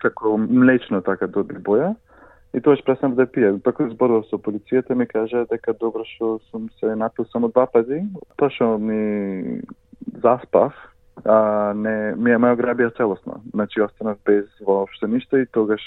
како 0.00 0.36
млечно 0.36 1.00
така 1.02 1.26
добри 1.26 1.58
боја. 1.58 1.94
И 2.56 2.60
тоа 2.60 2.76
престанав 2.84 3.16
да 3.16 3.26
пие. 3.26 3.58
Пак 3.60 3.76
зборував 3.90 4.24
со 4.32 4.38
полицијата 4.40 4.94
ми 4.94 5.06
кажа 5.06 5.44
дека 5.50 5.74
добро 5.76 6.04
што 6.08 6.38
сум 6.50 6.70
се 6.80 6.96
напил 6.96 7.26
само 7.28 7.48
два 7.52 7.66
пати. 7.66 8.00
Тоа 8.36 8.48
што 8.50 8.78
ми 8.78 9.60
заспав, 10.24 10.72
а, 11.24 11.74
не, 11.76 12.14
ми 12.16 12.32
ја 12.32 12.40
ограбија 12.56 12.96
целосно. 12.96 13.42
Значи, 13.52 13.82
останав 13.82 14.16
без 14.24 14.48
воопшто 14.64 15.06
ништо 15.06 15.36
и 15.36 15.46
тогаш 15.46 15.84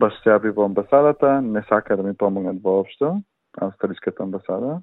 баш 0.00 0.12
се 0.22 0.34
јави 0.34 0.50
во 0.50 0.66
амбасадата, 0.66 1.40
не 1.40 1.62
сака 1.68 1.96
да 1.96 2.02
ми 2.02 2.14
помогнат 2.14 2.58
воопшто, 2.62 3.22
австралиската 3.54 4.22
амбасада. 4.22 4.82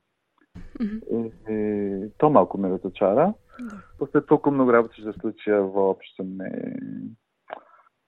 Mm 0.80 0.88
-hmm. 0.88 1.00
и, 1.12 1.54
и 1.54 2.12
тоа 2.18 2.30
малку 2.30 2.58
ме 2.58 2.70
разочара. 2.70 3.34
Да. 3.60 3.76
После 4.00 4.22
толку 4.22 4.52
многу 4.52 4.72
работи 4.72 5.02
се 5.02 5.12
случија, 5.12 5.60
воопшто 5.60 6.24
не 6.24 6.50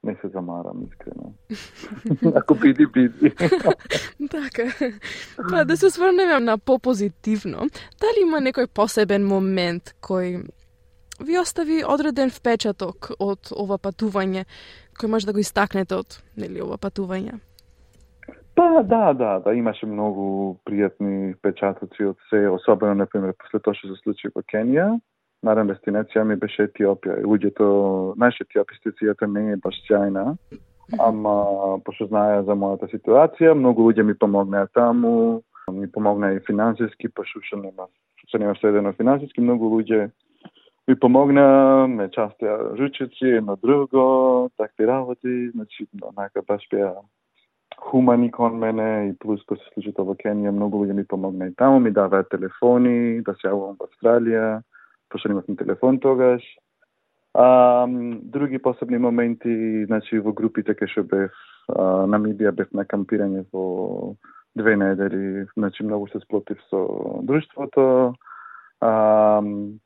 не 0.05 0.15
се 0.21 0.27
замарам 0.27 0.83
искрено. 0.87 1.33
Ако 2.39 2.55
биди, 2.55 2.85
биди. 2.85 3.31
така. 4.31 4.91
Па 5.49 5.65
да 5.65 5.77
се 5.77 5.89
сврнеме 5.89 6.39
на 6.39 6.57
попозитивно. 6.57 7.69
Дали 8.01 8.21
има 8.21 8.41
некој 8.41 8.67
посебен 8.67 9.25
момент 9.27 9.95
кој 10.01 10.45
ви 11.19 11.39
остави 11.39 11.83
одреден 11.87 12.29
впечаток 12.29 13.11
од 13.19 13.51
ова 13.55 13.77
патување, 13.79 14.45
кој 14.99 15.11
може 15.11 15.25
да 15.25 15.33
го 15.33 15.39
истакнете 15.39 15.95
од 15.95 16.19
нели 16.37 16.61
ова 16.61 16.77
патување? 16.77 17.39
Па 18.55 18.83
да, 18.83 19.13
да, 19.13 19.39
да, 19.43 19.53
имаше 19.53 19.85
многу 19.85 20.55
пријатни 20.67 21.33
впечатоци 21.35 22.05
од 22.11 22.17
се, 22.29 22.47
особено, 22.47 22.93
например, 22.95 23.33
после 23.39 23.59
тоа 23.59 23.75
што 23.75 23.91
се 23.91 23.99
случи 24.03 24.31
во 24.31 24.43
Кенија, 24.47 24.93
наредна 25.45 25.73
дестинација 25.73 26.23
ми 26.25 26.35
беше 26.41 26.67
Етиопија. 26.67 27.19
И 27.21 27.27
луѓето, 27.29 27.67
знаеш, 28.17 28.41
етиопистицијата 28.45 29.29
не 29.31 29.53
е 29.53 29.61
баш 29.61 29.77
сјајна, 29.87 30.35
ама 30.99 31.35
пошто 31.85 32.09
знае 32.09 32.43
за 32.47 32.57
мојата 32.57 32.89
ситуација, 32.91 33.55
многу 33.57 33.87
луѓе 33.87 34.03
ми 34.03 34.17
помогнаа 34.17 34.67
таму, 34.73 35.41
ми 35.71 35.87
помогна 35.91 36.33
и 36.35 36.43
финансиски, 36.45 37.09
па 37.09 37.23
пошто 37.23 37.41
што 37.47 37.61
нема, 37.61 37.89
што 38.27 38.41
нема 38.41 38.55
следено 38.59 38.93
финансиски, 38.93 39.41
многу 39.41 39.71
луѓе 39.73 40.09
ми 40.87 40.95
помогна, 41.01 41.87
ме 41.89 42.09
частија 42.13 42.77
ручици, 42.77 43.37
едно 43.41 43.57
друго, 43.61 44.49
такви 44.57 44.87
работи, 44.87 45.49
значи, 45.55 45.87
онака 46.01 46.41
баш 46.47 46.67
беа 46.71 46.93
хумани 47.77 48.31
кон 48.31 48.57
мене 48.59 49.09
и 49.09 49.13
плюс 49.19 49.41
кој 49.49 49.59
се 49.59 49.73
случи 49.73 49.93
во 49.97 50.13
Кенија, 50.13 50.51
многу 50.51 50.83
луѓе 50.83 50.93
ми 50.93 51.03
помогна 51.05 51.47
и 51.49 51.55
таму, 51.55 51.79
ми 51.79 51.91
даваа 51.91 52.23
телефони, 52.23 53.21
да 53.21 53.33
се 53.41 53.49
јавувам 53.49 53.75
во 53.79 53.89
Австралија, 53.89 54.61
пошто 55.15 55.29
немавме 55.29 55.55
телефон 55.55 55.99
тогаш. 55.99 56.43
А, 57.33 57.87
други 58.23 58.59
посебни 58.59 58.97
моменти, 58.97 59.85
значи 59.85 60.19
во 60.19 60.33
групите 60.35 60.75
кај 60.75 60.91
што 60.91 61.03
бев 61.03 61.31
а, 61.71 62.03
Намибија 62.07 62.51
бев 62.51 62.67
на 62.75 62.83
кампирање 62.83 63.45
во 63.51 64.15
две 64.55 64.75
недели, 64.75 65.47
значи 65.55 65.83
многу 65.83 66.07
се 66.11 66.19
сплотив 66.19 66.59
со 66.69 66.79
друштвото. 67.23 68.15
А, 68.83 69.39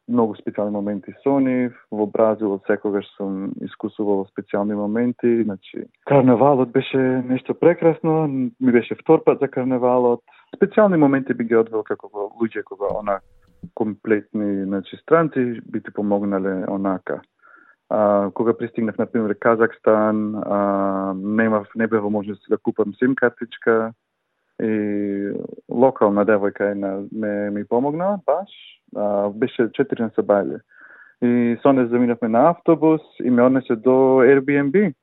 многу 0.09 0.33
специјални 0.41 0.73
моменти 0.73 1.13
со 1.23 1.37
нив. 1.39 1.77
Во 1.93 2.05
Бразил 2.09 2.57
од 2.57 2.65
секогаш 2.65 3.05
сум 3.17 3.51
искусувал 3.61 4.25
специјални 4.33 4.73
моменти. 4.73 5.43
Значи, 5.43 5.85
карнавалот 6.09 6.73
беше 6.73 6.97
нешто 7.25 7.53
прекрасно. 7.53 8.27
Ми 8.59 8.71
беше 8.71 8.97
втор 8.97 9.23
пат 9.23 9.45
за 9.45 9.47
карнавалот. 9.47 10.21
Специјални 10.57 10.97
моменти 10.97 11.33
би 11.33 11.45
ги 11.45 11.55
одвел 11.55 11.83
како 11.83 12.09
луѓе 12.41 12.65
кога 12.65 12.97
она 12.97 13.21
комплетни 13.73 14.63
значи, 14.63 14.97
странци 15.01 15.61
би 15.71 15.83
ти 15.83 15.91
помогнале 15.91 16.65
онака. 16.69 17.21
А, 17.89 18.31
кога 18.33 18.57
пристигнав, 18.57 18.97
например, 18.97 19.35
Казахстан, 19.39 20.35
а, 20.35 21.13
немав, 21.15 21.67
не 21.75 21.87
бе 21.87 21.99
во 21.99 22.09
можност 22.09 22.49
да 22.49 22.57
купам 22.57 22.93
сим 22.93 23.15
картичка 23.15 23.93
и 24.61 25.31
локална 25.71 26.25
девојка 26.25 26.71
една 26.71 27.01
ме 27.11 27.49
ми 27.49 27.65
помогна 27.65 28.19
баш, 28.25 28.51
а, 28.95 29.29
беше 29.29 29.71
14 29.71 30.21
бајле. 30.21 30.59
И 31.21 31.57
со 31.61 31.73
не 31.73 31.87
заминавме 31.87 32.27
на 32.27 32.49
автобус 32.49 33.01
и 33.23 33.29
ме 33.29 33.41
однесе 33.41 33.75
до 33.75 34.23
Airbnb, 34.23 34.93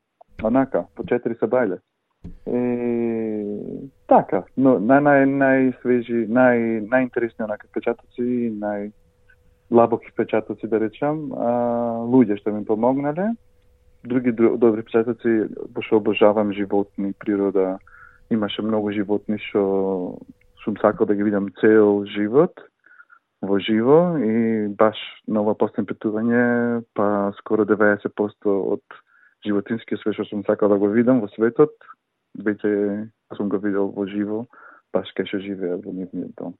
онака, 0.44 0.84
по 0.94 1.02
4 1.02 1.38
сабајле. 1.40 1.78
И 2.46 3.90
така, 4.08 4.44
но 4.56 4.76
нај 4.78 5.02
нај 5.06 5.24
најсвежи, 5.40 6.26
нај 6.30 6.86
најинтересни 6.90 7.44
онака 7.46 7.68
впечатоци, 7.70 8.52
нај 8.54 8.92
лабоки 9.70 10.10
впечатоци 10.12 10.66
да 10.66 10.80
речам, 10.80 11.32
а, 11.32 11.50
луѓе 12.06 12.38
што 12.40 12.52
ми 12.52 12.64
помогнале. 12.64 13.32
Други 14.04 14.32
добри 14.32 14.82
впечатоци, 14.82 15.48
пошто 15.74 15.96
обожавам 15.96 16.52
животни, 16.52 17.12
природа, 17.18 17.78
имаше 18.30 18.62
многу 18.62 18.92
животни 18.92 19.38
што 19.48 20.18
сум 20.62 20.76
сакал 20.80 21.06
да 21.06 21.14
ги 21.14 21.22
видам 21.22 21.50
цел 21.60 22.04
живот 22.06 22.54
во 23.42 23.58
живо 23.60 24.18
и 24.18 24.68
баш 24.68 24.96
на 25.28 25.42
ова 25.42 25.54
последно 25.54 25.86
петување, 25.86 26.82
па 26.94 27.32
скоро 27.38 27.66
90% 27.68 28.46
од 28.46 28.82
животинскиот 29.46 30.00
свет 30.00 30.14
што 30.14 30.24
сум 30.30 30.44
сакал 30.46 30.68
да 30.68 30.78
го 30.78 30.88
видам 30.90 31.20
во 31.20 31.28
светот, 31.34 31.74
веќе 32.38 33.06
Сум 33.34 33.48
го 33.48 33.58
видел 33.58 33.90
во 33.90 34.06
живо, 34.06 34.46
баш 34.92 35.10
ке 35.16 35.26
ше 35.26 35.42
живеат 35.42 35.82
во 35.84 35.92
нивниот 35.92 36.34
дом. 36.38 36.54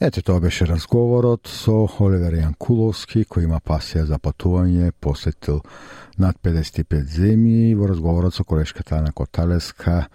Ете, 0.00 0.22
тоа 0.22 0.40
беше 0.40 0.64
разговорот 0.64 1.44
со 1.44 1.82
Оливер 2.00 2.32
Јанкуловски, 2.38 3.26
кој 3.28 3.44
има 3.44 3.58
пасија 3.60 4.06
за 4.08 4.16
патување, 4.16 4.94
посетил 4.96 5.60
над 6.16 6.38
55 6.40 7.04
земји. 7.18 7.74
Во 7.76 7.88
разговорот 7.90 8.32
со 8.32 8.44
колешката 8.48 8.96
Ана 8.96 9.12
Коталеска 9.12 10.06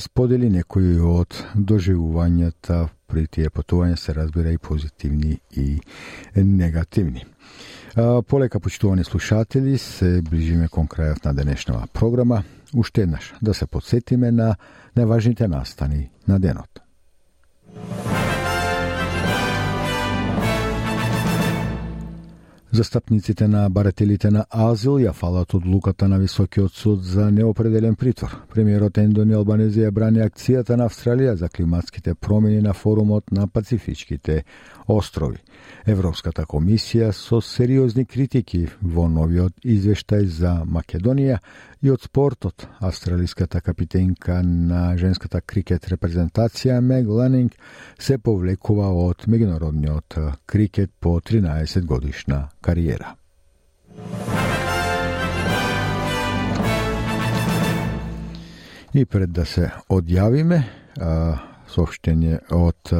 сподели 0.00 0.48
некои 0.48 0.96
од 0.96 1.36
доживувањата 1.52 2.86
при 3.10 3.26
тие 3.26 3.50
патувања, 3.50 3.96
се 3.96 4.14
разбира 4.14 4.52
и 4.52 4.58
позитивни 4.58 5.40
и 5.56 5.80
негативни. 6.36 7.24
Полека, 8.28 8.60
почитувани 8.60 9.04
слушатели, 9.04 9.78
се 9.78 10.22
ближиме 10.22 10.68
кон 10.68 10.86
крајот 10.86 11.24
на 11.26 11.34
денешнава 11.34 11.88
програма. 11.92 12.42
Уште 12.74 13.02
еднаш 13.02 13.34
да 13.42 13.54
се 13.54 13.66
подсетиме 13.66 14.30
на 14.30 14.54
најважните 14.96 15.46
настани 15.50 16.10
на 16.28 16.38
денот. 16.38 16.80
Застапниците 22.72 23.48
на 23.48 23.68
барателите 23.68 24.30
на 24.30 24.44
азил 24.50 25.00
ја 25.02 25.10
фалат 25.12 25.54
одлуката 25.54 26.08
на 26.08 26.18
Високиот 26.18 26.72
суд 26.72 27.02
за 27.04 27.30
неопределен 27.30 27.96
притвор. 27.96 28.36
Премиерот 28.54 28.98
Ендони 28.98 29.34
Албанези 29.34 29.80
ја 29.82 29.90
брани 29.90 30.22
акцијата 30.22 30.76
на 30.78 30.86
Австралија 30.86 31.34
за 31.34 31.48
климатските 31.48 32.14
промени 32.14 32.60
на 32.62 32.72
форумот 32.72 33.32
на 33.32 33.48
Пацифичките 33.48 34.44
острови. 34.90 35.38
Европската 35.86 36.44
комисија 36.44 37.10
со 37.16 37.40
сериозни 37.40 38.04
критики 38.04 38.66
во 38.82 39.06
новиот 39.08 39.64
извештај 39.64 40.26
за 40.26 40.52
Македонија 40.66 41.38
и 41.82 41.90
од 41.90 42.04
спортот. 42.04 42.66
Австралиската 42.80 43.60
капитенка 43.60 44.42
на 44.42 44.96
женската 45.00 45.40
крикет 45.40 45.88
репрезентација 45.88 46.80
Мег 46.80 47.08
Ленинг 47.08 47.56
се 47.98 48.18
повлекува 48.18 48.90
од 49.06 49.24
меѓународниот 49.26 50.18
крикет 50.46 50.92
по 51.00 51.20
13 51.20 51.86
годишна 51.86 52.48
кариера. 52.60 53.16
И 58.94 59.04
пред 59.06 59.30
да 59.32 59.44
се 59.46 59.70
одјавиме, 59.88 60.64
сообщение 61.70 62.40
од 62.50 62.90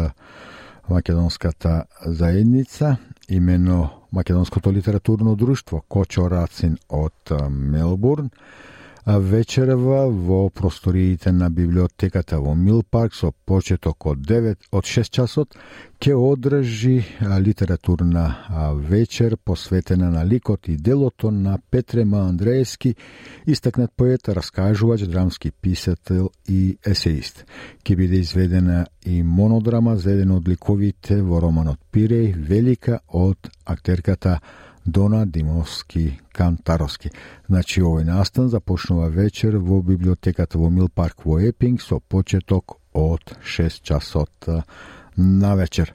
македонската 0.91 1.85
заедница, 2.07 2.97
имено 3.29 3.91
Македонското 4.13 4.73
литературно 4.73 5.37
друштво 5.37 5.81
Кочо 5.89 6.31
Рацин 6.31 6.77
од 6.89 7.33
Мелбурн, 7.51 8.31
вечерва 9.19 10.09
во 10.09 10.51
просториите 10.51 11.33
на 11.33 11.51
библиотеката 11.51 12.39
во 12.41 12.55
Мил 12.55 12.83
Парк 12.83 13.15
со 13.15 13.33
почеток 13.33 14.07
од 14.07 14.19
9 14.19 14.69
од 14.71 14.85
6 14.85 15.11
часот 15.11 15.57
ќе 16.01 16.15
одржи 16.15 17.05
литературна 17.41 18.25
вечер 18.89 19.37
посветена 19.37 20.11
на 20.11 20.25
ликот 20.25 20.69
и 20.69 20.77
делото 20.77 21.31
на 21.31 21.59
Петре 21.71 22.05
Маандреевски, 22.05 22.95
истакнат 23.47 23.93
поет, 23.97 24.29
раскажувач, 24.29 25.03
драмски 25.03 25.51
писател 25.51 26.31
и 26.49 26.79
есеист. 26.87 27.45
Ке 27.83 27.97
биде 27.97 28.21
изведена 28.21 28.87
и 29.05 29.23
монодрама 29.23 29.97
за 29.97 30.13
еден 30.13 30.31
од 30.31 30.49
ликовите 30.49 31.23
во 31.23 31.41
романот 31.41 31.81
Пирей, 31.93 32.33
велика 32.33 33.01
од 33.09 33.51
актерката 33.65 34.41
Дона 34.87 35.27
Димовски 35.27 36.21
Кантаровски. 36.33 37.11
Значи, 37.49 37.83
овој 37.83 38.05
настан 38.09 38.49
започнува 38.49 39.09
вечер 39.09 39.59
во 39.59 39.83
библиотеката 39.83 40.59
во 40.59 40.71
Мил 40.71 40.89
Парк 40.89 41.25
во 41.25 41.39
Епинг 41.41 41.83
со 41.83 42.01
почеток 42.01 42.79
од 42.93 43.37
6 43.45 43.83
часот 43.83 44.49
на 45.17 45.55
вечер. 45.55 45.95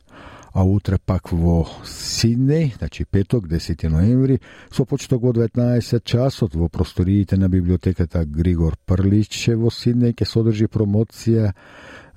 А 0.54 0.64
утре 0.64 0.98
пак 0.98 1.34
во 1.34 1.68
Сиднеј, 1.84 2.78
значи 2.78 3.04
петок, 3.04 3.50
10 3.50 3.90
ноември, 3.90 4.40
со 4.72 4.86
почеток 4.86 5.22
во 5.22 5.34
19 5.34 6.04
часот 6.06 6.56
во 6.56 6.70
просториите 6.70 7.36
на 7.36 7.50
библиотеката 7.50 8.24
Григор 8.26 8.78
Прличе 8.86 9.58
во 9.58 9.68
Сиднеј 9.68 10.16
ќе 10.16 10.26
содржи 10.26 10.70
промоција 10.72 11.52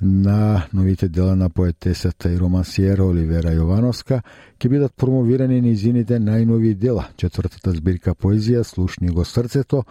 на 0.00 0.66
новите 0.72 1.08
дела 1.08 1.36
на 1.36 1.50
поетесата 1.50 2.32
и 2.32 2.38
романсиера 2.38 3.04
Оливера 3.04 3.50
Јовановска 3.50 4.20
ќе 4.58 4.68
бидат 4.70 4.94
промовирани 4.96 5.60
низините 5.60 6.18
најнови 6.22 6.74
дела, 6.74 7.08
четвртата 7.16 7.72
збирка 7.74 8.14
поезија 8.14 8.62
Слушни 8.62 9.10
го 9.10 9.24
срцето 9.24 9.84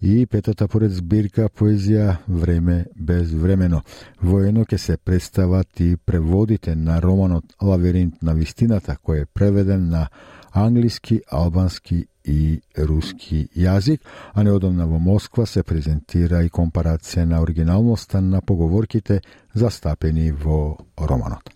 и 0.00 0.26
петата 0.26 0.68
поред 0.68 0.92
збирка 0.92 1.48
поезија 1.48 2.16
Време 2.28 2.86
без 2.96 3.32
времено. 3.32 3.82
Воено 4.22 4.64
ќе 4.64 4.76
се 4.76 4.96
представат 4.96 5.80
и 5.80 5.96
преводите 5.96 6.74
на 6.76 7.00
романот 7.02 7.44
Лаверинт 7.62 8.22
на 8.22 8.34
вистината, 8.34 8.96
кој 9.04 9.22
е 9.22 9.26
преведен 9.26 9.88
на 9.88 10.08
англиски, 10.52 11.20
албански 11.30 12.06
и 12.24 12.60
руски 12.78 13.48
јазик, 13.56 14.00
а 14.34 14.42
неодамна 14.42 14.86
во 14.86 14.98
Москва 14.98 15.46
се 15.46 15.62
презентира 15.62 16.42
и 16.44 16.50
компарација 16.50 17.24
на 17.24 17.42
оригиналноста 17.42 18.20
на 18.20 18.40
поговорките 18.40 19.20
застапени 19.54 20.32
во 20.32 20.76
романот. 20.98 21.50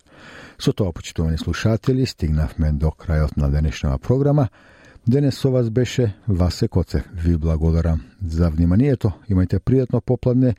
Со 0.57 0.73
тоа, 0.73 0.91
почитувани 0.91 1.37
слушатели, 1.37 2.05
стигнавме 2.05 2.71
до 2.73 2.89
крајот 2.89 3.37
на 3.37 3.49
денешната 3.49 3.97
програма. 3.97 4.49
Денес 5.07 5.37
со 5.37 5.51
вас 5.51 5.69
беше 5.69 6.15
Васе 6.27 6.67
Коце. 6.67 7.03
Ви 7.13 7.37
благодарам 7.37 8.01
за 8.21 8.49
вниманието. 8.49 9.11
Имајте 9.29 9.59
пријатно 9.59 10.01
попладне 10.01 10.55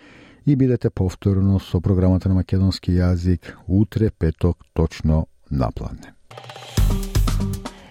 и 0.46 0.56
бидете 0.56 0.90
повторно 0.90 1.60
со 1.60 1.80
програмата 1.80 2.28
на 2.28 2.34
македонски 2.34 2.92
јазик 2.92 3.52
утре 3.66 4.10
петок 4.10 4.64
точно 4.72 5.26
напладне. 5.50 6.14